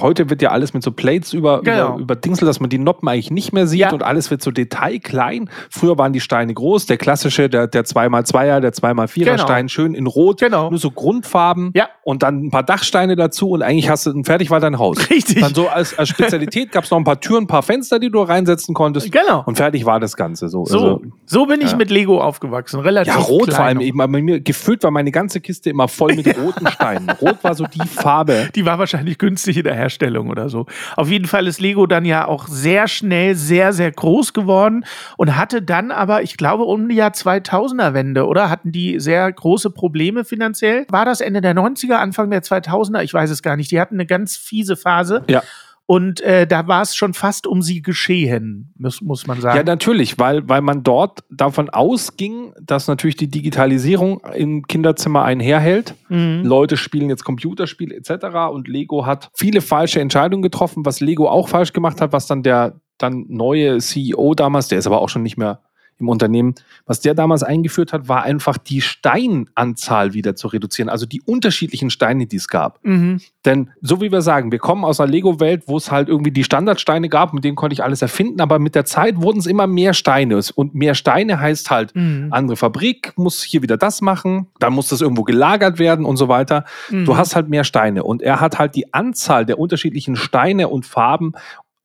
Heute 0.00 0.30
wird 0.30 0.42
ja 0.42 0.50
alles 0.50 0.74
mit 0.74 0.82
so 0.82 0.92
Plates 0.92 1.32
über, 1.32 1.62
Genau. 1.62 1.94
über, 1.94 1.98
über 2.02 2.16
Dingsel, 2.16 2.46
dass 2.46 2.60
man 2.60 2.70
die 2.70 2.78
Noppen 2.78 3.08
eigentlich 3.08 3.30
nicht 3.30 3.52
mehr 3.52 3.66
sieht 3.66 3.80
Ja. 3.80 3.90
und 3.92 4.02
alles 4.02 4.30
wird 4.30 4.42
so 4.42 4.50
detailklein. 4.50 5.50
Früher 5.70 5.98
waren 5.98 6.12
die 6.12 6.20
Steine 6.20 6.54
groß. 6.54 6.86
Der 6.86 6.96
klassische, 6.96 7.48
der, 7.48 7.66
der 7.66 7.84
2x2er, 7.88 8.60
der 8.60 8.72
2x4er 8.72 9.24
Genau. 9.24 9.42
Stein, 9.42 9.68
schön 9.68 9.94
in 9.94 10.06
Rot. 10.06 10.40
Genau. 10.40 10.70
Nur 10.70 10.78
so 10.78 10.90
Grundfarben. 10.90 11.72
Ja. 11.74 11.88
Und 12.02 12.22
dann 12.22 12.44
ein 12.44 12.50
paar 12.50 12.62
Dachsteine 12.62 13.16
dazu 13.16 13.50
und 13.50 13.62
eigentlich 13.62 13.88
hast 13.88 14.06
du 14.06 14.22
fertig 14.24 14.50
war 14.50 14.60
dein 14.60 14.78
Haus. 14.78 15.10
Richtig. 15.10 15.40
Dann 15.40 15.54
so 15.54 15.68
als, 15.68 15.98
als 15.98 16.08
Spezialität 16.08 16.72
gab 16.72 16.84
es 16.84 16.90
noch 16.90 16.98
ein 16.98 17.04
paar 17.04 17.20
Türen, 17.20 17.44
ein 17.44 17.46
paar 17.46 17.62
Fenster, 17.62 17.98
die 17.98 18.10
du 18.10 18.20
reinsetzen 18.22 18.74
konntest. 18.74 19.10
Genau. 19.12 19.42
Und 19.46 19.56
fertig 19.56 19.84
war 19.84 20.00
das 20.00 20.16
Ganze. 20.16 20.48
So, 20.48 20.64
So, 20.64 20.76
Also, 20.76 21.02
so 21.26 21.46
bin 21.46 21.60
ich 21.60 21.72
ja. 21.72 21.76
mit 21.76 21.90
Lego 21.90 22.20
aufgewachsen. 22.20 22.80
Relativ 22.80 23.14
ja, 23.14 23.20
rot 23.20 23.44
klein 23.44 23.56
vor 23.56 23.64
allem 23.64 23.80
eben. 23.80 24.00
Aber 24.00 24.12
bei 24.12 24.22
mir 24.22 24.40
gefüllt 24.40 24.82
war 24.84 24.90
meine 24.90 25.10
ganze 25.10 25.40
Kiste 25.40 25.70
immer 25.70 25.88
voll 25.88 26.14
mit 26.14 26.26
roten 26.38 26.66
Steinen. 26.68 27.10
Rot 27.10 27.42
war 27.42 27.54
so 27.54 27.64
die 27.64 27.86
Farbe. 27.86 28.48
Die 28.54 28.64
war 28.64 28.78
wahrscheinlich 28.78 29.18
günstig 29.18 29.56
in 29.56 29.64
der 29.64 29.74
Herstellung 29.74 30.30
oder 30.30 30.48
so. 30.48 30.66
Auf 30.96 31.10
jeden 31.10 31.26
Fall 31.26 31.46
ist 31.46 31.60
Lego 31.60 31.86
dann 31.86 32.04
ja 32.04 32.26
auch 32.26 32.48
sehr 32.48 32.88
schnell 32.88 33.34
sehr, 33.34 33.72
sehr 33.72 33.90
groß 33.92 34.32
geworden 34.32 34.84
und 35.16 35.36
hatte 35.36 35.62
dann 35.62 35.90
aber, 35.90 36.22
ich 36.22 36.36
glaube, 36.36 36.64
um 36.64 36.88
die 36.88 36.94
Jahr 36.96 37.12
2000 37.12 37.77
Jahrtausendwende, 37.78 38.26
oder? 38.26 38.50
Hatten 38.50 38.72
die 38.72 39.00
sehr 39.00 39.30
große 39.30 39.70
Probleme 39.70 40.24
finanziell? 40.24 40.86
War 40.90 41.04
das 41.04 41.20
Ende 41.20 41.40
der 41.40 41.54
90er, 41.54 41.94
Anfang 41.94 42.30
der 42.30 42.42
2000er? 42.42 43.02
Ich 43.02 43.14
weiß 43.14 43.30
es 43.30 43.42
gar 43.42 43.56
nicht. 43.56 43.70
Die 43.70 43.80
hatten 43.80 43.94
eine 43.94 44.06
ganz 44.06 44.36
fiese 44.36 44.76
Phase. 44.76 45.24
Ja. 45.28 45.42
Und 45.86 46.20
äh, 46.20 46.46
da 46.46 46.68
war 46.68 46.82
es 46.82 46.94
schon 46.94 47.14
fast 47.14 47.46
um 47.46 47.62
sie 47.62 47.80
geschehen, 47.80 48.74
muss, 48.76 49.00
muss 49.00 49.26
man 49.26 49.40
sagen. 49.40 49.56
Ja, 49.56 49.64
natürlich, 49.64 50.18
weil, 50.18 50.46
weil 50.46 50.60
man 50.60 50.82
dort 50.82 51.24
davon 51.30 51.70
ausging, 51.70 52.52
dass 52.60 52.88
natürlich 52.88 53.16
die 53.16 53.30
Digitalisierung 53.30 54.20
im 54.34 54.66
Kinderzimmer 54.66 55.24
einherhält. 55.24 55.94
Mhm. 56.10 56.42
Leute 56.44 56.76
spielen 56.76 57.08
jetzt 57.08 57.24
Computerspiele 57.24 57.96
etc. 57.96 58.26
Und 58.52 58.68
Lego 58.68 59.06
hat 59.06 59.30
viele 59.34 59.62
falsche 59.62 60.00
Entscheidungen 60.00 60.42
getroffen, 60.42 60.84
was 60.84 61.00
Lego 61.00 61.26
auch 61.26 61.48
falsch 61.48 61.72
gemacht 61.72 62.02
hat, 62.02 62.12
was 62.12 62.26
dann 62.26 62.42
der 62.42 62.74
dann 62.98 63.26
neue 63.28 63.78
CEO 63.78 64.34
damals, 64.34 64.68
der 64.68 64.78
ist 64.78 64.86
aber 64.86 65.00
auch 65.00 65.08
schon 65.08 65.22
nicht 65.22 65.38
mehr 65.38 65.60
im 65.98 66.08
Unternehmen, 66.08 66.54
was 66.86 67.00
der 67.00 67.14
damals 67.14 67.42
eingeführt 67.42 67.92
hat, 67.92 68.08
war 68.08 68.22
einfach 68.22 68.58
die 68.58 68.80
Steinanzahl 68.80 70.14
wieder 70.14 70.36
zu 70.36 70.48
reduzieren, 70.48 70.88
also 70.88 71.06
die 71.06 71.20
unterschiedlichen 71.22 71.90
Steine, 71.90 72.26
die 72.26 72.36
es 72.36 72.48
gab. 72.48 72.78
Mhm. 72.84 73.20
Denn 73.44 73.70
so 73.80 74.00
wie 74.00 74.12
wir 74.12 74.22
sagen, 74.22 74.52
wir 74.52 74.58
kommen 74.58 74.84
aus 74.84 75.00
einer 75.00 75.10
Lego-Welt, 75.10 75.64
wo 75.66 75.76
es 75.76 75.90
halt 75.90 76.08
irgendwie 76.08 76.30
die 76.30 76.44
Standardsteine 76.44 77.08
gab, 77.08 77.32
mit 77.32 77.44
denen 77.44 77.56
konnte 77.56 77.72
ich 77.74 77.82
alles 77.82 78.02
erfinden, 78.02 78.40
aber 78.40 78.58
mit 78.58 78.74
der 78.74 78.84
Zeit 78.84 79.20
wurden 79.20 79.38
es 79.38 79.46
immer 79.46 79.66
mehr 79.66 79.94
Steine. 79.94 80.40
Und 80.54 80.74
mehr 80.74 80.94
Steine 80.94 81.40
heißt 81.40 81.70
halt, 81.70 81.94
Mhm. 81.94 82.28
andere 82.30 82.56
Fabrik 82.56 83.12
muss 83.16 83.42
hier 83.42 83.62
wieder 83.62 83.76
das 83.76 84.00
machen, 84.00 84.48
dann 84.60 84.72
muss 84.72 84.88
das 84.88 85.00
irgendwo 85.00 85.22
gelagert 85.22 85.78
werden 85.78 86.04
und 86.04 86.16
so 86.16 86.28
weiter. 86.28 86.64
Mhm. 86.90 87.06
Du 87.06 87.16
hast 87.16 87.34
halt 87.34 87.48
mehr 87.48 87.64
Steine. 87.64 88.04
Und 88.04 88.22
er 88.22 88.40
hat 88.40 88.58
halt 88.58 88.74
die 88.74 88.92
Anzahl 88.92 89.46
der 89.46 89.58
unterschiedlichen 89.58 90.16
Steine 90.16 90.68
und 90.68 90.86
Farben 90.86 91.32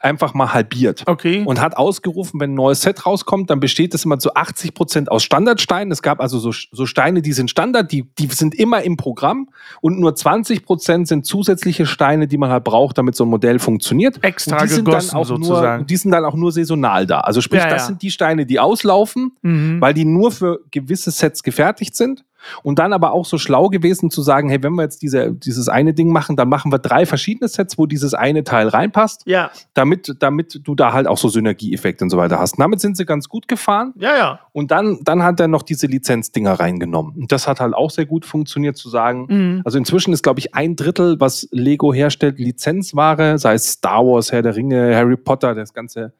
einfach 0.04 0.34
mal 0.34 0.54
halbiert. 0.54 1.04
Okay. 1.06 1.44
Und 1.46 1.62
hat 1.62 1.78
ausgerufen, 1.78 2.40
wenn 2.40 2.52
ein 2.52 2.56
neues 2.56 2.82
Set 2.82 3.06
rauskommt, 3.06 3.50
dann 3.50 3.60
besteht 3.60 3.94
es 3.94 4.06
immer 4.06 4.20
zu 4.20 4.34
80 4.36 4.74
Prozent 4.74 5.10
aus 5.12 5.24
Standardsteinen. 5.24 5.92
Es 5.92 6.02
gab 6.02 6.20
also 6.20 6.40
so, 6.40 6.52
so 6.52 6.86
Steine, 6.86 7.22
die 7.22 7.34
sind 7.34 7.50
Standard, 7.50 7.92
die, 7.92 8.04
die 8.20 8.28
sind 8.28 8.54
immer 8.56 8.82
im 8.84 8.98
Programm. 8.98 9.50
Und 9.82 10.00
nur 10.00 10.14
20 10.16 10.66
Prozent 10.66 11.08
sind 11.08 11.26
zusätzliche 11.26 11.86
Steine, 11.86 12.28
die 12.28 12.38
man 12.38 12.50
halt 12.52 12.64
braucht, 12.66 12.98
damit 12.98 13.16
so 13.16 13.24
ein 13.26 13.30
Modell 13.30 13.60
funktioniert. 13.60 14.24
Extra 14.24 14.58
und 14.58 14.64
die 14.70 14.74
sind 14.74 14.88
dann 14.88 15.10
auch 15.12 15.14
nur, 15.14 15.26
sozusagen. 15.26 15.86
die 15.88 15.98
sind 15.98 16.12
dann 16.12 16.26
auch 16.26 16.36
nur 16.36 16.52
saisonal 16.52 17.06
da. 17.08 17.22
Also 17.22 17.42
sprich, 17.42 17.62
Ja, 17.62 17.70
das 17.70 17.84
ja. 17.84 17.88
sind 17.88 18.02
die 18.02 18.12
Steine, 18.12 18.46
die 18.46 18.60
auslaufen, 18.60 19.32
Mhm. 19.42 19.80
weil 19.80 19.94
die 19.94 20.06
nur 20.06 20.32
für 20.32 20.60
gewisse 20.72 21.12
Sets 21.12 21.44
gefertigt 21.44 21.96
sind. 21.96 22.26
Und 22.64 22.80
dann 22.80 22.94
aber 22.94 23.12
auch 23.14 23.26
so 23.26 23.38
schlau 23.38 23.70
gewesen 23.70 24.10
zu 24.10 24.22
sagen, 24.22 24.50
hey, 24.50 24.62
wenn 24.64 24.74
wir 24.74 24.84
jetzt 24.84 25.02
diese, 25.02 25.32
dieses 25.34 25.70
eine 25.70 25.94
Ding 25.94 26.12
machen, 26.12 26.36
dann 26.36 26.50
machen 26.50 26.72
wir 26.72 26.80
drei 26.80 27.06
verschiedene 27.06 27.48
Sets, 27.48 27.78
wo 27.78 27.86
dieses 27.86 28.14
eine 28.14 28.44
Teil 28.44 28.68
reinpasst, 28.68 29.24
ja, 29.26 29.52
damit, 29.74 30.16
damit 30.20 30.60
du 30.64 30.76
da 30.76 30.94
halt 30.94 31.08
auch 31.08 31.18
so 31.18 31.30
Synergieeffekte 31.30 32.04
und 32.04 32.10
so 32.10 32.18
weiter 32.18 32.40
hast. 32.40 32.54
Und 32.54 32.62
damit 32.62 32.82
sind 32.82 32.98
sie 32.98 33.06
ganz 33.06 33.30
gut 33.30 33.48
gefahren. 33.48 33.94
ja, 33.98 34.16
ja. 34.18 34.40
Und 34.52 34.72
dann, 34.72 35.00
dann 35.04 35.24
hat 35.24 35.40
er 35.40 35.48
noch 35.48 35.64
diese 35.64 35.88
Lizenzdinger 35.88 36.54
reingenommen. 36.54 37.16
Und 37.16 37.32
das 37.32 37.48
hat 37.48 37.60
halt 37.60 37.74
auch 37.74 37.90
sehr 37.90 38.06
gut 38.06 38.26
funktioniert 38.26 38.78
zu 38.78 38.90
sagen. 38.90 39.26
Mhm. 39.30 39.62
Also 39.66 39.78
inzwischen 39.78 40.14
ist, 40.14 40.22
glaube 40.22 40.40
ich, 40.40 40.54
ein 40.54 40.76
Drittel, 40.76 41.20
was 41.20 41.48
Lego 41.52 41.94
herstellt, 41.94 42.38
Lizenzware, 42.40 43.38
sei 43.40 43.56
es 43.56 43.68
Star 43.68 44.06
Wars, 44.06 44.32
Herr 44.32 44.42
der 44.42 44.56
Ringe, 44.56 44.96
Harry 44.96 45.18
Potter, 45.18 45.56
das 45.56 45.74
ganze, 45.74 46.14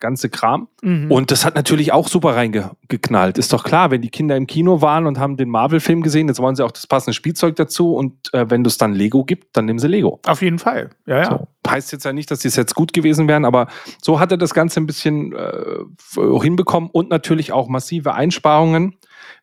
ganze 0.00 0.28
Kram. 0.28 0.68
Mhm. 0.82 1.10
Und 1.10 1.30
das 1.30 1.44
hat 1.44 1.54
natürlich 1.54 1.92
auch 1.92 2.08
super 2.08 2.36
reingeknallt. 2.36 3.38
Ist 3.38 3.52
doch 3.52 3.64
klar, 3.64 3.90
wenn 3.90 4.02
die 4.02 4.10
Kinder 4.10 4.36
im 4.36 4.46
Kino 4.46 4.80
waren 4.80 5.06
und 5.06 5.18
haben 5.18 5.36
den 5.36 5.48
Marvel-Film 5.48 6.02
gesehen, 6.02 6.28
jetzt 6.28 6.40
wollen 6.40 6.56
sie 6.56 6.64
auch 6.64 6.72
das 6.72 6.86
passende 6.86 7.14
Spielzeug 7.14 7.56
dazu. 7.56 7.94
Und 7.94 8.32
äh, 8.32 8.50
wenn 8.50 8.64
du 8.64 8.68
es 8.68 8.78
dann 8.78 8.92
Lego 8.92 9.24
gibt, 9.24 9.56
dann 9.56 9.64
nehmen 9.66 9.78
sie 9.78 9.88
Lego. 9.88 10.20
Auf 10.26 10.42
jeden 10.42 10.58
Fall. 10.58 10.90
Ja, 11.06 11.18
ja. 11.18 11.30
So. 11.30 11.48
Heißt 11.68 11.92
jetzt 11.92 12.04
ja 12.04 12.12
nicht, 12.12 12.30
dass 12.30 12.38
die 12.40 12.48
Sets 12.48 12.74
gut 12.74 12.92
gewesen 12.92 13.28
wären, 13.28 13.44
aber 13.44 13.68
so 14.00 14.20
hat 14.20 14.30
er 14.30 14.38
das 14.38 14.54
Ganze 14.54 14.80
ein 14.80 14.86
bisschen 14.86 15.34
äh, 15.34 16.40
hinbekommen 16.40 16.88
und 16.90 17.10
natürlich 17.10 17.52
auch 17.52 17.68
massive 17.68 18.14
Einsparungen. 18.14 18.96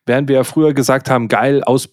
Während 0.06 0.28
wir 0.28 0.36
ja 0.36 0.44
früher 0.44 0.72
gesagt 0.72 1.10
haben, 1.10 1.28
geil, 1.28 1.62
aus 1.64 1.88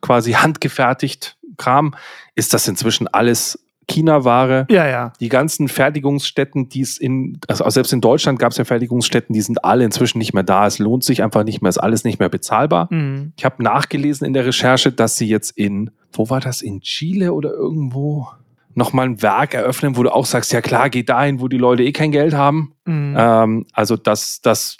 quasi 0.00 0.32
handgefertigt 0.32 1.36
Kram, 1.56 1.94
ist 2.34 2.54
das 2.54 2.66
inzwischen 2.68 3.08
alles 3.08 3.58
China-Ware. 3.90 4.66
Ja, 4.70 4.86
ja. 4.86 5.12
Die 5.20 5.28
ganzen 5.28 5.68
Fertigungsstätten, 5.68 6.68
die 6.68 6.80
es 6.80 6.98
in, 6.98 7.38
also 7.48 7.68
selbst 7.68 7.92
in 7.92 8.00
Deutschland 8.00 8.38
gab 8.38 8.52
es 8.52 8.58
ja 8.58 8.64
Fertigungsstätten, 8.64 9.32
die 9.34 9.40
sind 9.40 9.64
alle 9.64 9.84
inzwischen 9.84 10.18
nicht 10.18 10.32
mehr 10.32 10.42
da. 10.42 10.66
Es 10.66 10.78
lohnt 10.78 11.04
sich 11.04 11.22
einfach 11.22 11.44
nicht 11.44 11.60
mehr, 11.60 11.68
ist 11.68 11.78
alles 11.78 12.04
nicht 12.04 12.18
mehr 12.18 12.28
bezahlbar. 12.28 12.88
Mhm. 12.90 13.32
Ich 13.36 13.44
habe 13.44 13.62
nachgelesen 13.62 14.26
in 14.26 14.32
der 14.32 14.46
Recherche, 14.46 14.92
dass 14.92 15.16
sie 15.16 15.28
jetzt 15.28 15.50
in, 15.50 15.90
wo 16.12 16.30
war 16.30 16.40
das, 16.40 16.62
in 16.62 16.80
Chile 16.80 17.32
oder 17.32 17.50
irgendwo 17.50 18.28
nochmal 18.74 19.06
ein 19.06 19.22
Werk 19.22 19.54
eröffnen, 19.54 19.96
wo 19.96 20.02
du 20.02 20.10
auch 20.10 20.26
sagst, 20.26 20.52
ja 20.52 20.60
klar, 20.60 20.90
geh 20.90 21.02
dahin, 21.02 21.40
wo 21.40 21.48
die 21.48 21.58
Leute 21.58 21.82
eh 21.82 21.92
kein 21.92 22.12
Geld 22.12 22.34
haben. 22.34 22.72
Mhm. 22.84 23.16
Ähm, 23.18 23.66
also 23.72 23.96
das, 23.96 24.40
das, 24.40 24.76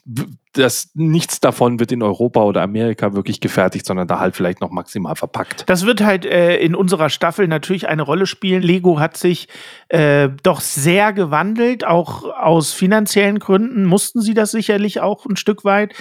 das, 0.53 0.91
nichts 0.95 1.41
davon 1.41 1.79
wird 1.79 1.93
in 1.93 2.03
Europa 2.03 2.43
oder 2.43 2.63
Amerika 2.63 3.15
wirklich 3.15 3.41
gefertigt, 3.41 3.87
sondern 3.87 4.09
da 4.09 4.19
halt 4.19 4.37
vielleicht 4.37 4.61
noch 4.61 4.71
maximal 4.71 5.15
verpackt. 5.17 5.65
Das 5.69 5.87
wird 5.87 6.03
halt 6.03 6.25
äh, 6.25 6.57
in 6.57 6.75
unserer 6.75 7.11
Staffel 7.11 7.49
natürlich 7.49 7.89
eine 7.89 8.03
Rolle 8.03 8.27
spielen. 8.27 8.63
Lego 8.63 8.99
hat 8.99 9.17
sich 9.17 9.49
äh, 9.89 10.29
doch 10.43 10.61
sehr 10.61 11.13
gewandelt, 11.13 11.87
auch 11.87 12.25
aus 12.25 12.73
finanziellen 12.73 13.39
Gründen 13.39 13.85
mussten 13.85 14.21
sie 14.21 14.35
das 14.35 14.51
sicherlich 14.51 15.01
auch 15.01 15.27
ein 15.27 15.37
Stück 15.37 15.65
weit. 15.65 15.95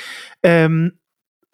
Ähm, 0.44 0.99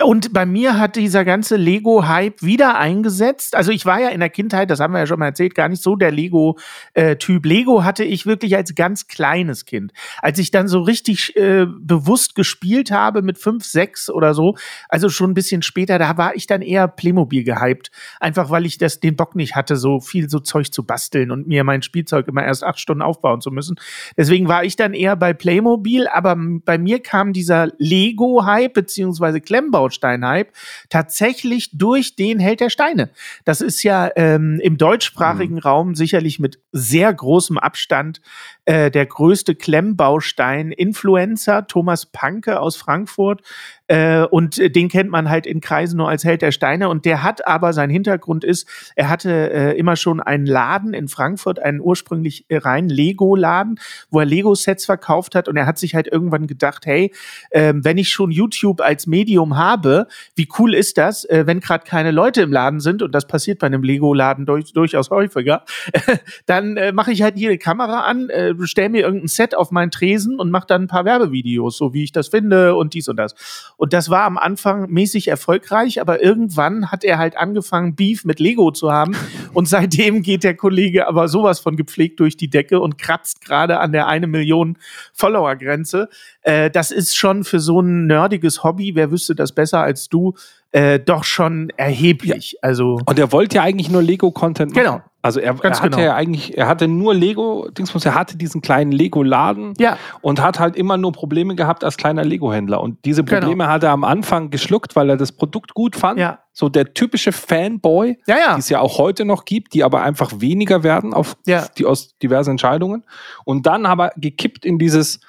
und 0.03 0.33
bei 0.33 0.45
mir 0.45 0.77
hat 0.77 0.97
dieser 0.97 1.23
ganze 1.23 1.55
Lego-Hype 1.55 2.41
wieder 2.41 2.77
eingesetzt. 2.77 3.55
Also 3.55 3.71
ich 3.71 3.85
war 3.85 4.01
ja 4.01 4.09
in 4.09 4.19
der 4.19 4.29
Kindheit, 4.29 4.69
das 4.69 4.81
haben 4.81 4.91
wir 4.91 4.99
ja 4.99 5.07
schon 5.07 5.19
mal 5.19 5.27
erzählt, 5.27 5.55
gar 5.55 5.69
nicht 5.69 5.81
so 5.81 5.95
der 5.95 6.11
Lego-Typ. 6.11 7.45
Lego 7.45 7.85
hatte 7.85 8.03
ich 8.03 8.25
wirklich 8.25 8.57
als 8.57 8.75
ganz 8.75 9.07
kleines 9.07 9.63
Kind. 9.63 9.93
Als 10.21 10.37
ich 10.37 10.51
dann 10.51 10.67
so 10.67 10.81
richtig 10.81 11.37
äh, 11.37 11.65
bewusst 11.65 12.35
gespielt 12.35 12.91
habe 12.91 13.21
mit 13.21 13.37
fünf, 13.37 13.63
sechs 13.63 14.09
oder 14.09 14.33
so, 14.33 14.57
also 14.89 15.07
schon 15.07 15.31
ein 15.31 15.33
bisschen 15.33 15.61
später, 15.61 15.97
da 15.97 16.17
war 16.17 16.35
ich 16.35 16.45
dann 16.45 16.61
eher 16.61 16.89
Playmobil 16.89 17.45
gehypt. 17.45 17.89
Einfach 18.19 18.49
weil 18.49 18.65
ich 18.65 18.77
das, 18.77 18.99
den 18.99 19.15
Bock 19.15 19.33
nicht 19.35 19.55
hatte, 19.55 19.77
so 19.77 20.01
viel 20.01 20.29
so 20.29 20.39
Zeug 20.39 20.73
zu 20.73 20.83
basteln 20.83 21.31
und 21.31 21.47
mir 21.47 21.63
mein 21.63 21.81
Spielzeug 21.83 22.27
immer 22.27 22.43
erst 22.43 22.65
acht 22.65 22.81
Stunden 22.81 23.01
aufbauen 23.01 23.39
zu 23.39 23.49
müssen. 23.49 23.77
Deswegen 24.17 24.49
war 24.49 24.65
ich 24.65 24.75
dann 24.75 24.93
eher 24.93 25.15
bei 25.15 25.33
Playmobil, 25.33 26.09
aber 26.09 26.35
bei 26.37 26.77
mir 26.77 26.99
kam 27.01 27.31
dieser 27.31 27.69
Lego-Hype 27.77 28.73
beziehungsweise 28.73 29.39
Klemmbaustein-Hype 29.85 30.51
tatsächlich 30.89 31.77
durch 31.77 32.15
den 32.15 32.39
Held 32.39 32.59
der 32.59 32.69
Steine. 32.69 33.09
Das 33.43 33.61
ist 33.61 33.83
ja 33.83 34.09
ähm, 34.15 34.59
im 34.61 34.77
deutschsprachigen 34.77 35.59
Raum 35.59 35.95
sicherlich 35.95 36.39
mit 36.39 36.59
sehr 36.71 37.13
großem 37.13 37.57
Abstand 37.57 38.21
äh, 38.65 38.91
der 38.91 39.05
größte 39.05 39.55
Klemmbaustein-Influencer, 39.55 41.67
Thomas 41.67 42.05
Panke 42.05 42.59
aus 42.59 42.75
Frankfurt. 42.75 43.41
Äh, 43.87 44.23
und 44.23 44.57
äh, 44.57 44.69
den 44.69 44.89
kennt 44.89 45.09
man 45.09 45.29
halt 45.29 45.45
in 45.45 45.61
Kreisen 45.61 45.97
nur 45.97 46.09
als 46.09 46.23
Held 46.23 46.41
der 46.41 46.51
Steine. 46.51 46.89
Und 46.89 47.05
der 47.05 47.23
hat 47.23 47.47
aber, 47.47 47.73
sein 47.73 47.89
Hintergrund 47.89 48.43
ist, 48.43 48.67
er 48.95 49.09
hatte 49.09 49.51
äh, 49.51 49.77
immer 49.77 49.95
schon 49.95 50.19
einen 50.19 50.45
Laden 50.45 50.93
in 50.93 51.07
Frankfurt, 51.07 51.59
einen 51.59 51.79
ursprünglich 51.79 52.45
äh, 52.49 52.57
rein 52.57 52.89
Lego-Laden, 52.89 53.79
wo 54.09 54.19
er 54.19 54.25
Lego-Sets 54.25 54.85
verkauft 54.85 55.35
hat. 55.35 55.47
Und 55.47 55.57
er 55.57 55.65
hat 55.65 55.77
sich 55.77 55.95
halt 55.95 56.07
irgendwann 56.07 56.47
gedacht, 56.47 56.85
hey, 56.85 57.13
ähm, 57.51 57.85
wenn 57.85 57.97
ich 57.97 58.09
schon 58.09 58.31
YouTube 58.31 58.81
als 58.81 59.07
Medium 59.07 59.55
habe, 59.55 60.07
wie 60.35 60.47
cool 60.57 60.73
ist 60.73 60.97
das, 60.97 61.25
äh, 61.25 61.43
wenn 61.45 61.59
gerade 61.59 61.85
keine 61.85 62.11
Leute 62.11 62.41
im 62.41 62.51
Laden 62.51 62.79
sind, 62.79 63.01
und 63.01 63.13
das 63.13 63.27
passiert 63.27 63.59
bei 63.59 63.67
einem 63.67 63.83
Lego-Laden 63.83 64.45
durch, 64.45 64.73
durchaus 64.73 65.09
häufiger, 65.09 65.63
dann 66.45 66.77
äh, 66.77 66.91
mache 66.91 67.11
ich 67.11 67.21
halt 67.21 67.37
jede 67.37 67.57
Kamera 67.57 68.01
an, 68.01 68.29
äh, 68.29 68.53
stell 68.63 68.89
mir 68.89 69.03
irgendein 69.03 69.27
Set 69.27 69.55
auf 69.55 69.71
meinen 69.71 69.91
Tresen 69.91 70.39
und 70.39 70.51
mache 70.51 70.67
dann 70.67 70.83
ein 70.83 70.87
paar 70.87 71.05
Werbevideos, 71.05 71.77
so 71.77 71.93
wie 71.93 72.03
ich 72.03 72.11
das 72.11 72.29
finde 72.29 72.75
und 72.75 72.93
dies 72.93 73.07
und 73.07 73.17
das. 73.17 73.35
Und 73.77 73.93
das 73.93 74.09
war 74.09 74.23
am 74.23 74.37
Anfang 74.37 74.89
mäßig 74.89 75.27
erfolgreich, 75.27 75.99
aber 75.99 76.21
irgendwann 76.21 76.91
hat 76.91 77.03
er 77.03 77.17
halt 77.17 77.37
angefangen, 77.37 77.95
Beef 77.95 78.25
mit 78.25 78.39
Lego 78.39 78.71
zu 78.71 78.91
haben. 78.91 79.15
Und 79.53 79.67
seitdem 79.67 80.21
geht 80.21 80.43
der 80.43 80.55
Kollege 80.55 81.07
aber 81.07 81.27
sowas 81.27 81.59
von 81.59 81.75
gepflegt 81.75 82.19
durch 82.19 82.35
die 82.35 82.49
Decke 82.49 82.79
und 82.81 82.97
kratzt 82.97 83.39
gerade 83.39 83.79
an 83.79 83.93
der 83.93 84.07
eine 84.07 84.27
Million 84.27 84.77
Follower-Grenze. 85.13 86.09
Äh, 86.41 86.69
das 86.69 86.91
ist 86.91 87.15
schon 87.15 87.45
für 87.45 87.61
so 87.61 87.79
ein 87.79 88.05
nerdiges 88.05 88.63
Hobby, 88.63 88.95
wer 88.95 89.11
wüsste 89.11 89.33
das 89.33 89.53
besser 89.53 89.79
als 89.79 90.09
du, 90.09 90.33
äh, 90.71 90.99
doch 90.99 91.23
schon 91.23 91.69
erheblich. 91.77 92.57
Also, 92.61 92.99
Und 93.05 93.17
er 93.19 93.31
wollte 93.31 93.57
ja 93.57 93.63
eigentlich 93.63 93.89
nur 93.89 94.01
Lego-Content 94.01 94.73
machen. 94.75 94.83
Genau. 94.83 95.01
Also 95.21 95.39
er, 95.39 95.55
er 95.63 95.71
hatte 95.71 95.89
genau. 95.89 95.97
ja 95.97 96.13
eigentlich, 96.13 96.55
er 96.55 96.67
hatte 96.67 96.87
nur 96.87 97.15
Lego, 97.15 97.67
Dingsbums, 97.71 98.05
er 98.05 98.13
hatte 98.13 98.37
diesen 98.37 98.61
kleinen 98.61 98.91
Lego-Laden 98.91 99.73
ja, 99.79 99.97
und 100.21 100.39
hat 100.39 100.59
halt 100.59 100.75
immer 100.75 100.97
nur 100.97 101.13
Probleme 101.13 101.55
gehabt 101.55 101.83
als 101.83 101.97
kleiner 101.97 102.23
Lego-Händler. 102.23 102.79
Und 102.79 103.03
diese 103.05 103.23
Genau. 103.23 103.39
Probleme 103.39 103.67
hat 103.67 103.81
er 103.81 103.89
am 103.89 104.03
Anfang 104.03 104.51
geschluckt, 104.51 104.95
weil 104.95 105.09
er 105.09 105.17
das 105.17 105.31
Produkt 105.31 105.73
gut 105.73 105.95
fand. 105.95 106.19
ja, 106.19 106.39
So 106.53 106.69
der 106.69 106.93
typische 106.93 107.31
Fanboy, 107.31 108.19
ja, 108.27 108.35
die 108.35 108.41
ja. 108.41 108.57
es 108.57 108.69
ja 108.69 108.81
auch 108.81 108.99
heute 108.99 109.25
noch 109.25 109.45
gibt, 109.45 109.73
die 109.73 109.83
aber 109.83 110.03
einfach 110.03 110.31
weniger 110.41 110.83
werden 110.83 111.15
auf 111.15 111.35
Ja. 111.47 111.65
die 111.75 111.85
aus 111.87 112.15
diversen 112.19 112.51
Entscheidungen. 112.51 113.03
Und 113.45 113.65
dann 113.65 113.87
aber 113.87 114.11
gekippt 114.17 114.63
in 114.63 114.77
dieses, 114.77 115.21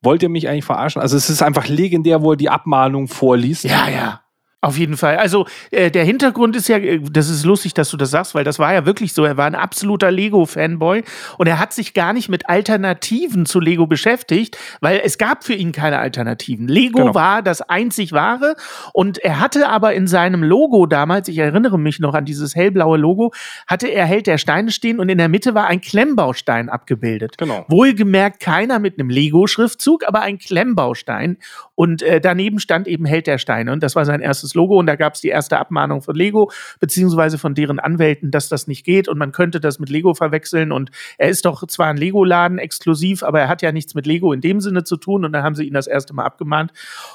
wollt 0.00 0.22
ihr 0.22 0.28
mich 0.28 0.48
eigentlich 0.48 0.64
verarschen? 0.64 1.02
Also 1.02 1.16
es 1.16 1.28
ist 1.28 1.42
einfach 1.42 1.66
legendär, 1.66 2.22
wo 2.22 2.30
er 2.32 2.36
die 2.36 2.50
Abmahnung 2.50 3.08
vorliest. 3.08 3.64
Ja, 3.64 3.88
ja. 3.88 4.20
Auf 4.62 4.76
jeden 4.76 4.98
Fall. 4.98 5.16
Also 5.16 5.46
äh, 5.70 5.90
der 5.90 6.04
Hintergrund 6.04 6.54
ist 6.54 6.68
ja, 6.68 6.76
äh, 6.76 7.00
das 7.00 7.30
ist 7.30 7.46
lustig, 7.46 7.72
dass 7.72 7.88
du 7.88 7.96
das 7.96 8.10
sagst, 8.10 8.34
weil 8.34 8.44
das 8.44 8.58
war 8.58 8.74
ja 8.74 8.84
wirklich 8.84 9.14
so. 9.14 9.24
Er 9.24 9.38
war 9.38 9.46
ein 9.46 9.54
absoluter 9.54 10.10
Lego-Fanboy 10.10 11.02
und 11.38 11.46
er 11.46 11.58
hat 11.58 11.72
sich 11.72 11.94
gar 11.94 12.12
nicht 12.12 12.28
mit 12.28 12.50
Alternativen 12.50 13.46
zu 13.46 13.58
Lego 13.58 13.86
beschäftigt, 13.86 14.58
weil 14.82 15.00
es 15.02 15.16
gab 15.16 15.44
für 15.44 15.54
ihn 15.54 15.72
keine 15.72 15.98
Alternativen. 15.98 16.68
Lego 16.68 16.98
Genau. 16.98 17.14
war 17.14 17.42
das 17.42 17.62
einzig 17.62 18.12
wahre 18.12 18.54
und 18.92 19.16
er 19.18 19.40
hatte 19.40 19.68
aber 19.68 19.94
in 19.94 20.06
seinem 20.06 20.42
Logo 20.42 20.84
damals, 20.84 21.28
ich 21.28 21.38
erinnere 21.38 21.78
mich 21.78 21.98
noch 21.98 22.12
an 22.12 22.26
dieses 22.26 22.54
hellblaue 22.54 22.98
Logo, 22.98 23.32
hatte 23.66 23.88
er 23.88 24.04
Held 24.04 24.26
der 24.26 24.36
Steine 24.36 24.72
stehen 24.72 25.00
und 25.00 25.08
in 25.08 25.16
der 25.16 25.30
Mitte 25.30 25.54
war 25.54 25.68
ein 25.68 25.80
Klemmbaustein 25.80 26.68
abgebildet. 26.68 27.38
Genau. 27.38 27.64
Wohlgemerkt 27.68 28.40
keiner 28.40 28.78
mit 28.78 28.98
einem 28.98 29.08
Lego-Schriftzug, 29.08 30.06
aber 30.06 30.20
ein 30.20 30.38
Klemmbaustein. 30.38 31.38
Und 31.74 32.02
äh, 32.02 32.20
daneben 32.20 32.60
stand 32.60 32.86
eben 32.86 33.06
Held 33.06 33.26
der 33.26 33.38
Steine. 33.38 33.72
Und 33.72 33.82
das 33.82 33.96
war 33.96 34.04
sein 34.04 34.20
erstes 34.20 34.49
Logo. 34.54 34.78
Und 34.78 34.86
da 34.86 34.96
gab 34.96 35.14
es 35.14 35.20
die 35.20 35.28
erste 35.28 35.58
Abmahnung 35.58 36.02
von 36.02 36.14
Lego, 36.14 36.50
beziehungsweise 36.78 37.38
von 37.38 37.54
deren 37.54 37.78
Anwälten, 37.78 38.30
dass 38.30 38.48
das 38.48 38.66
nicht 38.66 38.84
geht. 38.84 39.08
Und 39.08 39.18
man 39.18 39.32
könnte 39.32 39.60
das 39.60 39.78
mit 39.78 39.88
Lego 39.88 40.14
verwechseln. 40.14 40.72
Und 40.72 40.90
er 41.18 41.28
ist 41.28 41.44
doch 41.44 41.66
zwar 41.66 41.88
ein 41.88 41.96
Lego-Laden 41.96 42.58
exklusiv, 42.58 43.22
aber 43.22 43.40
er 43.40 43.48
hat 43.48 43.62
ja 43.62 43.72
nichts 43.72 43.94
mit 43.94 44.06
Lego 44.06 44.32
in 44.32 44.40
dem 44.40 44.60
Sinne 44.60 44.84
zu 44.84 44.96
tun. 44.96 45.24
Und 45.24 45.32
dann 45.32 45.42
haben 45.42 45.54
sie 45.54 45.64
ihn 45.64 45.74
das 45.74 45.86
erste 45.86 46.14
Mal 46.14 46.24
abgemahnt. 46.24 46.72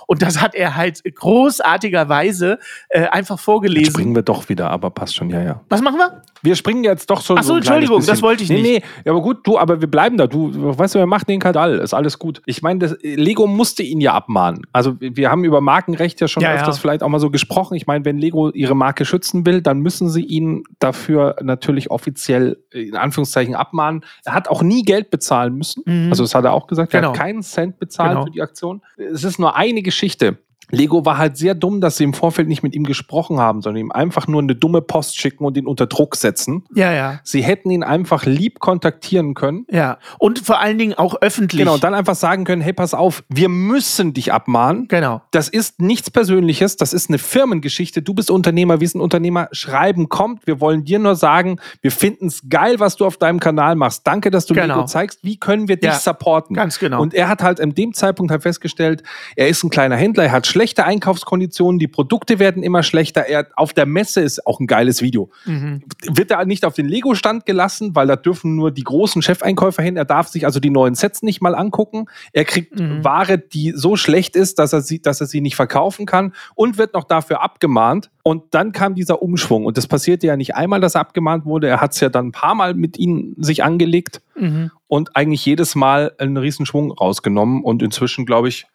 Und 0.08 0.22
das 0.22 0.42
hat 0.42 0.56
er 0.56 0.76
halt 0.76 1.02
großartigerweise 1.14 2.60
äh, 2.90 3.08
einfach 3.08 3.36
Jetzt 3.36 3.46
vorgelesen. 3.46 3.94
springen 3.94 4.16
wir 4.16 4.24
doch 4.24 4.50
wieder, 4.50 4.70
aber 4.70 4.90
passt 4.92 5.16
schon, 5.16 5.30
ja, 5.30 5.42
ja. 5.42 5.62
Was 5.70 5.82
machen 5.82 5.98
wir? 5.98 6.22
Wir 6.46 6.56
springen 6.56 6.84
jetzt 6.84 7.10
doch 7.10 7.22
schon 7.22 7.38
Ach 7.38 7.44
so, 7.44 7.50
so 7.50 7.56
Entschuldigung, 7.58 7.98
bisschen. 7.98 8.14
das 8.14 8.22
wollte 8.22 8.44
ich 8.44 8.50
nee, 8.50 8.62
nicht. 8.62 8.84
Nee, 8.84 8.84
ja, 9.04 9.12
aber 9.12 9.22
gut, 9.22 9.46
du, 9.46 9.58
aber 9.58 9.82
wir 9.82 9.90
bleiben 9.90 10.16
da. 10.18 10.28
Du, 10.28 10.52
weißt 10.78 10.96
du, 10.96 11.00
wir 11.00 11.06
machen 11.08 11.26
den 11.28 11.40
Kadal, 11.40 11.80
ist 11.80 11.94
alles 11.94 12.20
gut. 12.20 12.42
Ich 12.46 12.62
meine, 12.62 12.80
das- 12.80 12.96
Lego 13.02 13.48
musste 13.48 13.84
ihn 13.84 14.00
ja 14.00 14.14
abmahnen. 14.14 14.62
Also 14.72 14.96
wir 15.00 15.30
haben 15.32 15.44
über 15.44 15.60
Markenrecht 15.62 16.22
ja 16.22 16.28
schon 16.28 16.44
Ja, 16.44 16.54
öfters 16.54 16.78
ja. 16.78 16.82
vielleicht 16.82 17.04
auch 17.04 17.10
mal 17.10 17.20
so 17.20 17.30
gesprochen. 17.30 17.76
Ich 17.76 17.88
meine, 17.88 18.06
wenn 18.06 18.18
Lego 18.18 18.50
ihre 18.52 18.76
Marke 18.76 19.04
schützen 19.06 19.46
will, 19.46 19.62
dann 19.62 19.80
müssen 19.80 20.10
sie 20.10 20.24
ihn 20.24 20.64
dafür 20.80 21.36
natürlich 21.42 21.92
offiziell 21.92 22.58
in 22.72 22.96
Anführungszeichen 22.96 23.56
abmahnen. 23.56 24.06
Er 24.24 24.34
hat 24.34 24.48
auch 24.48 24.62
nie 24.62 24.84
Geld 24.84 25.10
bezahlen 25.10 25.56
müssen. 25.56 25.84
Mhm. 25.86 26.10
Also 26.12 26.24
das 26.24 26.36
hat 26.36 26.46
er 26.46 26.54
auch 26.54 26.68
gesagt. 26.68 26.94
Er 26.94 27.02
Genau. 27.02 27.12
hat 27.14 27.18
keinen 27.20 27.42
Cent 27.42 27.80
bezahlt 27.80 28.12
Genau. 28.12 28.26
für 28.26 28.32
die 28.32 28.42
Aktion. 28.42 28.82
Es 28.98 29.24
ist 29.24 29.40
nur 29.40 29.56
eine 29.56 29.82
Geschichte. 29.82 30.38
Lego 30.72 31.06
war 31.06 31.18
halt 31.18 31.38
sehr 31.38 31.56
dumm, 31.56 31.82
dass 31.82 31.98
sie 31.98 32.04
im 32.04 32.14
Vorfeld 32.14 32.48
nicht 32.48 32.64
mit 32.64 32.76
ihm 32.76 32.84
gesprochen 32.84 33.40
haben, 33.40 33.62
sondern 33.62 33.80
ihm 33.86 33.92
einfach 33.92 34.28
nur 34.28 34.42
eine 34.42 34.56
dumme 34.56 34.82
Post 34.82 35.18
schicken 35.20 35.46
und 35.46 35.58
ihn 35.58 35.68
unter 35.68 35.88
Druck 35.88 36.16
setzen. 36.16 36.64
Ja, 36.74 36.92
ja. 36.92 37.20
Sie 37.24 37.44
hätten 37.44 37.70
ihn 37.70 37.84
einfach 37.84 38.26
lieb 38.26 38.60
kontaktieren 38.60 39.34
können. 39.34 39.66
Ja. 39.70 39.98
Und 40.20 40.40
vor 40.40 40.60
allen 40.60 40.78
Dingen 40.78 40.94
auch 40.96 41.16
öffentlich. 41.22 41.60
Genau, 41.60 41.76
und 41.76 41.84
dann 41.84 41.94
einfach 41.94 42.16
sagen 42.16 42.44
können, 42.46 42.62
hey, 42.62 42.74
pass 42.74 42.94
auf, 42.94 43.24
wir 43.30 43.50
müssen 43.50 44.14
dich 44.14 44.34
abmahnen. 44.34 44.88
Genau. 44.88 45.22
Das 45.32 45.50
ist 45.50 45.80
nichts 45.82 46.10
Persönliches, 46.10 46.78
das 46.78 46.94
ist 46.94 47.10
eine 47.10 47.18
Firmengeschichte. 47.18 48.02
Du 48.02 48.14
bist 48.14 48.32
Unternehmer, 48.32 48.80
wir 48.80 48.88
sind 48.90 49.02
Unternehmer. 49.02 49.48
Schreiben 49.52 50.10
kommt. 50.10 50.46
Wir 50.48 50.60
wollen 50.62 50.84
dir 50.86 51.00
nur 51.00 51.16
sagen, 51.16 51.60
wir 51.82 51.92
finden 51.92 52.28
es 52.28 52.42
geil, 52.50 52.80
was 52.80 52.96
du 52.96 53.06
auf 53.06 53.18
deinem 53.18 53.40
Kanal 53.40 53.76
machst. 53.76 54.06
Danke, 54.08 54.32
dass 54.32 54.46
du 54.46 54.54
Genau. 54.54 54.76
Lego 54.76 54.86
zeigst. 54.88 55.20
Wie 55.24 55.38
können 55.38 55.68
wir 55.68 55.78
dich 55.78 55.90
Ja, 55.92 55.96
supporten? 56.00 56.56
ganz 56.56 56.80
genau. 56.80 57.02
Und 57.02 57.14
er 57.14 57.28
hat 57.28 57.44
halt 57.44 57.60
in 57.60 57.74
dem 57.76 57.94
Zeitpunkt 57.94 58.32
halt 58.32 58.42
festgestellt, 58.44 59.04
er 59.36 59.48
ist 59.48 59.64
ein 59.64 59.70
kleiner 59.70 59.96
Händler, 59.96 60.24
er 60.26 60.32
hat 60.32 60.48
schlechte 60.56 60.86
Einkaufskonditionen, 60.86 61.80
die 61.80 61.90
Produkte 61.90 62.40
werden 62.40 62.64
immer 62.64 62.82
schlechter. 62.82 63.28
Er 63.28 63.48
auf 63.58 63.74
der 63.74 63.86
Messe 63.86 64.22
ist 64.22 64.48
auch 64.48 64.62
ein 64.62 64.68
geiles 64.68 65.02
Video. 65.02 65.30
Mhm. 65.44 65.84
Wird 66.10 66.32
er 66.32 66.46
nicht 66.46 66.64
auf 66.64 66.74
den 66.76 66.88
Lego-Stand 66.88 67.46
gelassen, 67.46 67.94
weil 67.94 68.08
da 68.08 68.16
dürfen 68.16 68.56
nur 68.56 68.72
die 68.72 68.86
großen 68.86 69.22
Chefeinkäufer 69.22 69.84
hin. 69.84 69.98
Er 69.98 70.06
darf 70.06 70.30
sich 70.30 70.46
also 70.46 70.62
die 70.62 70.70
neuen 70.70 70.96
Sets 70.96 71.24
nicht 71.24 71.42
mal 71.42 71.56
angucken. 71.56 72.06
Er 72.32 72.46
kriegt 72.46 72.80
Mhm. 72.80 73.04
Ware, 73.04 73.38
die 73.38 73.74
so 73.76 73.98
schlecht 73.98 74.38
ist, 74.38 74.58
dass 74.58 74.72
er, 74.72 74.80
sie, 74.80 75.02
dass 75.02 75.20
er 75.20 75.28
sie 75.28 75.42
nicht 75.42 75.58
verkaufen 75.58 76.06
kann 76.06 76.32
und 76.56 76.78
wird 76.78 76.94
noch 76.94 77.04
dafür 77.04 77.42
abgemahnt. 77.44 78.10
Und 78.24 78.44
dann 78.52 78.72
kam 78.72 78.96
dieser 78.96 79.22
Umschwung. 79.22 79.66
Und 79.66 79.76
das 79.76 79.88
passierte 79.88 80.26
ja 80.26 80.38
nicht 80.38 80.56
einmal, 80.56 80.80
dass 80.80 80.96
er 80.96 81.02
abgemahnt 81.02 81.44
wurde. 81.44 81.68
Er 81.68 81.82
hat 81.82 81.92
es 81.92 82.00
ja 82.00 82.08
dann 82.08 82.28
ein 82.28 82.32
paar 82.32 82.56
Mal 82.56 82.76
mit 82.76 82.98
ihnen 82.98 83.36
sich 83.38 83.62
angelegt 83.62 84.22
Mhm. 84.38 84.72
und 84.88 85.16
eigentlich 85.18 85.46
jedes 85.46 85.76
Mal 85.76 86.14
einen 86.18 86.38
Riesenschwung 86.38 86.92
rausgenommen. 86.94 87.62
Und 87.62 87.84
inzwischen, 87.84 88.26
glaube 88.26 88.48
ich, 88.48 88.66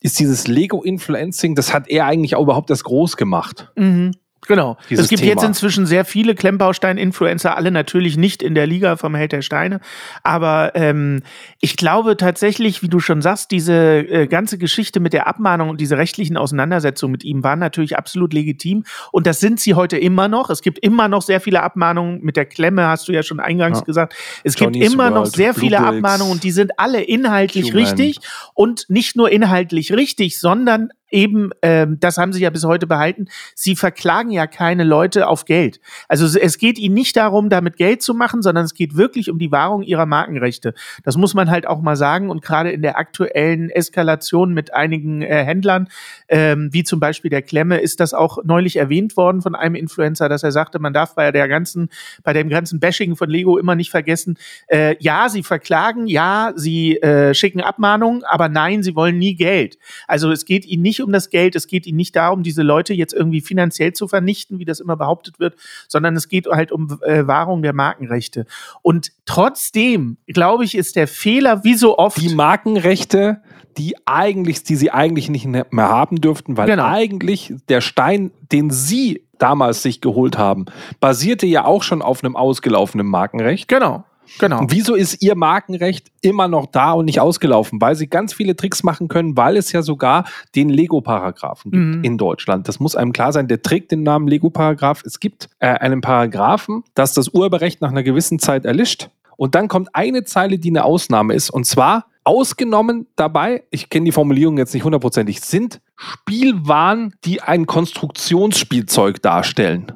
ist 0.00 0.18
dieses 0.18 0.46
Lego-Influencing, 0.46 1.54
das 1.54 1.72
hat 1.72 1.88
er 1.88 2.06
eigentlich 2.06 2.36
auch 2.36 2.42
überhaupt 2.42 2.70
erst 2.70 2.84
groß 2.84 3.16
gemacht. 3.16 3.72
Mhm. 3.76 4.12
Genau. 4.46 4.76
Es 4.88 5.08
gibt 5.08 5.22
Thema. 5.22 5.32
jetzt 5.32 5.42
inzwischen 5.42 5.86
sehr 5.86 6.04
viele 6.04 6.34
Klemmbaustein-Influencer, 6.34 7.56
alle 7.56 7.70
natürlich 7.70 8.16
nicht 8.16 8.42
in 8.42 8.54
der 8.54 8.66
Liga 8.66 8.96
vom 8.96 9.14
Held 9.14 9.32
der 9.32 9.42
Steine. 9.42 9.80
Aber 10.22 10.72
ähm, 10.74 11.22
ich 11.60 11.76
glaube 11.76 12.16
tatsächlich, 12.16 12.82
wie 12.82 12.88
du 12.88 13.00
schon 13.00 13.22
sagst, 13.22 13.50
diese 13.50 13.74
äh, 13.74 14.26
ganze 14.28 14.56
Geschichte 14.58 15.00
mit 15.00 15.12
der 15.12 15.26
Abmahnung 15.26 15.70
und 15.70 15.80
diese 15.80 15.96
rechtlichen 15.98 16.36
Auseinandersetzungen 16.36 17.12
mit 17.12 17.24
ihm 17.24 17.42
waren 17.42 17.58
natürlich 17.58 17.96
absolut 17.96 18.32
legitim. 18.32 18.84
Und 19.10 19.26
das 19.26 19.40
sind 19.40 19.58
sie 19.58 19.74
heute 19.74 19.96
immer 19.98 20.28
noch. 20.28 20.48
Es 20.50 20.62
gibt 20.62 20.78
immer 20.78 21.08
noch 21.08 21.22
sehr 21.22 21.40
viele 21.40 21.62
Abmahnungen. 21.62 22.20
Mit 22.22 22.36
der 22.36 22.46
Klemme 22.46 22.86
hast 22.86 23.08
du 23.08 23.12
ja 23.12 23.22
schon 23.24 23.40
eingangs 23.40 23.78
Ja. 23.78 23.84
gesagt. 23.84 24.14
Es 24.44 24.56
Johnny's 24.58 24.80
gibt 24.80 24.92
immer 24.92 25.10
noch 25.10 25.22
World, 25.22 25.34
sehr 25.34 25.54
viele 25.54 25.78
Bluebricks, 25.78 25.96
Abmahnungen 26.04 26.32
und 26.32 26.44
die 26.44 26.52
sind 26.52 26.72
alle 26.78 27.02
inhaltlich 27.02 27.72
Human. 27.72 27.84
richtig 27.84 28.18
und 28.54 28.84
nicht 28.88 29.16
nur 29.16 29.30
inhaltlich 29.30 29.92
richtig, 29.92 30.38
sondern 30.38 30.90
eben, 31.10 31.50
ähm, 31.62 31.98
das 32.00 32.18
haben 32.18 32.32
sie 32.32 32.42
ja 32.42 32.50
bis 32.50 32.64
heute 32.64 32.86
behalten, 32.86 33.26
sie 33.54 33.76
verklagen 33.76 34.30
ja 34.30 34.46
keine 34.46 34.84
Leute 34.84 35.28
auf 35.28 35.44
Geld. 35.44 35.80
Also 36.08 36.26
es- 36.38 36.56
geht 36.58 36.78
ihnen 36.78 36.94
nicht 36.94 37.16
darum, 37.16 37.50
damit 37.50 37.76
Geld 37.76 38.00
zu 38.02 38.14
machen, 38.14 38.40
sondern 38.42 38.64
es 38.64 38.72
geht 38.74 38.96
wirklich 38.96 39.30
um 39.30 39.38
die 39.38 39.52
Wahrung 39.52 39.82
ihrer 39.82 40.06
Markenrechte. 40.06 40.72
Das 41.04 41.16
muss 41.16 41.34
man 41.34 41.50
halt 41.50 41.66
auch 41.66 41.82
mal 41.82 41.96
sagen 41.96 42.30
und 42.30 42.42
gerade 42.42 42.70
in 42.70 42.80
der 42.82 42.96
aktuellen 42.98 43.68
Eskalation 43.68 44.54
mit 44.54 44.72
einigen 44.72 45.20
äh, 45.22 45.44
Händlern, 45.44 45.88
ähm, 46.28 46.70
wie 46.72 46.82
zum 46.82 46.98
Beispiel 46.98 47.30
der 47.30 47.42
Klemme, 47.42 47.78
ist 47.78 48.00
das 48.00 48.14
auch 48.14 48.38
neulich 48.44 48.76
erwähnt 48.76 49.16
worden 49.16 49.42
von 49.42 49.54
einem 49.54 49.74
Influencer, 49.74 50.28
dass 50.28 50.42
er 50.42 50.50
sagte, 50.52 50.78
man 50.78 50.94
darf 50.94 51.14
bei 51.14 51.30
der 51.30 51.46
ganzen, 51.46 51.90
bei 52.24 52.32
dem 52.32 52.48
ganzen 52.48 52.80
Bashing 52.80 53.16
von 53.16 53.28
Lego 53.28 53.58
immer 53.58 53.74
nicht 53.74 53.90
vergessen, 53.90 54.38
äh, 54.68 54.96
ja, 54.98 55.28
sie 55.28 55.42
verklagen, 55.42 56.06
ja, 56.06 56.52
sie 56.56 56.96
äh, 57.02 57.34
schicken 57.34 57.60
Abmahnungen, 57.60 58.24
aber 58.24 58.48
nein, 58.48 58.82
sie 58.82 58.94
wollen 58.96 59.18
nie 59.18 59.34
Geld. 59.34 59.78
Also 60.08 60.30
es 60.30 60.44
geht 60.46 60.64
ihnen 60.64 60.82
nicht 60.82 60.95
um 61.04 61.12
das 61.12 61.30
Geld, 61.30 61.56
es 61.56 61.66
geht 61.66 61.86
ihnen 61.86 61.96
nicht 61.96 62.16
darum, 62.16 62.42
diese 62.42 62.62
Leute 62.62 62.94
jetzt 62.94 63.12
irgendwie 63.12 63.40
finanziell 63.40 63.92
zu 63.92 64.08
vernichten, 64.08 64.58
wie 64.58 64.64
das 64.64 64.80
immer 64.80 64.96
behauptet 64.96 65.38
wird, 65.38 65.54
sondern 65.88 66.16
es 66.16 66.28
geht 66.28 66.46
halt 66.46 66.72
um 66.72 66.98
äh, 67.02 67.26
Wahrung 67.26 67.62
der 67.62 67.72
Markenrechte. 67.72 68.46
Und 68.82 69.12
trotzdem, 69.24 70.16
glaube 70.26 70.64
ich, 70.64 70.74
ist 70.74 70.96
der 70.96 71.08
Fehler, 71.08 71.64
wie 71.64 71.74
so 71.74 71.98
oft, 71.98 72.20
die 72.20 72.34
Markenrechte, 72.34 73.42
die 73.76 73.94
eigentlich, 74.06 74.62
die 74.64 74.76
sie 74.76 74.90
eigentlich 74.90 75.28
nicht 75.28 75.46
mehr 75.46 75.66
haben 75.72 76.20
dürften, 76.20 76.56
weil 76.56 76.66
Genau. 76.66 76.86
eigentlich 76.86 77.54
der 77.68 77.80
Stein, 77.80 78.30
den 78.50 78.70
sie 78.70 79.22
damals 79.38 79.82
sich 79.82 80.00
geholt 80.00 80.38
haben, 80.38 80.64
basierte 80.98 81.46
ja 81.46 81.66
auch 81.66 81.82
schon 81.82 82.00
auf 82.00 82.24
einem 82.24 82.36
ausgelaufenen 82.36 83.06
Markenrecht. 83.06 83.68
genau, 83.68 84.04
genau. 84.38 84.60
Und 84.60 84.72
wieso 84.72 84.94
ist 84.94 85.22
ihr 85.22 85.34
Markenrecht 85.36 86.10
immer 86.20 86.48
noch 86.48 86.66
da 86.66 86.92
und 86.92 87.04
nicht 87.06 87.20
ausgelaufen? 87.20 87.80
Weil 87.80 87.94
sie 87.96 88.06
ganz 88.08 88.32
viele 88.34 88.56
Tricks 88.56 88.82
machen 88.82 89.08
können, 89.08 89.36
weil 89.36 89.56
es 89.56 89.72
ja 89.72 89.82
sogar 89.82 90.24
den 90.54 90.68
Lego-Paragraphen 90.68 91.70
gibt 91.70 91.82
Mhm. 91.84 92.04
in 92.04 92.18
Deutschland. 92.18 92.68
Das 92.68 92.80
muss 92.80 92.96
einem 92.96 93.12
klar 93.12 93.32
sein. 93.32 93.48
Der 93.48 93.62
trägt 93.62 93.90
den 93.92 94.02
Namen 94.02 94.28
Lego-Paragraph. 94.28 95.02
Es 95.04 95.20
gibt 95.20 95.48
äh, 95.58 95.66
einen 95.68 96.00
Paragraphen, 96.00 96.82
dass 96.94 97.14
das 97.14 97.28
Urheberrecht 97.28 97.80
nach 97.80 97.90
einer 97.90 98.02
gewissen 98.02 98.38
Zeit 98.38 98.64
erlischt. 98.64 99.08
Und 99.36 99.54
dann 99.54 99.68
kommt 99.68 99.90
eine 99.92 100.24
Zeile, 100.24 100.58
die 100.58 100.70
eine 100.70 100.84
Ausnahme 100.84 101.34
ist. 101.34 101.50
Und 101.50 101.66
zwar 101.66 102.06
ausgenommen 102.24 103.06
dabei, 103.16 103.62
ich 103.70 103.88
kenne 103.90 104.06
die 104.06 104.12
Formulierung 104.12 104.58
jetzt 104.58 104.74
nicht 104.74 104.82
hundertprozentig, 104.84 105.40
sind 105.42 105.80
Spielwaren, 105.94 107.14
die 107.24 107.40
ein 107.42 107.66
Konstruktionsspielzeug 107.66 109.22
darstellen. 109.22 109.92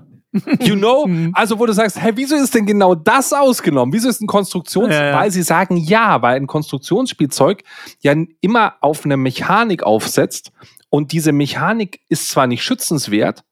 You 0.60 0.76
know? 0.76 1.06
Mhm. 1.10 1.32
Also, 1.34 1.58
wo 1.58 1.66
du 1.66 1.72
sagst, 1.72 2.00
hey, 2.00 2.12
wieso 2.14 2.36
ist 2.36 2.54
denn 2.54 2.66
genau 2.66 2.94
das 2.94 3.32
ausgenommen? 3.32 3.92
Wieso 3.92 4.08
ist 4.08 4.20
ein 4.20 4.26
Konstruktions... 4.26 4.92
Ja, 4.92 5.06
ja. 5.06 5.18
Weil 5.18 5.30
sie 5.30 5.42
sagen, 5.42 5.76
ja, 5.76 6.20
weil 6.22 6.36
ein 6.36 6.46
Konstruktionsspielzeug 6.46 7.62
ja 8.00 8.14
immer 8.40 8.74
auf 8.80 9.04
eine 9.04 9.16
Mechanik 9.16 9.82
aufsetzt 9.82 10.52
und 10.88 11.12
diese 11.12 11.32
Mechanik 11.32 12.00
ist 12.08 12.28
zwar 12.28 12.46
nicht 12.46 12.62
schützenswert, 12.62 13.44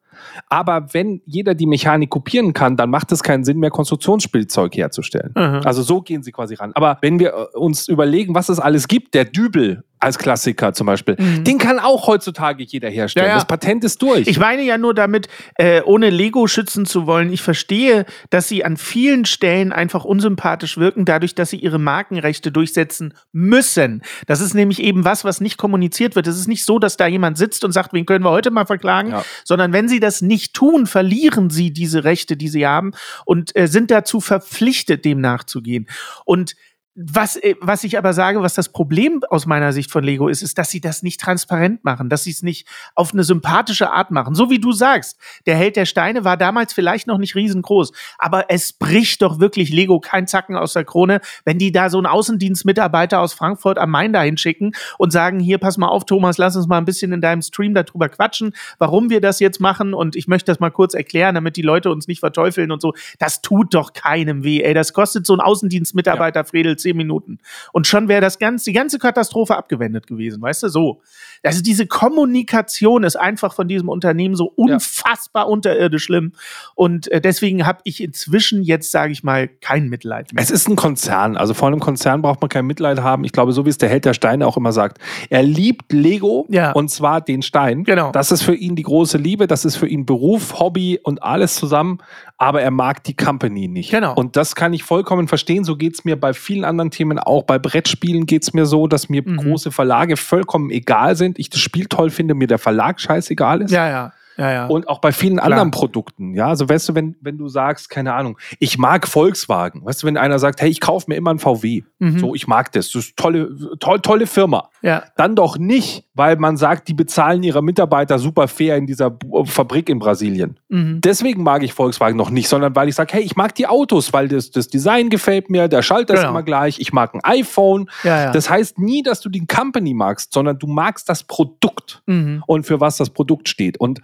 aber 0.48 0.92
wenn 0.92 1.22
jeder 1.24 1.54
die 1.54 1.66
Mechanik 1.66 2.10
kopieren 2.10 2.52
kann, 2.52 2.76
dann 2.76 2.90
macht 2.90 3.12
es 3.12 3.22
keinen 3.22 3.44
Sinn 3.44 3.58
mehr, 3.58 3.70
Konstruktionsspielzeug 3.70 4.76
herzustellen. 4.76 5.32
Mhm. 5.34 5.62
Also 5.64 5.82
so 5.82 6.00
gehen 6.00 6.22
sie 6.22 6.32
quasi 6.32 6.54
ran. 6.54 6.72
Aber 6.74 6.98
wenn 7.00 7.18
wir 7.18 7.32
äh, 7.32 7.56
uns 7.56 7.88
überlegen, 7.88 8.34
was 8.34 8.48
es 8.48 8.58
alles 8.58 8.88
gibt, 8.88 9.14
der 9.14 9.24
Dübel 9.24 9.84
als 10.00 10.18
Klassiker 10.18 10.72
zum 10.72 10.86
Beispiel, 10.86 11.16
Mhm. 11.18 11.44
den 11.44 11.58
kann 11.58 11.78
auch 11.78 12.06
heutzutage 12.06 12.62
jeder 12.64 12.88
herstellen. 12.90 13.26
Ja, 13.26 13.30
ja. 13.32 13.34
Das 13.36 13.46
Patent 13.46 13.84
ist 13.84 14.00
durch. 14.02 14.26
Ich 14.28 14.38
meine 14.38 14.62
ja 14.62 14.78
nur 14.78 14.94
damit, 14.94 15.28
äh, 15.56 15.82
ohne 15.82 16.10
Lego 16.10 16.46
schützen 16.46 16.86
zu 16.86 17.06
wollen. 17.06 17.32
Ich 17.32 17.42
verstehe, 17.42 18.06
dass 18.30 18.48
sie 18.48 18.64
an 18.64 18.76
vielen 18.76 19.24
Stellen 19.24 19.72
einfach 19.72 20.04
unsympathisch 20.04 20.78
wirken, 20.78 21.04
dadurch, 21.04 21.34
dass 21.34 21.50
sie 21.50 21.56
ihre 21.58 21.78
Markenrechte 21.78 22.52
durchsetzen 22.52 23.14
müssen. 23.32 24.02
Das 24.26 24.40
ist 24.40 24.54
nämlich 24.54 24.82
eben 24.82 25.04
was, 25.04 25.24
was 25.24 25.40
nicht 25.40 25.56
kommuniziert 25.58 26.16
wird. 26.16 26.26
Es 26.26 26.38
ist 26.38 26.48
nicht 26.48 26.64
so, 26.64 26.78
dass 26.78 26.96
da 26.96 27.06
jemand 27.06 27.38
sitzt 27.38 27.64
und 27.64 27.72
sagt, 27.72 27.92
wen 27.92 28.06
können 28.06 28.24
wir 28.24 28.30
heute 28.30 28.50
mal 28.50 28.66
verklagen, 28.66 29.10
Ja. 29.10 29.24
sondern 29.44 29.72
wenn 29.72 29.88
sie 29.88 30.00
das 30.00 30.22
nicht 30.22 30.54
tun, 30.54 30.86
verlieren 30.86 31.50
sie 31.50 31.72
diese 31.72 32.04
Rechte, 32.04 32.36
die 32.36 32.48
sie 32.48 32.66
haben 32.66 32.92
und 33.24 33.54
äh, 33.56 33.66
sind 33.66 33.90
dazu 33.90 34.20
verpflichtet, 34.20 35.04
dem 35.04 35.20
nachzugehen. 35.20 35.88
Und 36.24 36.54
was, 37.00 37.36
äh, 37.36 37.54
was 37.60 37.84
ich 37.84 37.96
aber 37.96 38.12
sage, 38.12 38.42
was 38.42 38.54
das 38.54 38.70
Problem 38.70 39.22
aus 39.30 39.46
meiner 39.46 39.72
Sicht 39.72 39.90
von 39.90 40.02
Lego 40.02 40.28
ist, 40.28 40.42
ist, 40.42 40.58
dass 40.58 40.70
sie 40.70 40.80
das 40.80 41.04
nicht 41.04 41.20
transparent 41.20 41.84
machen, 41.84 42.08
dass 42.08 42.24
sie 42.24 42.30
es 42.32 42.42
nicht 42.42 42.66
auf 42.96 43.12
eine 43.12 43.22
sympathische 43.22 43.92
Art 43.92 44.10
machen. 44.10 44.34
So 44.34 44.50
wie 44.50 44.58
du 44.58 44.72
sagst, 44.72 45.16
der 45.46 45.54
Held 45.54 45.76
der 45.76 45.86
Steine 45.86 46.24
war 46.24 46.36
damals 46.36 46.72
vielleicht 46.72 47.06
noch 47.06 47.18
nicht 47.18 47.36
riesengroß, 47.36 47.92
aber 48.18 48.46
es 48.50 48.72
bricht 48.72 49.22
doch 49.22 49.38
wirklich 49.38 49.70
Lego 49.70 50.00
kein 50.00 50.26
Zacken 50.26 50.56
aus 50.56 50.72
der 50.72 50.84
Krone, 50.84 51.20
wenn 51.44 51.58
die 51.58 51.70
da 51.70 51.88
so 51.88 51.98
einen 51.98 52.06
Außendienstmitarbeiter 52.06 53.20
aus 53.20 53.32
Frankfurt 53.32 53.78
am 53.78 53.90
Main 53.90 54.12
dahin 54.12 54.36
schicken 54.36 54.72
und 54.98 55.12
sagen, 55.12 55.38
hier, 55.38 55.58
pass 55.58 55.78
mal 55.78 55.88
auf, 55.88 56.04
Thomas, 56.04 56.36
lass 56.36 56.56
uns 56.56 56.66
mal 56.66 56.78
ein 56.78 56.84
bisschen 56.84 57.12
in 57.12 57.20
deinem 57.20 57.42
Stream 57.42 57.74
darüber 57.74 58.08
quatschen, 58.08 58.54
warum 58.78 59.08
wir 59.08 59.20
das 59.20 59.38
jetzt 59.38 59.60
machen 59.60 59.94
und 59.94 60.16
ich 60.16 60.26
möchte 60.26 60.50
das 60.50 60.58
mal 60.58 60.70
kurz 60.70 60.94
erklären, 60.94 61.36
damit 61.36 61.56
die 61.56 61.62
Leute 61.62 61.90
uns 61.90 62.08
nicht 62.08 62.20
verteufeln 62.20 62.72
und 62.72 62.82
so. 62.82 62.94
Das 63.20 63.40
tut 63.40 63.74
doch 63.74 63.92
keinem 63.92 64.42
weh, 64.42 64.62
ey. 64.62 64.74
Das 64.74 64.92
kostet 64.92 65.26
so 65.26 65.34
ein 65.34 65.40
Außendienstmitarbeiter, 65.40 66.40
ja. 66.40 66.44
Fredel, 66.44 66.76
zehn 66.88 66.96
Minuten. 66.96 67.38
Und 67.72 67.86
schon 67.86 68.08
wäre 68.08 68.20
das 68.20 68.38
ganz, 68.38 68.64
die 68.64 68.72
ganze 68.72 68.98
Katastrophe 68.98 69.56
abgewendet 69.56 70.06
gewesen, 70.06 70.40
weißt 70.40 70.64
du, 70.64 70.68
so. 70.68 71.02
Also 71.42 71.62
diese 71.62 71.86
Kommunikation 71.86 73.04
ist 73.04 73.16
einfach 73.16 73.54
von 73.54 73.68
diesem 73.68 73.88
Unternehmen 73.88 74.34
so 74.34 74.52
unfassbar 74.56 75.44
ja. 75.44 75.48
unterirdisch 75.48 76.04
schlimm. 76.04 76.32
Und 76.74 77.10
äh, 77.10 77.20
deswegen 77.20 77.66
habe 77.66 77.80
ich 77.84 78.02
inzwischen 78.02 78.62
jetzt, 78.62 78.90
sage 78.90 79.12
ich 79.12 79.22
mal, 79.22 79.48
kein 79.48 79.88
Mitleid 79.88 80.32
mehr. 80.32 80.42
Es 80.42 80.50
ist 80.50 80.68
ein 80.68 80.76
Konzern. 80.76 81.36
Also 81.36 81.54
vor 81.54 81.68
einem 81.68 81.80
Konzern 81.80 82.22
braucht 82.22 82.40
man 82.40 82.48
kein 82.48 82.66
Mitleid 82.66 83.00
haben. 83.00 83.24
Ich 83.24 83.32
glaube, 83.32 83.52
so 83.52 83.64
wie 83.64 83.70
es 83.70 83.78
der 83.78 83.88
Held 83.88 84.04
der 84.04 84.14
Steine 84.14 84.46
auch 84.46 84.56
immer 84.56 84.72
sagt. 84.72 84.98
Er 85.30 85.42
liebt 85.42 85.92
Lego 85.92 86.46
ja. 86.48 86.72
und 86.72 86.90
zwar 86.90 87.20
den 87.20 87.42
Stein. 87.42 87.84
Genau. 87.84 88.12
Das 88.12 88.32
ist 88.32 88.42
für 88.42 88.54
ihn 88.54 88.76
die 88.76 88.82
große 88.82 89.18
Liebe. 89.18 89.46
Das 89.46 89.64
ist 89.64 89.76
für 89.76 89.86
ihn 89.86 90.06
Beruf, 90.06 90.58
Hobby 90.58 90.98
und 91.02 91.22
alles 91.22 91.54
zusammen. 91.54 91.98
Aber 92.36 92.62
er 92.62 92.70
mag 92.70 93.02
die 93.04 93.16
Company 93.16 93.68
nicht. 93.68 93.90
Genau. 93.90 94.14
Und 94.14 94.36
das 94.36 94.54
kann 94.54 94.72
ich 94.72 94.84
vollkommen 94.84 95.28
verstehen. 95.28 95.64
So 95.64 95.76
geht 95.76 95.94
es 95.94 96.04
mir 96.04 96.18
bei 96.18 96.32
vielen 96.32 96.64
anderen 96.64 96.90
Themen 96.90 97.18
auch. 97.18 97.42
Bei 97.42 97.58
Brettspielen 97.58 98.26
geht 98.26 98.44
es 98.44 98.52
mir 98.54 98.64
so, 98.64 98.86
dass 98.86 99.08
mir 99.08 99.22
mhm. 99.24 99.38
große 99.38 99.72
Verlage 99.72 100.16
vollkommen 100.16 100.70
egal 100.70 101.16
sind 101.16 101.27
sind, 101.28 101.38
ich 101.38 101.50
das 101.50 101.60
Spiel 101.60 101.86
toll 101.86 102.10
finde, 102.10 102.34
mir 102.34 102.48
der 102.48 102.58
Verlag 102.58 103.00
scheißegal 103.00 103.62
ist. 103.62 103.70
Ja, 103.70 103.88
ja. 103.88 104.12
Ja, 104.38 104.52
ja. 104.52 104.66
Und 104.66 104.88
auch 104.88 105.00
bei 105.00 105.10
vielen 105.10 105.36
Klar. 105.36 105.46
anderen 105.46 105.72
Produkten. 105.72 106.32
Ja, 106.32 106.46
also 106.46 106.68
weißt 106.68 106.88
du, 106.88 106.94
wenn, 106.94 107.16
wenn 107.20 107.36
du 107.36 107.48
sagst, 107.48 107.90
keine 107.90 108.14
Ahnung, 108.14 108.38
ich 108.60 108.78
mag 108.78 109.08
Volkswagen. 109.08 109.84
Weißt 109.84 110.02
du, 110.02 110.06
wenn 110.06 110.16
einer 110.16 110.38
sagt, 110.38 110.60
hey, 110.60 110.70
ich 110.70 110.80
kaufe 110.80 111.06
mir 111.08 111.16
immer 111.16 111.30
einen 111.30 111.40
VW. 111.40 111.82
Mhm. 111.98 112.18
So, 112.20 112.34
ich 112.36 112.46
mag 112.46 112.70
das. 112.72 112.92
Das 112.92 113.06
ist 113.06 113.16
tolle, 113.16 113.50
toll, 113.80 114.00
tolle 114.00 114.26
Firma. 114.28 114.70
Ja. 114.80 115.02
Dann 115.16 115.34
doch 115.34 115.58
nicht, 115.58 116.04
weil 116.14 116.36
man 116.36 116.56
sagt, 116.56 116.86
die 116.86 116.94
bezahlen 116.94 117.42
ihre 117.42 117.62
Mitarbeiter 117.62 118.20
super 118.20 118.46
fair 118.46 118.76
in 118.76 118.86
dieser 118.86 119.18
Fabrik 119.44 119.88
in 119.88 119.98
Brasilien. 119.98 120.60
Mhm. 120.68 121.00
Deswegen 121.00 121.42
mag 121.42 121.64
ich 121.64 121.72
Volkswagen 121.72 122.16
noch 122.16 122.30
nicht, 122.30 122.48
sondern 122.48 122.76
weil 122.76 122.88
ich 122.88 122.94
sage, 122.94 123.14
hey, 123.14 123.22
ich 123.22 123.34
mag 123.34 123.56
die 123.56 123.66
Autos, 123.66 124.12
weil 124.12 124.28
das, 124.28 124.52
das 124.52 124.68
Design 124.68 125.10
gefällt 125.10 125.50
mir, 125.50 125.66
der 125.66 125.82
Schalter 125.82 126.14
genau. 126.14 126.26
ist 126.26 126.30
immer 126.30 126.42
gleich, 126.44 126.78
ich 126.78 126.92
mag 126.92 127.12
ein 127.12 127.20
iPhone. 127.24 127.90
Ja, 128.04 128.22
ja. 128.24 128.32
Das 128.32 128.48
heißt 128.48 128.78
nie, 128.78 129.02
dass 129.02 129.20
du 129.20 129.28
die 129.28 129.46
Company 129.46 129.94
magst, 129.94 130.32
sondern 130.32 130.60
du 130.60 130.68
magst 130.68 131.08
das 131.08 131.24
Produkt 131.24 132.02
mhm. 132.06 132.44
und 132.46 132.64
für 132.64 132.80
was 132.80 132.98
das 132.98 133.10
Produkt 133.10 133.48
steht. 133.48 133.80
Und 133.80 134.00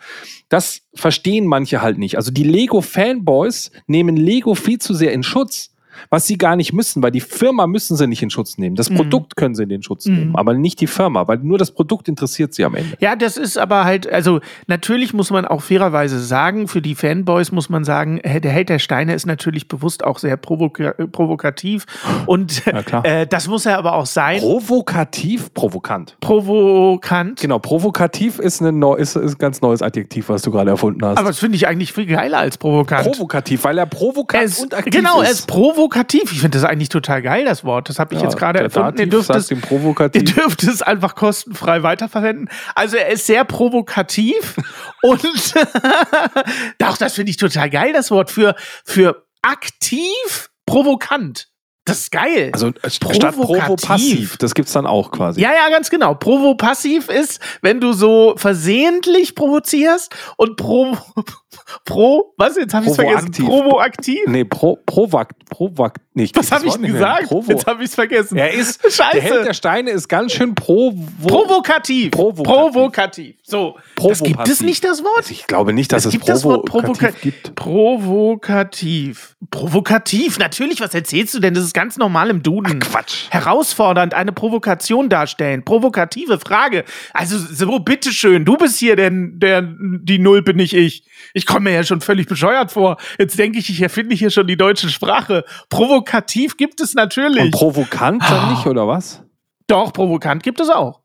das 0.48 0.82
verstehen 0.94 1.46
manche 1.46 1.82
halt 1.82 1.98
nicht. 1.98 2.16
Also 2.16 2.30
die 2.30 2.44
Lego-Fanboys 2.44 3.70
nehmen 3.86 4.16
Lego 4.16 4.54
viel 4.54 4.78
zu 4.78 4.94
sehr 4.94 5.12
in 5.12 5.22
Schutz 5.22 5.73
was 6.10 6.26
sie 6.26 6.38
gar 6.38 6.56
nicht 6.56 6.72
müssen, 6.72 7.02
weil 7.02 7.10
die 7.10 7.20
Firma 7.20 7.66
müssen 7.66 7.96
sie 7.96 8.06
nicht 8.06 8.22
in 8.22 8.30
Schutz 8.30 8.58
nehmen. 8.58 8.76
Das 8.76 8.90
mhm. 8.90 8.96
Produkt 8.96 9.36
können 9.36 9.54
sie 9.54 9.62
in 9.62 9.68
den 9.68 9.82
Schutz 9.82 10.06
mhm. 10.06 10.14
nehmen, 10.14 10.36
aber 10.36 10.54
nicht 10.54 10.80
die 10.80 10.86
Firma, 10.86 11.26
weil 11.28 11.38
nur 11.38 11.58
das 11.58 11.70
Produkt 11.70 12.08
interessiert 12.08 12.54
sie 12.54 12.64
am 12.64 12.74
Ende. 12.74 12.96
Ja, 13.00 13.16
das 13.16 13.36
ist 13.36 13.58
aber 13.58 13.84
halt, 13.84 14.10
also 14.10 14.40
natürlich 14.66 15.14
muss 15.14 15.30
man 15.30 15.44
auch 15.44 15.62
fairerweise 15.62 16.20
sagen, 16.20 16.68
für 16.68 16.82
die 16.82 16.94
Fanboys 16.94 17.52
muss 17.52 17.68
man 17.68 17.84
sagen, 17.84 18.20
der 18.24 18.50
Held 18.50 18.68
der 18.68 18.78
Steine 18.78 19.14
ist 19.14 19.26
natürlich 19.26 19.68
bewusst 19.68 20.04
auch 20.04 20.18
sehr 20.18 20.36
provoka 20.36 20.92
provokativ 21.12 21.86
und 22.26 22.62
äh, 22.66 23.26
das 23.26 23.48
muss 23.48 23.66
er 23.66 23.78
aber 23.78 23.94
auch 23.94 24.06
sein. 24.06 24.40
Provokativ, 24.40 25.52
provokant. 25.54 26.16
Provokant. 26.20 27.40
Genau, 27.40 27.58
provokativ 27.58 28.38
ist, 28.38 28.62
eine 28.62 28.96
ist, 28.96 29.16
ist 29.16 29.34
ein 29.34 29.38
ganz 29.38 29.60
neues 29.60 29.82
Adjektiv, 29.82 30.28
was 30.28 30.42
du 30.42 30.50
gerade 30.50 30.70
erfunden 30.70 31.04
hast. 31.04 31.18
Aber 31.18 31.28
das 31.28 31.38
finde 31.38 31.56
ich 31.56 31.66
eigentlich 31.66 31.92
viel 31.92 32.06
geiler 32.06 32.38
als 32.38 32.58
provokant. 32.58 33.04
Provokativ, 33.04 33.64
weil 33.64 33.78
er 33.78 33.86
provokant 33.86 34.44
es, 34.44 34.60
und 34.60 34.74
aktiv 34.74 34.92
genau, 34.92 35.10
ist. 35.10 35.14
Genau, 35.14 35.22
er 35.22 35.30
ist 35.30 35.46
provokativ 35.46 35.83
provokativ. 35.84 36.32
Ich 36.32 36.40
finde 36.40 36.58
das 36.58 36.68
eigentlich 36.68 36.88
total 36.88 37.22
geil, 37.22 37.44
das 37.44 37.64
Wort. 37.64 37.88
Das 37.88 37.98
habe 37.98 38.14
ich 38.14 38.20
ja, 38.20 38.26
jetzt 38.26 38.36
gerade 38.38 38.60
erfunden. 38.60 38.98
Ihr 38.98 39.06
dürft, 39.06 39.30
es, 39.30 39.50
ihr 39.50 40.24
dürft 40.24 40.62
es 40.62 40.82
einfach 40.82 41.14
kostenfrei 41.14 41.82
weiterverwenden. 41.82 42.48
Also 42.74 42.96
er 42.96 43.08
ist 43.08 43.26
sehr 43.26 43.44
provokativ 43.44 44.56
und 45.02 45.22
doch, 46.78 46.96
das 46.96 47.14
finde 47.14 47.30
ich 47.30 47.36
total 47.36 47.70
geil, 47.70 47.92
das 47.92 48.10
Wort 48.10 48.30
für, 48.30 48.54
für 48.84 49.26
aktiv 49.42 50.50
provokant. 50.66 51.48
Das 51.86 51.98
ist 51.98 52.10
geil. 52.10 52.50
Also 52.54 52.72
statt 52.88 53.36
Provo-Passiv, 53.36 54.38
das 54.38 54.54
gibt's 54.54 54.72
dann 54.72 54.86
auch 54.86 55.10
quasi. 55.10 55.42
Ja, 55.42 55.52
ja, 55.52 55.68
ganz 55.68 55.90
genau. 55.90 56.14
Provo-Passiv 56.14 57.10
ist, 57.10 57.40
wenn 57.60 57.78
du 57.78 57.92
so 57.92 58.34
versehentlich 58.38 59.34
provozierst 59.34 60.14
und 60.38 60.56
Pro, 60.56 60.96
Pro, 61.84 62.32
was 62.38 62.56
jetzt 62.56 62.72
habe 62.72 62.86
ich 62.86 62.94
vergessen? 62.94 63.32
Provo-aktiv? 63.32 64.20
Nee, 64.26 64.44
Pro, 64.44 64.78
Provakt, 64.86 65.43
Provakt, 65.48 66.00
nicht. 66.14 66.36
Was 66.36 66.50
habe 66.52 66.66
ich 66.66 66.80
gesagt? 66.80 67.28
Provo. 67.28 67.50
Jetzt 67.50 67.66
habe 67.66 67.82
ich's 67.84 67.94
vergessen. 67.94 68.36
Er 68.36 68.52
ist, 68.52 68.80
Scheiße. 68.92 69.10
der 69.12 69.22
Held 69.22 69.46
der 69.46 69.54
Steine 69.54 69.90
ist 69.90 70.08
ganz 70.08 70.32
schön 70.32 70.54
provo 70.54 71.06
provokativ. 71.26 72.10
Provokativ. 72.12 72.44
Provokativ. 72.44 73.34
So, 73.42 73.76
das 73.96 74.22
gibt 74.22 74.48
es 74.48 74.60
nicht, 74.60 74.84
das 74.84 75.02
Wort? 75.02 75.30
Ich 75.30 75.46
glaube 75.46 75.72
nicht, 75.72 75.92
dass 75.92 76.02
es, 76.02 76.06
es 76.06 76.12
gibt 76.12 76.28
das 76.28 76.44
Wort 76.44 76.66
Provoka 76.66 77.10
gibt. 77.10 77.54
Provokativ. 77.54 79.36
Provokativ, 79.50 80.38
natürlich, 80.38 80.80
was 80.80 80.94
erzählst 80.94 81.34
du 81.34 81.40
denn? 81.40 81.54
Das 81.54 81.64
ist 81.64 81.74
ganz 81.74 81.96
normal 81.96 82.30
im 82.30 82.42
Duden. 82.42 82.80
Ach, 82.82 82.90
Quatsch. 82.90 83.26
Herausfordernd, 83.30 84.14
eine 84.14 84.32
Provokation 84.32 85.08
darstellen. 85.08 85.64
Provokative 85.64 86.38
Frage. 86.38 86.84
Also, 87.12 87.38
so, 87.38 87.78
bitteschön, 87.80 88.44
du 88.44 88.56
bist 88.56 88.78
hier 88.78 88.96
denn, 88.96 89.38
der, 89.40 89.62
die 89.62 90.18
Null 90.18 90.42
bin 90.42 90.56
nicht 90.56 90.74
ich. 90.74 91.04
Ich 91.32 91.46
komme 91.46 91.70
mir 91.70 91.76
ja 91.76 91.84
schon 91.84 92.00
völlig 92.00 92.26
bescheuert 92.26 92.72
vor. 92.72 92.98
Jetzt 93.18 93.38
denke 93.38 93.58
ich, 93.58 93.68
ich 93.68 93.80
erfinde 93.82 94.14
hier 94.14 94.30
schon 94.30 94.46
die 94.46 94.56
deutsche 94.56 94.88
Sprache. 94.88 95.33
Provokativ 95.68 96.56
gibt 96.56 96.80
es 96.80 96.94
natürlich. 96.94 97.42
Und 97.42 97.50
provokant 97.50 98.22
dann 98.28 98.50
nicht, 98.50 98.66
oder 98.66 98.86
was? 98.86 99.22
Doch, 99.66 99.92
provokant 99.92 100.42
gibt 100.42 100.60
es 100.60 100.68
auch. 100.70 101.04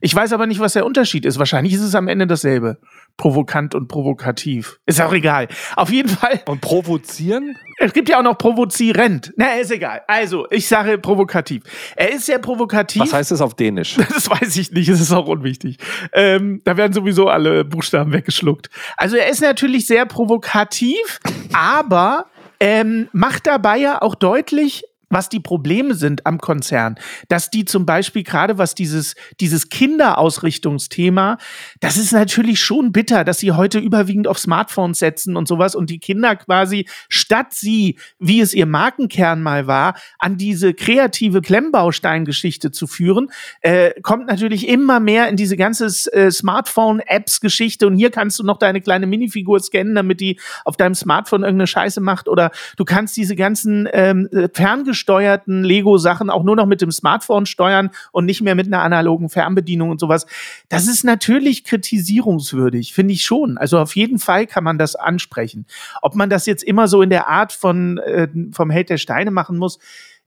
Ich 0.00 0.14
weiß 0.14 0.32
aber 0.32 0.46
nicht, 0.46 0.60
was 0.60 0.72
der 0.74 0.86
Unterschied 0.86 1.24
ist. 1.24 1.38
Wahrscheinlich 1.38 1.74
ist 1.74 1.82
es 1.82 1.94
am 1.94 2.08
Ende 2.08 2.26
dasselbe. 2.26 2.78
Provokant 3.16 3.74
und 3.74 3.88
provokativ. 3.88 4.78
Ist 4.86 5.00
auch 5.00 5.12
egal. 5.12 5.48
Auf 5.76 5.90
jeden 5.90 6.08
Fall. 6.08 6.40
Und 6.46 6.60
provozieren? 6.60 7.56
Es 7.78 7.92
gibt 7.92 8.08
ja 8.08 8.18
auch 8.18 8.22
noch 8.22 8.38
provozierend. 8.38 9.32
Na, 9.36 9.54
ist 9.54 9.70
egal. 9.70 10.02
Also, 10.06 10.46
ich 10.50 10.68
sage 10.68 10.98
provokativ. 10.98 11.64
Er 11.96 12.12
ist 12.12 12.26
sehr 12.26 12.38
provokativ. 12.38 13.02
Was 13.02 13.12
heißt 13.12 13.30
das 13.32 13.40
auf 13.40 13.54
Dänisch? 13.54 13.96
Das 14.08 14.30
weiß 14.30 14.56
ich 14.56 14.72
nicht. 14.72 14.88
Das 14.88 15.00
ist 15.00 15.12
auch 15.12 15.26
unwichtig. 15.26 15.78
Ähm, 16.12 16.60
da 16.64 16.76
werden 16.76 16.92
sowieso 16.92 17.28
alle 17.28 17.64
Buchstaben 17.64 18.12
weggeschluckt. 18.12 18.68
Also, 18.96 19.16
er 19.16 19.28
ist 19.28 19.42
natürlich 19.42 19.86
sehr 19.86 20.06
provokativ, 20.06 21.20
aber 21.52 22.26
ähm, 22.60 23.08
macht 23.12 23.46
dabei 23.46 23.78
ja 23.78 24.02
auch 24.02 24.14
deutlich, 24.14 24.84
was 25.10 25.28
die 25.28 25.40
Probleme 25.40 25.94
sind 25.94 26.26
am 26.26 26.38
Konzern, 26.38 26.96
dass 27.28 27.50
die 27.50 27.64
zum 27.64 27.86
Beispiel 27.86 28.22
gerade 28.22 28.58
was 28.58 28.74
dieses, 28.74 29.14
dieses 29.40 29.70
Kinderausrichtungsthema, 29.70 31.38
das 31.80 31.96
ist 31.96 32.12
natürlich 32.12 32.60
schon 32.60 32.92
bitter, 32.92 33.24
dass 33.24 33.38
sie 33.38 33.52
heute 33.52 33.78
überwiegend 33.78 34.28
auf 34.28 34.38
Smartphones 34.38 34.98
setzen 34.98 35.36
und 35.36 35.48
sowas 35.48 35.74
und 35.74 35.90
die 35.90 35.98
Kinder 35.98 36.36
quasi 36.36 36.86
statt 37.08 37.54
sie, 37.54 37.96
wie 38.18 38.40
es 38.40 38.52
ihr 38.52 38.66
Markenkern 38.66 39.42
mal 39.42 39.66
war, 39.66 39.94
an 40.18 40.36
diese 40.36 40.74
kreative 40.74 41.40
Klemmbausteingeschichte 41.40 42.70
zu 42.70 42.86
führen, 42.86 43.30
äh, 43.60 43.98
kommt 44.02 44.26
natürlich 44.26 44.68
immer 44.68 45.00
mehr 45.00 45.28
in 45.28 45.36
diese 45.36 45.56
ganze 45.56 45.86
äh, 46.12 46.30
Smartphone-Apps-Geschichte 46.30 47.86
und 47.86 47.96
hier 47.96 48.10
kannst 48.10 48.38
du 48.38 48.44
noch 48.44 48.58
deine 48.58 48.80
kleine 48.80 49.06
Minifigur 49.06 49.60
scannen, 49.60 49.94
damit 49.94 50.20
die 50.20 50.38
auf 50.64 50.76
deinem 50.76 50.94
Smartphone 50.94 51.42
irgendeine 51.42 51.66
Scheiße 51.66 52.00
macht 52.00 52.28
oder 52.28 52.50
du 52.76 52.84
kannst 52.84 53.16
diese 53.16 53.36
ganzen 53.36 53.88
ähm, 53.92 54.28
Ferngeschichten 54.52 54.97
ferngesteuerten 54.98 55.64
Lego-Sachen 55.64 56.30
auch 56.30 56.42
nur 56.42 56.56
noch 56.56 56.66
mit 56.66 56.80
dem 56.80 56.90
Smartphone 56.90 57.46
steuern 57.46 57.90
und 58.12 58.26
nicht 58.26 58.40
mehr 58.40 58.54
mit 58.54 58.66
einer 58.66 58.82
analogen 58.82 59.28
Fernbedienung 59.28 59.90
und 59.90 60.00
sowas. 60.00 60.26
Das 60.68 60.88
ist 60.88 61.04
natürlich 61.04 61.64
kritisierungswürdig, 61.64 62.92
finde 62.92 63.14
ich 63.14 63.22
schon. 63.22 63.58
Also 63.58 63.78
auf 63.78 63.94
jeden 63.96 64.18
Fall 64.18 64.46
kann 64.46 64.64
man 64.64 64.78
das 64.78 64.96
ansprechen. 64.96 65.66
Ob 66.02 66.14
man 66.14 66.30
das 66.30 66.46
jetzt 66.46 66.62
immer 66.62 66.88
so 66.88 67.02
in 67.02 67.10
der 67.10 67.28
Art 67.28 67.52
von 67.52 67.98
äh, 67.98 68.28
vom 68.52 68.70
Held 68.70 68.90
der 68.90 68.98
Steine 68.98 69.30
machen 69.30 69.56
muss, 69.56 69.78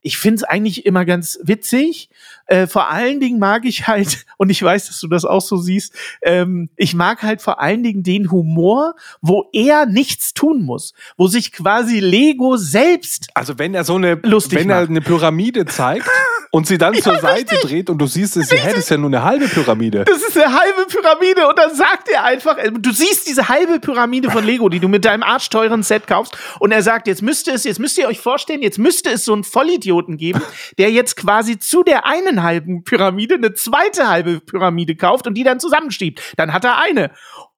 ich 0.02 0.18
finde 0.18 0.36
es 0.36 0.44
eigentlich 0.44 0.84
immer 0.84 1.04
ganz 1.04 1.38
witzig. 1.42 2.10
Äh, 2.46 2.66
vor 2.66 2.90
allen 2.90 3.20
Dingen 3.20 3.38
mag 3.38 3.64
ich 3.64 3.86
halt, 3.86 4.26
und 4.36 4.50
ich 4.50 4.62
weiß, 4.62 4.88
dass 4.88 5.00
du 5.00 5.08
das 5.08 5.24
auch 5.24 5.40
so 5.40 5.56
siehst, 5.56 5.94
ähm, 6.22 6.68
ich 6.76 6.94
mag 6.94 7.22
halt 7.22 7.40
vor 7.40 7.60
allen 7.60 7.82
Dingen 7.82 8.02
den 8.02 8.30
Humor, 8.30 8.94
wo 9.20 9.48
er 9.52 9.86
nichts 9.86 10.34
tun 10.34 10.62
muss, 10.62 10.92
wo 11.16 11.28
sich 11.28 11.52
quasi 11.52 12.00
Lego 12.00 12.56
selbst. 12.56 13.28
Also 13.34 13.58
wenn 13.58 13.74
er 13.74 13.84
so 13.84 13.94
eine, 13.94 14.22
wenn 14.22 14.30
macht. 14.30 14.52
er 14.52 14.88
eine 14.88 15.00
Pyramide 15.00 15.66
zeigt. 15.66 16.08
und 16.54 16.66
sie 16.66 16.76
dann 16.76 16.94
zur 16.94 17.18
Seite 17.18 17.56
dreht 17.56 17.88
und 17.88 17.96
du 17.96 18.06
siehst, 18.06 18.36
es 18.36 18.52
hä, 18.52 18.58
das 18.68 18.80
ist 18.80 18.90
ja 18.90 18.98
nur 18.98 19.08
eine 19.08 19.24
halbe 19.24 19.48
Pyramide. 19.48 20.04
Das 20.04 20.22
ist 20.22 20.36
eine 20.36 20.52
halbe 20.52 20.84
Pyramide 20.86 21.48
und 21.48 21.58
dann 21.58 21.74
sagt 21.74 22.10
er 22.10 22.24
einfach, 22.24 22.58
du 22.70 22.92
siehst 22.92 23.26
diese 23.26 23.48
halbe 23.48 23.80
Pyramide 23.80 24.30
von 24.30 24.44
Lego, 24.44 24.68
die 24.68 24.78
du 24.78 24.86
mit 24.86 25.06
deinem 25.06 25.22
arschteuren 25.22 25.82
Set 25.82 26.06
kaufst 26.06 26.36
und 26.60 26.70
er 26.70 26.82
sagt, 26.82 27.06
jetzt 27.06 27.22
müsste 27.22 27.52
es, 27.52 27.64
jetzt 27.64 27.80
müsst 27.80 27.96
ihr 27.96 28.06
euch 28.06 28.20
vorstellen, 28.20 28.60
jetzt 28.60 28.78
müsste 28.78 29.08
es 29.10 29.24
so 29.24 29.32
einen 29.32 29.44
Vollidioten 29.44 30.18
geben, 30.18 30.42
der 30.76 30.90
jetzt 30.90 31.16
quasi 31.16 31.58
zu 31.58 31.82
der 31.82 32.04
einen 32.04 32.42
halben 32.42 32.84
Pyramide 32.84 33.36
eine 33.36 33.54
zweite 33.54 34.08
halbe 34.08 34.40
Pyramide 34.40 34.94
kauft 34.94 35.26
und 35.26 35.34
die 35.34 35.44
dann 35.44 35.58
zusammenschiebt. 35.58 36.20
Dann 36.36 36.52
hat 36.52 36.64
er 36.64 36.78
eine. 36.78 37.12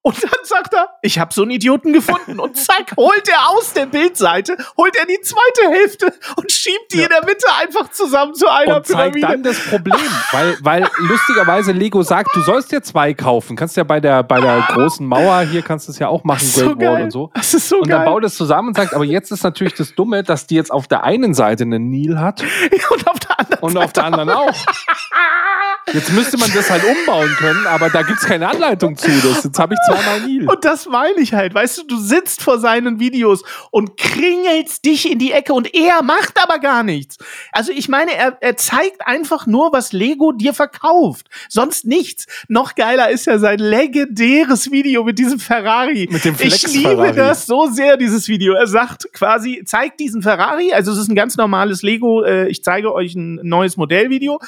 Und 0.05 0.21
dann 0.23 0.29
sagt 0.43 0.71
er, 0.75 0.89
ich 1.01 1.17
habe 1.17 1.33
so 1.33 1.41
einen 1.41 1.49
Idioten 1.49 1.91
gefunden. 1.91 2.39
Und 2.39 2.55
zack, 2.57 2.91
holt 2.97 3.27
er 3.27 3.49
aus 3.49 3.73
der 3.73 3.87
Bildseite, 3.87 4.55
holt 4.77 4.95
er 4.95 5.07
die 5.07 5.19
zweite 5.21 5.71
Hälfte 5.71 6.13
und 6.35 6.51
schiebt 6.51 6.93
die 6.93 6.97
Ja. 6.99 7.05
in 7.05 7.09
der 7.09 7.25
Mitte 7.25 7.47
einfach 7.59 7.89
zusammen 7.89 8.35
zu 8.35 8.47
einer 8.47 8.77
Und 8.77 8.85
zeigt 8.85 9.15
Pyramide. 9.15 9.27
dann 9.27 9.41
das 9.43 9.59
Problem, 9.67 9.97
weil, 10.31 10.57
weil 10.61 10.87
lustigerweise 10.99 11.71
Lego 11.71 12.03
sagt, 12.03 12.35
du 12.35 12.41
sollst 12.41 12.71
dir 12.71 12.83
zwei 12.83 13.15
kaufen. 13.15 13.55
Kannst 13.55 13.77
ja 13.77 13.83
bei 13.83 13.99
der, 13.99 14.21
bei 14.21 14.39
der 14.39 14.61
großen 14.73 15.07
Mauer 15.07 15.41
hier 15.41 15.63
kannst 15.63 15.87
du 15.87 15.91
es 15.91 15.97
ja 15.97 16.07
auch 16.07 16.23
machen, 16.23 16.45
so 16.45 16.65
Great 16.65 16.77
Wall 16.77 16.93
geil. 16.97 17.03
und 17.05 17.11
so. 17.11 17.31
Das 17.33 17.53
ist 17.55 17.67
so 17.67 17.77
Und 17.79 17.87
geil. 17.87 17.97
dann 17.97 18.05
baut 18.05 18.23
es 18.25 18.35
zusammen 18.35 18.67
und 18.67 18.77
sagt, 18.77 18.93
aber 18.93 19.05
jetzt 19.05 19.31
ist 19.31 19.43
natürlich 19.43 19.73
das 19.73 19.95
Dumme, 19.95 20.21
dass 20.21 20.45
die 20.45 20.53
jetzt 20.55 20.71
auf 20.71 20.87
der 20.87 21.03
einen 21.03 21.33
Seite 21.33 21.63
einen 21.63 21.89
Nil 21.89 22.19
hat 22.19 22.41
und 22.91 23.07
auf 23.09 23.19
der 23.19 23.39
anderen 23.39 23.63
und 23.63 23.77
auf 23.77 23.91
der 23.91 24.03
anderen 24.05 24.29
auch. 24.29 24.53
Jetzt 25.93 26.11
müsste 26.13 26.37
man 26.37 26.51
das 26.53 26.69
halt 26.69 26.83
umbauen 26.83 27.29
können, 27.37 27.67
aber 27.67 27.89
da 27.89 28.01
gibt's 28.01 28.25
keine 28.25 28.49
Anleitung 28.49 28.97
zu. 28.97 29.09
Das, 29.21 29.43
jetzt 29.43 29.59
habe 29.59 29.75
ich 29.75 29.79
zweimal 29.85 30.21
Nil. 30.21 30.49
Und 30.49 30.65
das 30.65 30.87
meine 30.87 31.19
ich 31.19 31.33
halt. 31.33 31.53
Weißt 31.53 31.77
du, 31.77 31.83
du 31.83 31.97
sitzt 31.97 32.41
vor 32.41 32.59
seinen 32.59 32.99
Videos 32.99 33.43
und 33.71 33.95
kringelst 33.95 34.83
dich 34.83 35.09
in 35.11 35.19
die 35.19 35.31
Ecke 35.31 35.53
und 35.53 35.73
er 35.75 36.01
macht 36.01 36.41
aber 36.41 36.59
gar 36.59 36.83
nichts. 36.83 37.17
Also 37.51 37.71
ich 37.71 37.87
meine, 37.87 38.15
er, 38.15 38.37
er 38.41 38.57
zeigt 38.57 39.05
einfach 39.05 39.45
nur, 39.45 39.71
was 39.73 39.93
Lego 39.93 40.31
dir 40.31 40.53
verkauft. 40.53 41.27
Sonst 41.49 41.85
nichts. 41.85 42.25
Noch 42.47 42.75
geiler 42.75 43.09
ist 43.09 43.27
ja 43.27 43.37
sein 43.37 43.59
legendäres 43.59 44.71
Video 44.71 45.03
mit 45.03 45.19
diesem 45.19 45.39
Ferrari. 45.39 46.07
Mit 46.11 46.25
dem 46.25 46.33
Ich 46.33 46.61
Flex-Ferrari. 46.61 47.07
liebe 47.09 47.15
das 47.15 47.45
so 47.45 47.67
sehr, 47.67 47.97
dieses 47.97 48.27
Video. 48.27 48.53
Er 48.53 48.67
sagt 48.67 49.11
quasi, 49.13 49.61
zeigt 49.65 49.99
diesen 49.99 50.21
Ferrari, 50.23 50.73
also 50.73 50.91
es 50.91 50.97
ist 50.97 51.09
ein 51.09 51.15
ganz 51.15 51.37
normales 51.37 51.83
Lego, 51.83 52.23
äh, 52.23 52.47
ich 52.47 52.63
zeige 52.63 52.93
euch 52.93 53.13
ein 53.15 53.39
neues 53.43 53.77
Modellvideo. 53.77 54.39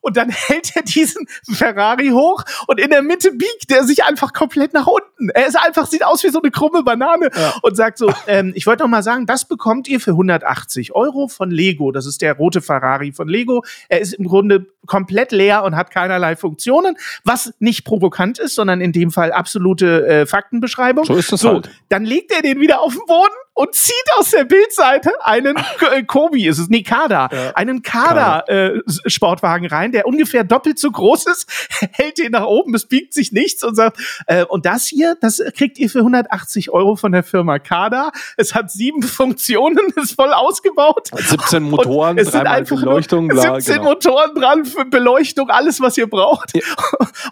Und 0.00 0.16
dann 0.16 0.30
hält 0.30 0.74
er 0.76 0.82
diesen 0.82 1.26
Ferrari 1.50 2.08
hoch 2.08 2.44
und 2.66 2.80
in 2.80 2.90
der 2.90 3.02
Mitte 3.02 3.32
biegt 3.32 3.70
er 3.70 3.84
sich 3.84 4.04
einfach 4.04 4.32
komplett 4.32 4.72
nach 4.72 4.86
unten. 4.86 5.30
Er 5.30 5.46
ist 5.46 5.56
einfach, 5.56 5.86
sieht 5.86 6.04
aus 6.04 6.22
wie 6.24 6.28
so 6.28 6.40
eine 6.40 6.50
krumme 6.50 6.82
Banane 6.82 7.30
und 7.62 7.76
sagt 7.76 7.98
so, 7.98 8.12
ähm, 8.26 8.52
ich 8.54 8.66
wollte 8.66 8.82
noch 8.82 8.90
mal 8.90 9.02
sagen, 9.02 9.26
das 9.26 9.46
bekommt 9.46 9.88
ihr 9.88 10.00
für 10.00 10.12
180 10.12 10.94
Euro 10.94 11.28
von 11.28 11.50
Lego. 11.50 11.92
Das 11.92 12.06
ist 12.06 12.22
der 12.22 12.34
rote 12.34 12.60
Ferrari 12.60 13.12
von 13.12 13.28
Lego. 13.28 13.64
Er 13.88 14.00
ist 14.00 14.14
im 14.14 14.26
Grunde 14.26 14.66
komplett 14.86 15.32
leer 15.32 15.64
und 15.64 15.76
hat 15.76 15.90
keinerlei 15.90 16.36
Funktionen, 16.36 16.96
was 17.24 17.52
nicht 17.58 17.84
provokant 17.84 18.38
ist, 18.38 18.54
sondern 18.54 18.80
in 18.80 18.92
dem 18.92 19.10
Fall 19.10 19.32
absolute 19.32 20.06
äh, 20.06 20.26
Faktenbeschreibung. 20.26 21.04
So 21.04 21.14
ist 21.14 21.32
das 21.32 21.40
so, 21.40 21.54
halt. 21.54 21.70
Dann 21.88 22.04
legt 22.04 22.32
er 22.32 22.42
den 22.42 22.60
wieder 22.60 22.80
auf 22.80 22.94
den 22.94 23.04
Boden 23.06 23.34
und 23.56 23.74
zieht 23.74 23.94
aus 24.18 24.30
der 24.30 24.44
Bildseite 24.44 25.10
einen 25.24 25.56
äh, 25.92 26.02
Kobi, 26.04 26.46
ist 26.46 26.58
es, 26.58 26.68
nee, 26.68 26.82
Kada, 26.82 27.26
einen 27.54 27.82
Kada-Sportwagen 27.82 29.66
rein, 29.66 29.92
der 29.92 30.06
ungefähr 30.06 30.44
doppelt 30.44 30.78
so 30.78 30.90
groß 30.90 31.26
ist, 31.26 31.48
hält 31.92 32.18
den 32.18 32.32
nach 32.32 32.44
oben, 32.44 32.74
es 32.74 32.84
biegt 32.86 33.14
sich 33.14 33.32
nichts 33.32 33.64
und 33.64 33.74
sagt, 33.74 33.98
äh, 34.26 34.44
und 34.44 34.66
das 34.66 34.84
hier, 34.86 35.16
das 35.20 35.42
kriegt 35.56 35.78
ihr 35.78 35.88
für 35.88 36.00
180 36.00 36.70
Euro 36.70 36.96
von 36.96 37.12
der 37.12 37.22
Firma 37.22 37.58
Kada. 37.58 38.12
Es 38.36 38.54
hat 38.54 38.70
sieben 38.70 39.02
Funktionen, 39.16 39.78
ist 39.96 40.14
voll 40.14 40.32
ausgebaut. 40.34 41.08
17 41.14 41.62
Motoren, 41.62 42.18
es 42.18 42.32
sind 42.32 42.42
dreimal 42.44 42.58
einfach 42.58 42.76
Beleuchtung, 42.76 43.28
bla, 43.28 43.54
17 43.54 43.76
genau. 43.76 43.88
Motoren 43.90 44.34
dran 44.34 44.64
für 44.66 44.84
Beleuchtung, 44.84 45.48
alles, 45.48 45.80
was 45.80 45.96
ihr 45.96 46.08
braucht. 46.08 46.54
Ja. 46.54 46.62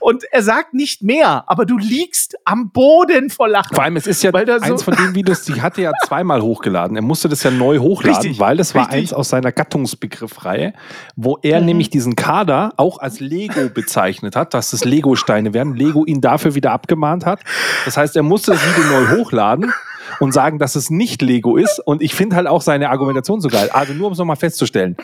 Und 0.01 0.25
er 0.33 0.43
sagt 0.43 0.73
nicht 0.73 1.03
mehr, 1.03 1.45
aber 1.49 1.67
du 1.67 1.77
liegst 1.77 2.37
am 2.47 2.71
Boden 2.71 3.29
vor 3.29 3.49
Lachen. 3.49 3.75
Vor 3.75 3.85
allem, 3.85 3.97
es 3.97 4.07
ist 4.07 4.23
ja 4.23 4.33
da 4.33 4.59
so- 4.59 4.65
eins 4.65 4.83
von 4.83 4.95
den 4.97 5.15
Videos, 5.15 5.43
die 5.43 5.61
hatte 5.61 5.83
ja 5.83 5.93
zweimal 6.15 6.43
hochgeladen. 6.43 6.97
Er 6.97 7.03
musste 7.03 7.29
das 7.29 7.43
ja 7.43 7.51
neu 7.51 7.79
hochladen, 7.79 8.21
Richtig, 8.21 8.39
weil 8.41 8.57
das 8.57 8.75
war 8.75 8.83
richtig. 8.83 8.99
eins 9.01 9.13
aus 9.13 9.31
seiner 9.31 9.51
Gattungsbegriffreihe, 9.51 10.73
wo 11.17 11.39
er 11.43 11.59
Mhm. 11.61 11.67
nämlich 11.67 11.91
diesen 11.91 12.15
Kader 12.15 12.73
auch 12.77 12.99
als 12.99 13.19
Lego 13.19 13.69
bezeichnet 13.69 14.37
hat, 14.37 14.55
dass 14.55 14.71
das 14.71 14.85
Lego-Steine 14.85 15.55
werden. 15.55 15.75
Lego 15.75 16.05
ihn 16.05 16.21
dafür 16.21 16.55
wieder 16.55 16.71
abgemahnt 16.71 17.27
hat. 17.27 17.41
Das 17.85 17.97
heißt, 17.97 18.15
er 18.15 18.23
musste 18.23 18.53
das 18.53 18.61
Video 18.65 18.85
neu 18.91 19.19
hochladen 19.19 19.73
und 20.21 20.33
sagen, 20.33 20.59
dass 20.61 20.77
es 20.77 20.89
nicht 20.89 21.21
Lego 21.21 21.57
ist. 21.57 21.81
Und 21.85 22.01
ich 22.01 22.15
finde 22.15 22.37
halt 22.37 22.47
auch 22.47 22.63
seine 22.63 22.91
Argumentation 22.91 23.41
so 23.41 23.49
geil. 23.49 23.71
Also 23.73 23.93
nur 23.93 24.07
um 24.07 24.13
es 24.13 24.19
nochmal 24.19 24.37
festzustellen. 24.37 24.97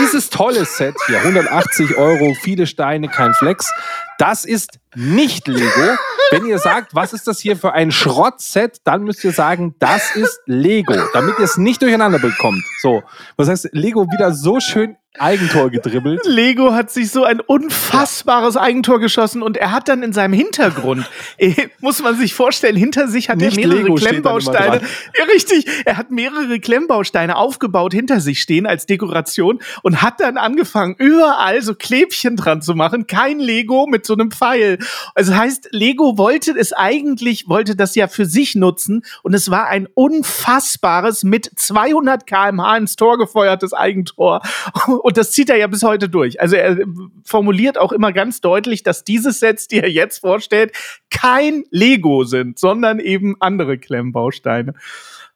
Dieses 0.00 0.30
tolle 0.30 0.64
Set 0.66 0.94
hier, 1.06 1.18
180 1.22 1.96
Euro, 1.96 2.34
viele 2.42 2.66
Steine, 2.66 3.08
kein 3.08 3.32
Flex, 3.34 3.72
das 4.18 4.44
ist 4.44 4.78
nicht 4.94 5.48
Lego. 5.48 5.96
Wenn 6.30 6.44
ihr 6.44 6.58
sagt, 6.58 6.94
was 6.94 7.12
ist 7.12 7.26
das 7.26 7.40
hier 7.40 7.56
für 7.56 7.72
ein 7.72 7.90
Schrottset, 7.90 8.78
dann 8.84 9.02
müsst 9.04 9.24
ihr 9.24 9.32
sagen, 9.32 9.74
das 9.78 10.14
ist 10.14 10.40
Lego, 10.44 10.94
damit 11.14 11.38
ihr 11.38 11.44
es 11.44 11.56
nicht 11.56 11.80
durcheinander 11.80 12.18
bekommt. 12.18 12.62
So, 12.80 13.02
was 13.36 13.48
heißt 13.48 13.70
Lego 13.72 14.06
wieder 14.10 14.34
so 14.34 14.60
schön 14.60 14.96
Eigentor 15.18 15.70
gedribbelt? 15.70 16.20
Lego 16.26 16.72
hat 16.74 16.90
sich 16.90 17.10
so 17.10 17.24
ein 17.24 17.40
unfassbares 17.40 18.56
Eigentor 18.56 19.00
geschossen 19.00 19.42
und 19.42 19.56
er 19.56 19.72
hat 19.72 19.88
dann 19.88 20.02
in 20.02 20.12
seinem 20.12 20.34
Hintergrund, 20.34 21.08
eh, 21.38 21.68
muss 21.80 22.02
man 22.02 22.16
sich 22.16 22.34
vorstellen, 22.34 22.76
hinter 22.76 23.08
sich 23.08 23.28
hat 23.28 23.38
Nicht 23.38 23.56
er 23.56 23.66
mehrere 23.66 23.82
Lego 23.82 23.94
Klemmbausteine. 23.94 24.80
Ja, 25.18 25.24
richtig. 25.24 25.66
Er 25.84 25.96
hat 25.96 26.10
mehrere 26.10 26.60
Klemmbausteine 26.60 27.36
aufgebaut 27.36 27.92
hinter 27.92 28.20
sich 28.20 28.40
stehen 28.40 28.66
als 28.66 28.86
Dekoration 28.86 29.60
und 29.82 30.02
hat 30.02 30.20
dann 30.20 30.36
angefangen, 30.36 30.94
überall 30.98 31.62
so 31.62 31.74
Klebchen 31.74 32.36
dran 32.36 32.62
zu 32.62 32.74
machen. 32.74 33.06
Kein 33.06 33.40
Lego 33.40 33.86
mit 33.86 34.06
so 34.08 34.14
einem 34.14 34.32
Pfeil. 34.32 34.78
Also 35.14 35.36
heißt, 35.36 35.68
Lego 35.70 36.18
wollte 36.18 36.50
es 36.50 36.72
eigentlich, 36.72 37.48
wollte 37.48 37.76
das 37.76 37.94
ja 37.94 38.08
für 38.08 38.26
sich 38.26 38.56
nutzen 38.56 39.04
und 39.22 39.34
es 39.34 39.50
war 39.50 39.68
ein 39.68 39.86
unfassbares 39.94 41.22
mit 41.22 41.48
200 41.54 42.26
kmh 42.26 42.76
ins 42.76 42.96
Tor 42.96 43.18
gefeuertes 43.18 43.72
Eigentor. 43.72 44.42
Und 45.02 45.16
das 45.16 45.30
zieht 45.30 45.50
er 45.50 45.56
ja 45.56 45.66
bis 45.66 45.82
heute 45.82 46.08
durch. 46.08 46.40
Also 46.40 46.56
er 46.56 46.78
formuliert 47.24 47.78
auch 47.78 47.92
immer 47.92 48.12
ganz 48.12 48.40
deutlich, 48.40 48.82
dass 48.82 49.04
diese 49.04 49.32
Sets, 49.32 49.68
die 49.68 49.80
er 49.80 49.90
jetzt 49.90 50.18
vorstellt, 50.18 50.72
kein 51.10 51.64
Lego 51.70 52.24
sind, 52.24 52.58
sondern 52.58 52.98
eben 52.98 53.36
andere 53.40 53.78
Klemmbausteine. 53.78 54.74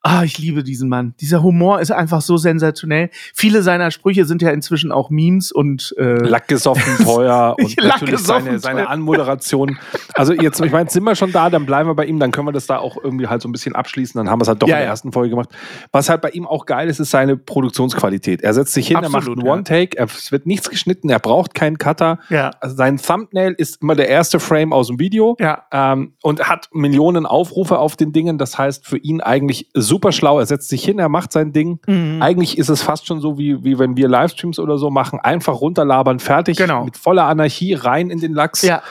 Ah, 0.05 0.25
ich 0.25 0.37
liebe 0.39 0.65
diesen 0.65 0.89
Mann. 0.89 1.15
Dieser 1.21 1.43
Humor 1.45 1.81
ist 1.81 1.93
einfach 1.93 2.23
so 2.23 2.37
sensationell. 2.37 3.11
Viele 3.35 3.63
seiner 3.63 3.91
Sprüche 3.93 4.25
sind 4.25 4.43
ja 4.43 4.51
inzwischen 4.51 4.91
auch 4.91 5.11
Memes 5.11 5.53
und 5.53 5.95
äh, 5.97 6.15
Lackgesoffen 6.15 7.05
teuer 7.05 7.55
und 7.61 7.77
natürlich 7.81 8.19
seine, 8.19 8.59
seine. 8.59 8.89
Anmoderation. 8.89 9.79
Also 10.15 10.33
jetzt, 10.33 10.61
ich 10.61 10.73
meine, 10.73 10.91
sind 10.91 11.05
wir 11.05 11.15
schon 11.15 11.31
da, 11.31 11.51
dann 11.51 11.67
bleiben 11.67 11.89
wir 11.89 11.95
bei 11.95 12.07
ihm, 12.07 12.19
dann 12.19 12.33
können 12.33 12.49
wir 12.49 12.53
das 12.53 12.67
da 12.67 12.79
auch 12.79 12.97
irgendwie 13.03 13.29
halt 13.29 13.43
so 13.43 13.49
ein 13.49 13.53
bisschen 13.53 13.77
abschließen. 13.77 14.19
Dann 14.19 14.29
haben 14.29 14.41
wir 14.41 14.43
es 14.43 14.49
halt 14.49 14.61
doch 14.61 14.67
Ja, 14.69 14.75
in 14.75 14.79
der 14.81 14.85
ja. 14.87 14.91
ersten 14.91 15.13
Folge 15.13 15.31
gemacht. 15.31 15.51
Was 15.93 16.09
halt 16.09 16.21
bei 16.21 16.31
ihm 16.31 16.47
auch 16.49 16.67
geil 16.67 16.89
ist, 16.89 16.99
ist 16.99 17.11
seine 17.13 17.37
Produktionsqualität. 17.37 18.43
Er 18.43 18.55
setzt 18.55 18.75
sich 18.75 18.89
hin, 18.89 18.97
er 18.97 19.05
Absolut, 19.05 19.25
macht 19.27 19.39
einen 19.39 19.47
ja. 19.47 19.53
One-Take, 19.53 19.99
er- 19.99 20.07
es 20.07 20.33
wird 20.33 20.47
nichts 20.47 20.69
geschnitten, 20.69 21.11
er 21.11 21.21
braucht 21.21 21.55
keinen 21.55 21.79
Cutter. 21.79 22.19
Ja. 22.29 22.51
Also 22.61 22.75
sein 22.77 22.97
Thumbnail 22.99 23.55
ist 23.57 23.81
immer 23.83 23.95
der 23.95 24.09
erste 24.09 24.41
Frame 24.41 24.73
aus 24.73 24.89
dem 24.89 24.99
Video. 24.99 25.37
Ja. 25.39 25.63
Ähm, 25.73 26.15
und 26.23 26.49
hat 26.49 26.69
Millionen 26.73 27.25
Aufrufe 27.25 27.79
auf 27.79 27.97
den 27.97 28.13
Dingen. 28.13 28.37
Das 28.39 28.59
heißt, 28.59 28.87
für 28.87 28.99
ihn 28.99 29.21
eigentlich 29.21 29.69
super 29.93 30.11
schlau. 30.11 30.39
Er 30.39 30.47
setzt 30.47 30.71
sich 30.71 30.83
hin, 30.83 30.99
er 30.99 31.11
macht 31.11 31.33
sein 31.33 31.53
Ding. 31.53 31.79
Mhm. 31.87 32.23
Eigentlich 32.23 32.57
ist 32.57 32.71
es 32.71 32.81
fast 32.83 33.07
schon 33.07 33.21
so, 33.21 33.37
wie, 33.37 33.63
wie 33.63 33.79
wenn 33.79 33.95
wir 33.95 34.09
Livestreams 34.09 34.59
oder 34.59 34.79
so 34.79 34.89
machen. 34.89 35.21
Einfach 35.21 35.61
runterlabern, 35.61 36.19
fertig. 36.19 36.57
Genau. 36.57 36.87
Mit 36.87 36.97
voller 36.97 37.27
Anarchie 37.27 37.75
rein 37.75 38.09
in 38.09 38.19
den 38.19 38.33
Lachs. 38.33 38.63
Ja. 38.63 38.83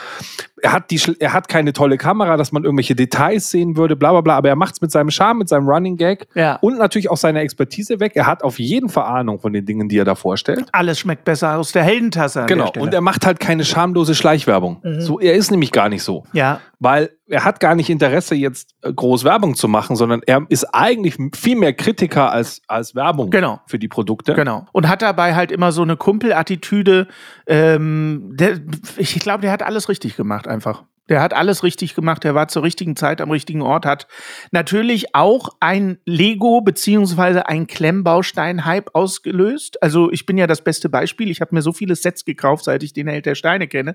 Er 0.62 0.72
hat, 0.72 0.90
die, 0.90 1.00
er 1.18 1.32
hat 1.32 1.48
keine 1.48 1.72
tolle 1.72 1.98
Kamera, 1.98 2.36
dass 2.36 2.52
man 2.52 2.62
irgendwelche 2.64 2.94
Details 2.94 3.50
sehen 3.50 3.76
würde, 3.76 3.96
bla 3.96 4.12
bla 4.12 4.20
bla. 4.20 4.36
Aber 4.36 4.48
er 4.48 4.56
macht 4.56 4.74
es 4.76 4.80
mit 4.80 4.90
seinem 4.92 5.10
Charme, 5.10 5.38
mit 5.38 5.48
seinem 5.48 5.68
Running 5.68 5.96
Gag 5.96 6.26
Ja. 6.34 6.56
und 6.62 6.78
natürlich 6.78 7.10
auch 7.10 7.16
seiner 7.16 7.40
Expertise 7.40 7.98
weg. 8.00 8.12
Er 8.14 8.26
hat 8.26 8.44
auf 8.44 8.58
jeden 8.58 8.88
Fall 8.88 9.04
Ahnung 9.04 9.40
von 9.40 9.52
den 9.52 9.66
Dingen, 9.66 9.88
die 9.88 9.98
er 9.98 10.04
da 10.04 10.14
vorstellt. 10.14 10.64
Alles 10.72 10.98
schmeckt 11.00 11.24
besser 11.24 11.58
aus 11.58 11.72
der 11.72 11.82
Heldentasse. 11.82 12.42
An 12.42 12.46
Genau. 12.46 12.70
Der. 12.70 12.82
Und 12.82 12.94
er 12.94 13.00
macht 13.00 13.26
halt 13.26 13.40
keine 13.40 13.64
schamlose 13.64 14.14
Schleichwerbung. 14.14 14.78
Mhm. 14.84 15.00
So, 15.00 15.18
er 15.20 15.34
ist 15.34 15.50
nämlich 15.50 15.72
gar 15.72 15.88
nicht 15.88 16.02
so. 16.02 16.24
ja. 16.32 16.60
Weil 16.84 17.10
er 17.28 17.44
hat 17.44 17.60
gar 17.60 17.76
nicht 17.76 17.88
Interesse, 17.90 18.34
jetzt 18.34 18.74
äh, 18.82 18.92
groß 18.92 19.22
Werbung 19.22 19.54
zu 19.54 19.68
machen, 19.68 19.94
sondern 19.94 20.20
er 20.26 20.44
ist 20.48 20.64
eigentlich 20.74 21.16
viel 21.32 21.54
mehr 21.56 21.72
Kritiker 21.74 22.32
als, 22.32 22.60
als 22.66 22.96
Werbung 22.96 23.30
Genau. 23.30 23.60
für 23.68 23.78
die 23.78 23.86
Produkte. 23.86 24.34
Genau. 24.34 24.66
Und 24.72 24.88
hat 24.88 25.00
dabei 25.00 25.36
halt 25.36 25.52
immer 25.52 25.70
so 25.70 25.82
eine 25.82 25.96
Kumpelattitüde. 25.96 27.06
Ähm, 27.46 28.30
der, 28.34 28.58
ich 28.96 29.18
glaube, 29.20 29.42
der 29.42 29.52
hat 29.52 29.62
alles 29.62 29.88
richtig 29.88 30.16
gemacht 30.16 30.48
einfach. 30.52 30.84
Der 31.12 31.20
hat 31.20 31.34
alles 31.34 31.62
richtig 31.62 31.94
gemacht. 31.94 32.24
Der 32.24 32.34
war 32.34 32.48
zur 32.48 32.62
richtigen 32.62 32.96
Zeit 32.96 33.20
am 33.20 33.30
richtigen 33.30 33.60
Ort. 33.60 33.84
Hat 33.84 34.06
natürlich 34.50 35.14
auch 35.14 35.50
ein 35.60 35.98
Lego 36.06 36.62
beziehungsweise 36.62 37.46
ein 37.50 37.66
Klemmbaustein-Hype 37.66 38.94
ausgelöst. 38.94 39.82
Also 39.82 40.10
ich 40.10 40.24
bin 40.24 40.38
ja 40.38 40.46
das 40.46 40.64
beste 40.64 40.88
Beispiel. 40.88 41.30
Ich 41.30 41.42
habe 41.42 41.54
mir 41.54 41.60
so 41.60 41.74
viele 41.74 41.96
Sets 41.96 42.24
gekauft, 42.24 42.64
seit 42.64 42.82
ich 42.82 42.94
den 42.94 43.08
Held 43.08 43.26
der 43.26 43.34
Steine 43.34 43.68
kenne. 43.68 43.94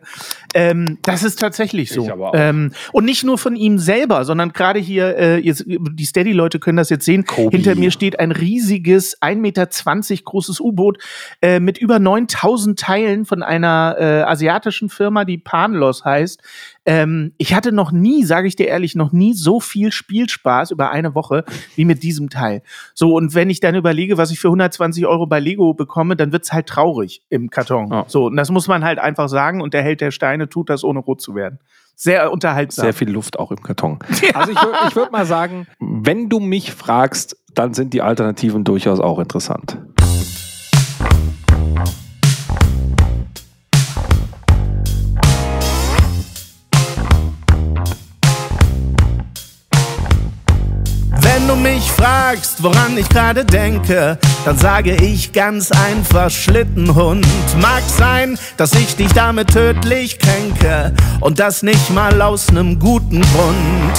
Ähm, 0.53 0.99
das 1.01 1.23
ist 1.23 1.39
tatsächlich 1.39 1.89
so. 1.89 2.07
Ähm, 2.35 2.71
und 2.91 3.05
nicht 3.05 3.23
nur 3.23 3.39
von 3.39 3.55
ihm 3.55 3.79
selber, 3.79 4.23
sondern 4.23 4.53
gerade 4.53 4.77
hier, 4.77 5.17
äh, 5.17 5.37
jetzt, 5.39 5.65
die 5.65 6.05
Steady-Leute 6.05 6.59
können 6.59 6.77
das 6.77 6.91
jetzt 6.91 7.05
sehen. 7.05 7.25
Kobi. 7.25 7.57
Hinter 7.57 7.73
mir 7.73 7.89
steht 7.89 8.19
ein 8.19 8.31
riesiges 8.31 9.19
1,20 9.23 9.37
Meter 9.37 9.67
großes 10.23 10.59
U-Boot 10.59 10.99
äh, 11.41 11.59
mit 11.59 11.79
über 11.79 11.97
9000 11.97 12.77
Teilen 12.77 13.25
von 13.25 13.41
einer 13.41 13.95
äh, 13.97 14.03
asiatischen 14.21 14.89
Firma, 14.89 15.25
die 15.25 15.39
Panlos 15.39 16.05
heißt. 16.05 16.43
Ähm, 16.87 17.33
ich 17.37 17.53
hatte 17.53 17.73
noch 17.73 17.91
nie, 17.91 18.23
sage 18.23 18.47
ich 18.47 18.55
dir 18.55 18.67
ehrlich, 18.67 18.95
noch 18.95 19.11
nie 19.11 19.33
so 19.33 19.59
viel 19.59 19.91
Spielspaß 19.91 20.71
über 20.71 20.89
eine 20.89 21.13
Woche 21.13 21.43
wie 21.75 21.83
mit 21.83 22.01
diesem 22.01 22.29
Teil. 22.29 22.63
So, 22.93 23.13
und 23.13 23.35
wenn 23.35 23.49
ich 23.49 23.59
dann 23.59 23.75
überlege, 23.75 24.17
was 24.17 24.31
ich 24.31 24.39
für 24.39 24.47
120 24.47 25.05
Euro 25.05 25.27
bei 25.27 25.41
Lego 25.41 25.73
bekomme, 25.73 26.15
dann 26.15 26.31
wird's 26.31 26.53
halt 26.53 26.65
traurig 26.67 27.21
im 27.29 27.49
Karton. 27.49 27.91
Ja. 27.91 28.05
So, 28.07 28.27
und 28.27 28.37
das 28.37 28.49
muss 28.51 28.69
man 28.69 28.85
halt 28.85 28.99
einfach 28.99 29.27
sagen. 29.27 29.59
Und 29.59 29.73
der 29.73 29.83
Held 29.83 29.99
der 29.99 30.11
Steine 30.11 30.47
tut 30.47 30.69
das, 30.69 30.85
ohne 30.85 30.99
rot 30.99 31.21
zu 31.21 31.35
werden. 31.35 31.59
Sehr 31.93 32.31
unterhaltsam. 32.31 32.85
Sehr 32.85 32.93
viel 32.93 33.09
Luft 33.09 33.37
auch 33.37 33.51
im 33.51 33.61
Karton. 33.61 33.99
Also 34.33 34.51
ich, 34.51 34.59
ich 34.87 34.95
würde 34.95 35.11
mal 35.11 35.25
sagen, 35.25 35.67
wenn 35.79 36.29
du 36.29 36.39
mich 36.39 36.71
fragst, 36.71 37.35
dann 37.53 37.73
sind 37.73 37.93
die 37.93 38.01
Alternativen 38.01 38.63
durchaus 38.63 39.01
auch 39.01 39.19
interessant. 39.19 39.77
Fragst, 51.97 52.61
woran 52.61 52.97
ich 52.97 53.09
gerade 53.09 53.43
denke, 53.43 54.17
dann 54.45 54.57
sage 54.57 54.95
ich 54.95 55.33
ganz 55.33 55.71
einfach 55.71 56.29
Schlittenhund. 56.29 57.25
Mag 57.59 57.83
sein, 57.97 58.37
dass 58.55 58.73
ich 58.73 58.95
dich 58.95 59.11
damit 59.13 59.51
tödlich 59.51 60.19
kränke 60.19 60.93
und 61.19 61.39
das 61.39 61.63
nicht 61.63 61.89
mal 61.89 62.21
aus 62.21 62.51
nem 62.51 62.77
guten 62.79 63.21
Grund. 63.21 63.93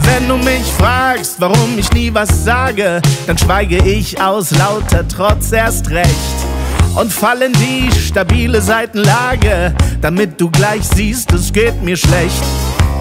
Wenn 0.00 0.28
du 0.28 0.36
mich 0.36 0.66
fragst, 0.78 1.40
warum 1.40 1.78
ich 1.78 1.92
nie 1.92 2.12
was 2.14 2.44
sage, 2.44 3.02
dann 3.26 3.38
schweige 3.38 3.78
ich 3.78 4.20
aus 4.20 4.50
lauter 4.52 5.06
Trotz 5.06 5.52
erst 5.52 5.90
recht 5.90 6.57
und 6.96 7.12
fall 7.12 7.42
in 7.42 7.52
die 7.54 7.90
stabile 7.92 8.60
Seitenlage, 8.60 9.74
damit 10.00 10.40
du 10.40 10.50
gleich 10.50 10.82
siehst, 10.94 11.32
es 11.32 11.52
geht 11.52 11.82
mir 11.82 11.96
schlecht. 11.96 12.42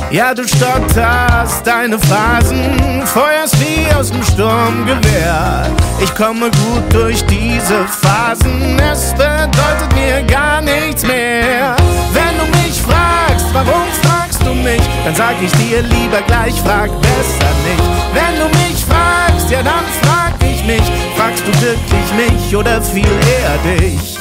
Ja, 0.09 0.33
du 0.33 0.47
stotterst 0.47 1.67
deine 1.67 1.99
Phrasen, 1.99 3.05
feuerst 3.05 3.57
wie 3.59 3.93
aus 3.93 4.09
dem 4.09 4.23
Sturmgewehr. 4.23 5.67
Ich 5.99 6.13
komme 6.15 6.49
gut 6.49 6.93
durch 6.93 7.25
diese 7.25 7.85
Phasen, 7.87 8.79
es 8.79 9.11
bedeutet 9.11 9.93
mir 9.95 10.23
gar 10.23 10.61
nichts 10.61 11.05
mehr. 11.05 11.75
Wenn 12.13 12.37
du 12.37 12.45
mich 12.57 12.81
fragst, 12.81 13.47
warum 13.51 13.87
fragst 14.01 14.41
du 14.43 14.53
mich, 14.53 14.81
dann 15.03 15.15
sag 15.15 15.35
ich 15.43 15.51
dir 15.51 15.81
lieber 15.81 16.21
gleich, 16.25 16.55
frag 16.61 16.89
besser 17.01 17.51
nicht. 17.67 17.83
Wenn 18.13 18.39
du 18.39 18.47
mich 18.59 18.85
fragst, 18.85 19.51
ja 19.51 19.61
dann 19.61 19.83
frag 20.01 20.06
mich, 20.67 20.81
fragst 21.15 21.43
du 21.47 21.51
wirklich 21.61 22.13
mich 22.33 22.55
oder 22.55 22.81
viel 22.81 23.05
eher 23.05 23.79
dich? 23.79 24.17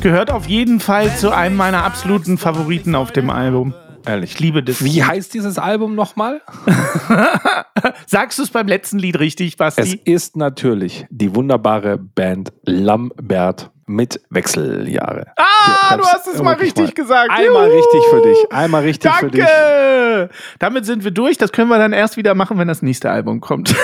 Gehört 0.00 0.30
auf 0.30 0.46
jeden 0.46 0.78
Fall 0.78 1.14
zu 1.16 1.34
einem 1.34 1.56
meiner 1.56 1.84
absoluten 1.84 2.38
Favoriten 2.38 2.94
auf 2.94 3.10
dem 3.10 3.30
Album. 3.30 3.74
Ehrlich. 4.06 4.34
Ich 4.34 4.40
liebe 4.40 4.62
das. 4.62 4.82
Wie 4.84 5.02
heißt 5.02 5.34
dieses 5.34 5.58
Album 5.58 5.94
nochmal? 5.96 6.40
Sagst 8.06 8.38
du 8.38 8.44
es 8.44 8.50
beim 8.50 8.68
letzten 8.68 8.98
Lied 8.98 9.18
richtig, 9.18 9.54
Es 9.54 9.56
Basti? 9.56 10.00
ist 10.04 10.36
natürlich 10.36 11.04
die 11.10 11.34
wunderbare 11.34 11.98
Band 11.98 12.52
Lambert 12.64 13.70
mit 13.88 14.20
Wechseljahre. 14.30 15.26
Ah, 15.36 15.96
du 15.96 16.04
hast 16.04 16.26
es 16.26 16.42
mal 16.42 16.54
richtig 16.54 16.94
gesagt. 16.94 17.30
Einmal 17.30 17.68
Juhu. 17.68 17.76
richtig 17.76 18.04
für 18.10 18.20
dich. 18.22 18.52
Einmal 18.52 18.82
richtig 18.82 19.10
für 19.12 19.30
dich. 19.30 19.44
Danke! 19.44 20.30
Damit 20.58 20.86
sind 20.86 21.04
wir 21.04 21.10
durch. 21.10 21.38
Das 21.38 21.52
können 21.52 21.68
wir 21.68 21.78
dann 21.78 21.92
erst 21.92 22.16
wieder 22.16 22.34
machen, 22.34 22.58
wenn 22.58 22.68
das 22.68 22.82
nächste 22.82 23.10
Album 23.10 23.40
kommt. 23.40 23.74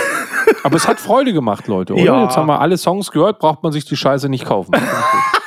Aber 0.62 0.76
es 0.76 0.86
hat 0.86 1.00
Freude 1.00 1.32
gemacht, 1.32 1.68
Leute, 1.68 1.94
oder? 1.94 2.02
Ja. 2.02 2.24
Jetzt 2.24 2.36
haben 2.36 2.46
wir 2.46 2.60
alle 2.60 2.76
Songs 2.76 3.10
gehört, 3.10 3.38
braucht 3.38 3.62
man 3.62 3.72
sich 3.72 3.84
die 3.84 3.96
Scheiße 3.96 4.28
nicht 4.28 4.44
kaufen. 4.44 4.72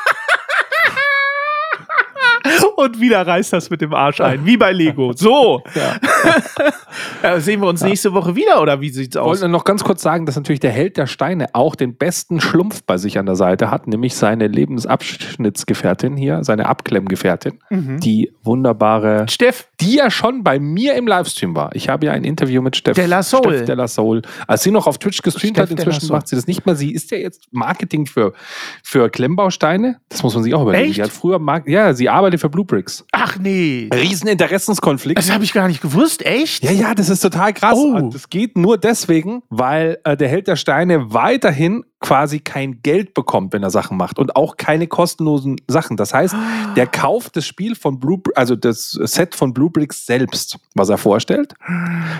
Und 2.80 3.02
wieder 3.02 3.26
reißt 3.26 3.54
das 3.54 3.72
mit 3.72 3.82
dem 3.82 3.92
Arsch 3.96 4.22
ein, 4.22 4.46
wie 4.46 4.56
bei 4.56 4.72
Lego. 4.72 5.12
So. 5.18 5.64
Äh, 7.24 7.40
sehen 7.40 7.60
wir 7.62 7.68
uns 7.68 7.82
nächste 7.82 8.14
Woche 8.14 8.36
wieder 8.36 8.62
oder 8.62 8.80
wie 8.82 8.90
sieht's 8.90 9.16
Ich 9.16 9.20
aus? 9.20 9.28
wollte 9.42 9.50
noch 9.50 9.64
ganz 9.64 9.84
kurz 9.84 10.02
sagen, 10.04 10.28
dass 10.28 10.36
natürlich 10.36 10.60
der 10.60 10.70
Held 10.72 10.96
der 10.98 11.08
Steine 11.08 11.48
auch 11.54 11.76
den 11.76 11.96
besten 11.96 12.40
Schlumpf 12.40 12.84
bei 12.84 12.98
sich 12.98 13.18
an 13.18 13.26
der 13.26 13.36
Seite 13.36 13.72
hat, 13.72 13.88
nämlich 13.88 14.14
seine 14.16 14.48
Lebensabschnittsgefährtin 14.48 16.16
hier, 16.18 16.44
seine 16.44 16.68
Abklemmgefährtin, 16.68 17.60
Mhm. 17.72 18.00
die 18.00 18.32
wunderbare, 18.44 19.26
Steff, 19.28 19.68
die 19.82 19.96
ja 19.96 20.12
schon 20.12 20.44
bei 20.44 20.60
mir 20.60 20.94
im 20.96 21.08
Livestream 21.08 21.56
war. 21.56 21.76
Ich 21.76 21.90
habe 21.90 22.06
ja 22.06 22.12
ein 22.12 22.24
Interview 22.24 22.62
mit 22.62 22.76
Steff 22.76 22.96
De 22.96 23.08
La 23.08 23.24
Soul. 23.24 23.42
Steff 23.56 23.66
de 23.66 23.76
la 23.76 23.88
Soul. 23.88 24.22
Als 24.46 24.62
sie 24.64 24.72
noch 24.72 24.86
auf 24.86 25.00
Twitch 25.00 25.22
gestreamt 25.24 25.58
Steff 25.58 25.72
hat, 25.72 25.80
inzwischen 25.80 26.12
macht 26.12 26.28
sie 26.28 26.36
das 26.36 26.46
nicht 26.46 26.66
mehr. 26.68 26.76
Sie 26.76 26.92
ist 26.94 27.10
ja 27.12 27.18
jetzt 27.18 27.48
Marketing 27.52 28.06
für, 28.06 28.34
für 28.84 29.10
Klemmbausteine. 29.10 30.00
Das 30.10 30.22
muss 30.24 30.36
man 30.36 30.44
sich 30.44 30.54
auch 30.54 30.62
überlegen. 30.62 30.86
Echt? 30.86 30.96
Sie 30.96 31.02
hat 31.04 31.10
früher, 31.12 31.40
Mar 31.40 31.68
ja, 31.68 31.94
sie 31.94 32.08
arbeitet 32.10 32.40
für 32.40 32.50
Blue 32.50 32.66
Bricks. 32.68 33.06
ach 33.12 33.38
nee. 33.40 33.90
Rieseninteressenskonflikt. 33.94 35.18
Das 35.18 35.32
habe 35.32 35.44
ich 35.44 35.54
gar 35.54 35.68
nicht 35.68 35.82
gewusst, 35.82 36.26
echt? 36.26 36.64
Ja, 36.64 36.72
ja, 36.72 36.94
das 36.94 37.10
ist 37.10 37.22
total 37.22 37.54
krass. 37.54 37.78
Oh. 37.78 38.10
Das 38.12 38.30
geht 38.30 38.58
nur 38.58 38.78
deswegen, 38.78 39.42
weil 39.50 39.98
äh, 40.04 40.16
der 40.16 40.28
Held 40.28 40.48
der 40.48 40.56
Steine 40.56 41.14
weiterhin 41.14 41.84
quasi 42.08 42.40
kein 42.40 42.82
Geld 42.84 43.14
bekommt, 43.14 43.52
wenn 43.52 43.64
er 43.64 43.70
Sachen 43.70 43.98
macht 43.98 44.18
und 44.18 44.38
auch 44.38 44.56
keine 44.56 44.88
kostenlosen 44.88 45.58
Sachen. 45.68 45.98
Das 45.98 46.14
heißt, 46.14 46.34
der 46.78 46.88
kauft 46.88 47.36
das 47.36 47.46
Spiel 47.46 47.76
von 47.76 48.00
Blue, 48.00 48.22
also 48.34 48.56
das 48.56 48.92
Set 48.92 49.36
von 49.36 49.54
Blue 49.54 49.70
Bricks 49.70 50.06
selbst, 50.06 50.58
was 50.74 50.88
er 50.88 50.98
vorstellt, 50.98 51.54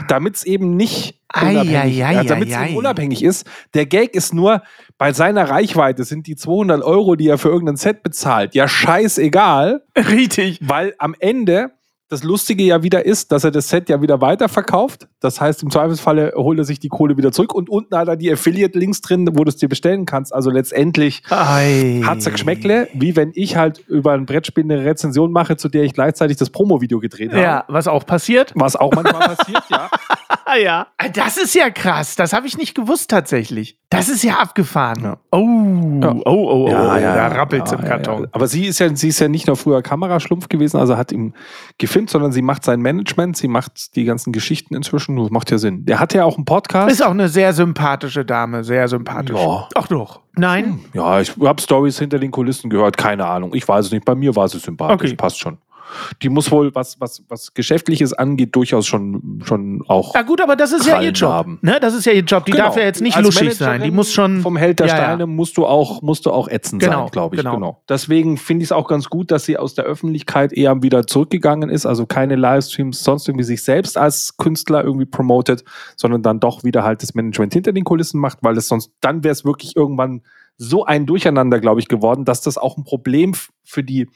damit 0.10 0.36
es 0.36 0.44
eben 0.44 0.76
nicht 0.76 1.22
unabhängig, 1.34 2.00
äh, 2.02 2.26
damit 2.26 2.50
es 2.50 2.76
unabhängig 2.76 3.24
ist. 3.24 3.48
Der 3.76 3.86
Gag 3.86 4.14
ist 4.14 4.34
nur, 4.34 4.62
bei 4.98 5.14
seiner 5.14 5.50
Reichweite 5.50 6.04
sind 6.04 6.28
die 6.28 6.36
200 6.36 6.84
Euro, 6.84 7.16
die 7.16 7.30
er 7.30 7.38
für 7.38 7.50
irgendein 7.50 7.78
Set 7.78 8.04
bezahlt, 8.04 8.56
ja 8.56 8.68
scheißegal, 8.68 9.84
Richtig. 9.96 10.60
weil 10.62 10.96
am 10.98 11.16
Ende 11.18 11.72
das 12.10 12.24
Lustige 12.24 12.64
ja 12.64 12.84
wieder 12.84 13.06
ist, 13.06 13.32
dass 13.32 13.44
er 13.44 13.52
das 13.52 13.68
Set 13.70 13.90
ja 13.90 14.02
wieder 14.02 14.22
weiterverkauft. 14.22 15.08
Das 15.20 15.42
heißt, 15.42 15.64
im 15.64 15.72
Zweifelsfalle 15.72 16.34
holt 16.36 16.58
er 16.58 16.64
sich 16.64 16.80
die 16.80 16.88
Kohle 16.88 17.18
wieder 17.18 17.32
zurück 17.32 17.54
und 17.54 17.70
unten 17.70 17.98
hat 17.98 18.08
er 18.08 18.16
die 18.16 18.32
Affiliate-Links 18.32 19.02
drin, 19.02 19.28
wo 19.34 19.44
du 19.44 19.50
es 19.50 19.58
dir 19.58 19.68
bestellen 19.68 20.06
kannst. 20.06 20.34
Also 20.34 20.50
letztendlich 20.50 21.22
hat's 21.30 22.26
ein 22.26 22.32
Geschmäckle, 22.32 22.88
wie 22.94 23.16
wenn 23.16 23.32
ich 23.34 23.58
halt 23.58 23.80
über 23.88 24.14
ein 24.14 24.26
Brettspiel 24.26 24.64
eine 24.64 24.86
Rezension 24.86 25.32
mache, 25.32 25.58
zu 25.58 25.68
der 25.68 25.84
ich 25.84 25.94
gleichzeitig 25.94 26.38
das 26.38 26.50
Promo-Video 26.50 27.00
gedreht 27.00 27.32
habe. 27.32 27.42
Ja, 27.42 27.66
was 27.68 27.88
auch 27.88 28.06
passiert. 28.06 28.54
Was 28.56 28.76
auch 28.76 28.94
manchmal 28.94 29.36
passiert, 29.36 29.64
ja. 29.70 29.90
Ah 30.50 30.56
ja. 30.56 30.88
Das 31.14 31.36
ist 31.38 31.54
ja 31.56 31.70
krass. 31.70 32.16
Das 32.16 32.32
habe 32.32 32.48
ich 32.48 32.58
nicht 32.58 32.74
gewusst 32.74 33.10
tatsächlich. 33.10 33.78
Das 33.90 34.08
ist 34.08 34.24
ja 34.24 34.36
abgefahren. 34.36 35.04
Ja. 35.04 35.18
Oh, 35.32 36.00
Ja. 36.02 36.12
oh, 36.14 36.22
oh, 36.26 36.66
oh. 36.66 36.70
Ja, 36.70 36.98
ja, 37.00 37.16
da 37.30 37.36
Ja, 37.58 37.74
im 37.74 37.84
Karton. 37.84 38.24
ja. 38.24 38.30
Aber 38.32 38.48
sie 38.48 38.66
ist 38.66 38.80
ja, 38.80 38.94
sie 38.96 39.10
ist 39.10 39.20
ja 39.20 39.28
nicht 39.28 39.48
nur 39.48 39.56
früher 39.58 39.82
Kameraschlumpf 39.82 40.48
gewesen, 40.48 40.78
also 40.78 40.96
hat 40.98 41.12
ihm 41.12 41.34
gefilmt, 41.78 42.10
sondern 42.10 42.32
sie 42.32 42.42
macht 42.42 42.64
sein 42.64 42.80
Management, 42.82 43.36
sie 43.38 43.48
macht 43.50 43.96
die 43.96 44.06
ganzen 44.06 44.32
Geschichten 44.32 44.74
inzwischen. 44.76 45.18
Das 45.18 45.30
macht 45.32 45.52
ja 45.52 45.58
Sinn. 45.58 45.86
Der 45.86 46.00
hat 46.00 46.14
ja 46.14 46.24
auch 46.24 46.38
einen 46.38 46.46
Podcast. 46.46 46.92
Ist 46.92 47.04
auch 47.04 47.12
eine 47.12 47.28
sehr 47.30 47.52
sympathische 47.54 48.24
Dame, 48.26 48.64
sehr 48.64 48.88
sympathisch. 48.88 49.38
Ja. 49.38 49.68
Ach 49.76 49.88
doch. 49.88 50.22
Nein. 50.36 50.80
Ja, 50.94 51.20
ich 51.20 51.34
habe 51.38 51.62
Stories 51.62 52.00
hinter 52.00 52.20
den 52.20 52.32
Kulissen 52.32 52.70
gehört, 52.70 52.96
keine 52.98 53.26
Ahnung. 53.26 53.54
Ich 53.54 53.68
weiß 53.68 53.88
es 53.88 53.92
nicht. 53.92 54.06
Bei 54.06 54.16
mir 54.16 54.36
war 54.36 54.48
sie 54.48 54.60
sympathisch, 54.60 55.10
Okay. 55.12 55.16
passt 55.18 55.40
schon. 55.40 55.58
Die 56.22 56.30
muss 56.30 56.52
wohl, 56.52 56.74
was, 56.76 57.00
was, 57.00 57.24
was 57.30 57.54
Geschäftliches 57.54 58.14
angeht, 58.14 58.56
durchaus 58.56 58.86
schon, 58.88 59.42
schon 59.46 59.84
auch. 59.88 60.14
Na 60.14 60.22
gut, 60.24 60.42
aber 60.42 60.56
das 60.56 60.72
ist 60.72 60.86
ja 60.86 60.94
ihr 60.94 60.98
Krallen 61.00 61.14
Job. 61.14 61.30
haben. 61.32 61.60
Ne? 61.62 61.80
Das 61.80 61.94
ist 61.94 62.06
ja 62.06 62.12
ihr 62.12 62.24
Job. 62.24 62.46
Die 62.46 62.52
Genau. 62.52 62.66
darf 62.66 62.78
ja 62.78 62.84
jetzt 62.84 63.02
nicht 63.02 63.16
Als 63.16 63.26
luschig 63.26 63.54
sein. 63.56 63.68
Managerin 63.68 63.92
Die 63.92 63.96
muss 63.96 64.12
schon. 64.14 64.42
Vom 64.42 64.58
Held 64.58 64.80
der 64.80 64.88
Ja, 64.88 64.98
ja. 64.98 65.04
Steine 65.04 65.28
musst 65.28 65.58
du 65.58 65.66
auch, 65.66 66.02
musst 66.02 66.26
du 66.26 66.32
auch 66.32 66.48
ätzend 66.48 66.82
Genau, 66.82 67.04
sein, 67.04 67.12
glaube 67.12 67.36
ich. 67.36 67.42
genau. 67.42 67.56
Genau. 67.56 67.84
Deswegen 67.88 68.38
finde 68.38 68.64
ich 68.64 68.68
es 68.68 68.72
auch 68.72 68.88
ganz 68.88 69.10
gut, 69.10 69.32
dass 69.32 69.46
sie 69.46 69.58
aus 69.58 69.76
der 69.76 69.86
Öffentlichkeit 69.86 70.54
eher 70.54 70.82
wieder 70.84 71.08
zurückgegangen 71.08 71.70
ist. 71.70 71.86
Also 71.86 72.06
keine 72.06 72.36
Livestreams, 72.36 73.04
sonst 73.04 73.28
irgendwie 73.28 73.46
sich 73.46 73.64
selbst 73.64 73.98
als 73.98 74.38
Künstler 74.38 74.84
irgendwie 74.84 75.06
promotet, 75.06 75.64
sondern 75.96 76.22
dann 76.24 76.40
doch 76.40 76.64
wieder 76.64 76.84
halt 76.84 77.02
das 77.04 77.16
Management 77.16 77.54
hinter 77.54 77.72
den 77.74 77.84
Kulissen 77.84 78.20
macht, 78.20 78.40
weil 78.42 78.58
es 78.58 78.68
sonst, 78.68 78.92
dann 79.02 79.24
wäre 79.24 79.32
es 79.32 79.46
wirklich 79.46 79.76
irgendwann 79.76 80.22
so 80.58 80.86
ein 80.86 81.06
Durcheinander, 81.06 81.60
glaube 81.60 81.80
ich, 81.80 81.88
geworden, 81.88 82.26
dass 82.26 82.42
das 82.42 82.58
auch 82.58 82.78
ein 82.78 82.84
Problem 82.84 83.34
für 83.64 83.84
die 83.84 84.10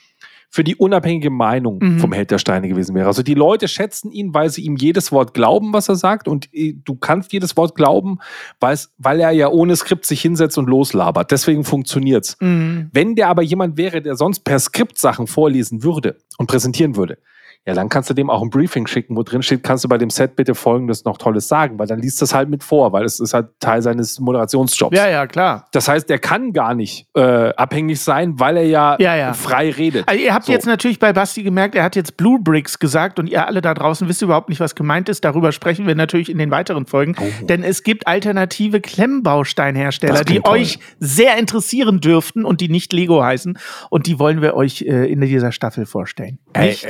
für 0.53 0.65
die 0.65 0.75
unabhängige 0.75 1.29
Meinung 1.29 1.79
Mhm. 1.81 1.99
vom 1.99 2.11
Held 2.11 2.29
der 2.29 2.37
Steine 2.37 2.67
gewesen 2.67 2.93
wäre. 2.93 3.07
Also 3.07 3.23
die 3.23 3.33
Leute 3.35 3.69
schätzen 3.69 4.11
ihn, 4.11 4.33
weil 4.33 4.49
sie 4.49 4.61
ihm 4.63 4.75
jedes 4.75 5.11
Wort 5.13 5.33
glauben, 5.33 5.71
was 5.71 5.87
er 5.87 5.95
sagt. 5.95 6.27
Und 6.27 6.49
äh, 6.53 6.73
du 6.83 6.95
kannst 6.95 7.31
jedes 7.31 7.55
Wort 7.55 7.73
glauben, 7.73 8.19
weil 8.59 9.19
er 9.21 9.31
ja 9.31 9.47
ohne 9.47 9.75
Skript 9.77 10.05
sich 10.05 10.21
hinsetzt 10.21 10.57
und 10.57 10.67
loslabert. 10.67 11.31
Deswegen 11.31 11.63
funktioniert's. 11.63 12.35
Mhm. 12.41 12.89
Wenn 12.91 13.15
der 13.15 13.29
aber 13.29 13.41
jemand 13.41 13.77
wäre, 13.77 14.01
der 14.01 14.15
sonst 14.15 14.41
per 14.41 14.59
Skript 14.59 14.97
Sachen 14.99 15.25
vorlesen 15.25 15.83
würde 15.83 16.17
und 16.37 16.47
präsentieren 16.47 16.97
würde, 16.97 17.17
ja, 17.65 17.73
dann 17.73 17.89
kannst 17.89 18.09
du 18.09 18.13
dem 18.13 18.29
auch 18.29 18.41
ein 18.41 18.49
Briefing 18.49 18.87
schicken, 18.87 19.15
wo 19.15 19.23
drin 19.23 19.43
steht, 19.43 19.61
kannst 19.63 19.83
du 19.83 19.87
bei 19.87 19.97
dem 19.97 20.09
Set 20.09 20.35
bitte 20.35 20.55
Folgendes 20.55 21.05
noch 21.05 21.17
Tolles 21.17 21.47
sagen, 21.47 21.77
weil 21.79 21.87
dann 21.87 21.99
liest 21.99 22.21
das 22.21 22.33
halt 22.33 22.49
mit 22.49 22.63
vor, 22.63 22.91
weil 22.91 23.05
es 23.05 23.19
ist 23.19 23.33
halt 23.33 23.47
Teil 23.59 23.81
seines 23.81 24.19
Moderationsjobs. 24.19 24.97
Ja, 24.97 25.07
ja, 25.09 25.27
klar. 25.27 25.67
Das 25.71 25.87
heißt, 25.87 26.09
der 26.09 26.19
kann 26.19 26.53
gar 26.53 26.73
nicht 26.73 27.05
äh, 27.15 27.21
abhängig 27.55 27.99
sein, 28.01 28.39
weil 28.39 28.57
er 28.57 28.65
ja, 28.65 28.95
Ja, 28.99 29.15
ja. 29.15 29.33
frei 29.33 29.69
redet. 29.71 30.07
Also 30.07 30.19
ihr 30.23 30.33
habt 30.33 30.45
So. 30.45 30.51
jetzt 30.51 30.65
natürlich 30.65 30.99
bei 30.99 31.13
Basti 31.13 31.43
gemerkt, 31.43 31.75
er 31.75 31.83
hat 31.83 31.95
jetzt 31.95 32.17
Blue 32.17 32.39
Bricks 32.41 32.79
gesagt 32.79 33.19
und 33.19 33.27
ihr 33.27 33.45
alle 33.45 33.61
da 33.61 33.73
draußen 33.73 34.07
wisst 34.07 34.21
überhaupt 34.21 34.49
nicht, 34.49 34.59
was 34.59 34.73
gemeint 34.75 35.07
ist. 35.09 35.23
Darüber 35.23 35.51
sprechen 35.51 35.85
wir 35.87 35.95
natürlich 35.95 36.29
in 36.29 36.37
den 36.39 36.49
weiteren 36.51 36.85
Folgen. 36.87 37.15
Denn 37.43 37.63
es 37.63 37.83
gibt 37.83 38.07
alternative 38.07 38.81
Klemmbausteinhersteller, 38.81 40.21
Oh. 40.21 40.23
Die 40.23 40.39
toll. 40.39 40.53
euch 40.53 40.79
sehr 40.99 41.37
interessieren 41.37 41.99
dürften 41.99 42.45
und 42.45 42.61
die 42.61 42.69
nicht 42.69 42.93
Lego 42.93 43.23
heißen. 43.23 43.57
Und 43.89 44.07
die 44.07 44.19
wollen 44.19 44.41
wir 44.41 44.55
euch 44.55 44.81
äh, 44.83 45.11
in 45.11 45.21
dieser 45.21 45.51
Staffel 45.51 45.85
vorstellen. 45.85 46.39
Ey, 46.53 46.69
Nicht? 46.69 46.85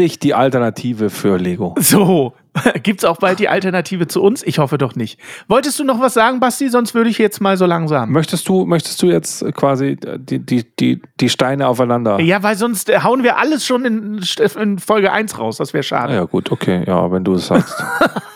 Endlich 0.00 0.18
die 0.18 0.32
Alternative 0.32 1.10
für 1.10 1.36
Lego. 1.36 1.74
So, 1.78 2.32
gibt's 2.82 3.04
auch 3.04 3.18
bald 3.18 3.38
die 3.38 3.48
Alternative 3.50 4.06
zu 4.06 4.22
uns? 4.22 4.42
Ich 4.42 4.58
hoffe 4.58 4.78
doch 4.78 4.94
nicht. 4.94 5.20
Wolltest 5.46 5.78
du 5.78 5.84
noch 5.84 6.00
was 6.00 6.14
sagen, 6.14 6.40
Basti? 6.40 6.70
Sonst 6.70 6.94
würde 6.94 7.10
ich 7.10 7.18
jetzt 7.18 7.42
mal 7.42 7.58
so 7.58 7.66
langsam. 7.66 8.10
Möchtest 8.10 8.48
du, 8.48 8.64
möchtest 8.64 9.02
du 9.02 9.08
jetzt 9.08 9.44
quasi 9.54 9.98
die, 10.18 10.38
die, 10.38 10.64
die, 10.78 11.02
die 11.20 11.28
Steine 11.28 11.68
aufeinander? 11.68 12.18
Ja, 12.20 12.42
weil 12.42 12.56
sonst 12.56 12.90
hauen 13.04 13.22
wir 13.24 13.36
alles 13.36 13.66
schon 13.66 13.84
in, 13.84 14.20
in 14.58 14.78
Folge 14.78 15.12
1 15.12 15.38
raus. 15.38 15.58
Das 15.58 15.74
wäre 15.74 15.82
schade. 15.82 16.14
Ja, 16.14 16.24
gut, 16.24 16.50
okay, 16.50 16.82
ja, 16.86 17.12
wenn 17.12 17.24
du 17.24 17.34
es 17.34 17.48
sagst. 17.48 17.74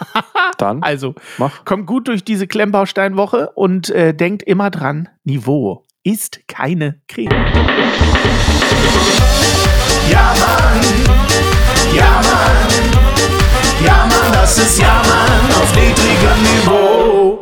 Dann 0.59 0.83
Also, 0.83 1.15
mach. 1.39 1.65
kommt 1.65 1.87
gut 1.87 2.09
durch 2.09 2.25
diese 2.25 2.47
Klemmbausteinwoche 2.47 3.51
und 3.55 3.89
äh, 3.89 4.13
denkt 4.15 4.43
immer 4.43 4.69
dran, 4.71 5.09
Niveau 5.25 5.87
ist 6.05 6.47
keine 6.47 7.01
Creme. 7.09 7.31
Ja, 10.11 10.35
Mann. 10.39 11.54
Ja, 11.95 12.21
Mann. 12.23 13.85
Ja, 13.85 14.07
Mann, 14.09 14.33
das 14.33 14.59
ist 14.59 14.79
Ja, 14.79 15.03
Mann 15.07 15.63
auf 15.63 15.75
niedrigem 15.75 16.43
Niveau. 16.43 17.39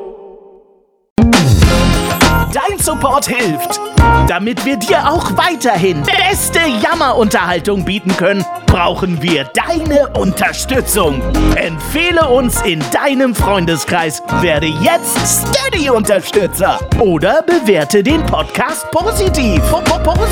Dein 2.53 2.79
Support 2.79 3.27
hilft. 3.27 3.81
Damit 4.29 4.65
wir 4.65 4.77
dir 4.77 5.09
auch 5.09 5.37
weiterhin 5.37 6.03
beste 6.03 6.61
Jammerunterhaltung 6.83 7.85
bieten 7.85 8.17
können, 8.17 8.45
brauchen 8.67 9.23
wir 9.23 9.45
deine 9.55 10.09
Unterstützung. 10.19 11.21
Empfehle 11.57 12.29
uns 12.29 12.61
in 12.63 12.83
deinem 12.93 13.35
Freundeskreis, 13.35 14.23
werde 14.41 14.67
jetzt 14.67 15.19
Steady-Unterstützer 15.27 16.79
oder 17.01 17.43
bewerte 17.43 18.03
den 18.03 18.25
Podcast 18.27 18.91
positiv. 18.91 19.63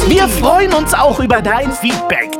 Wir 0.06 0.28
freuen 0.28 0.72
uns 0.72 0.94
auch 0.94 1.20
über 1.20 1.40
dein 1.42 1.72
Feedback. 1.72 2.39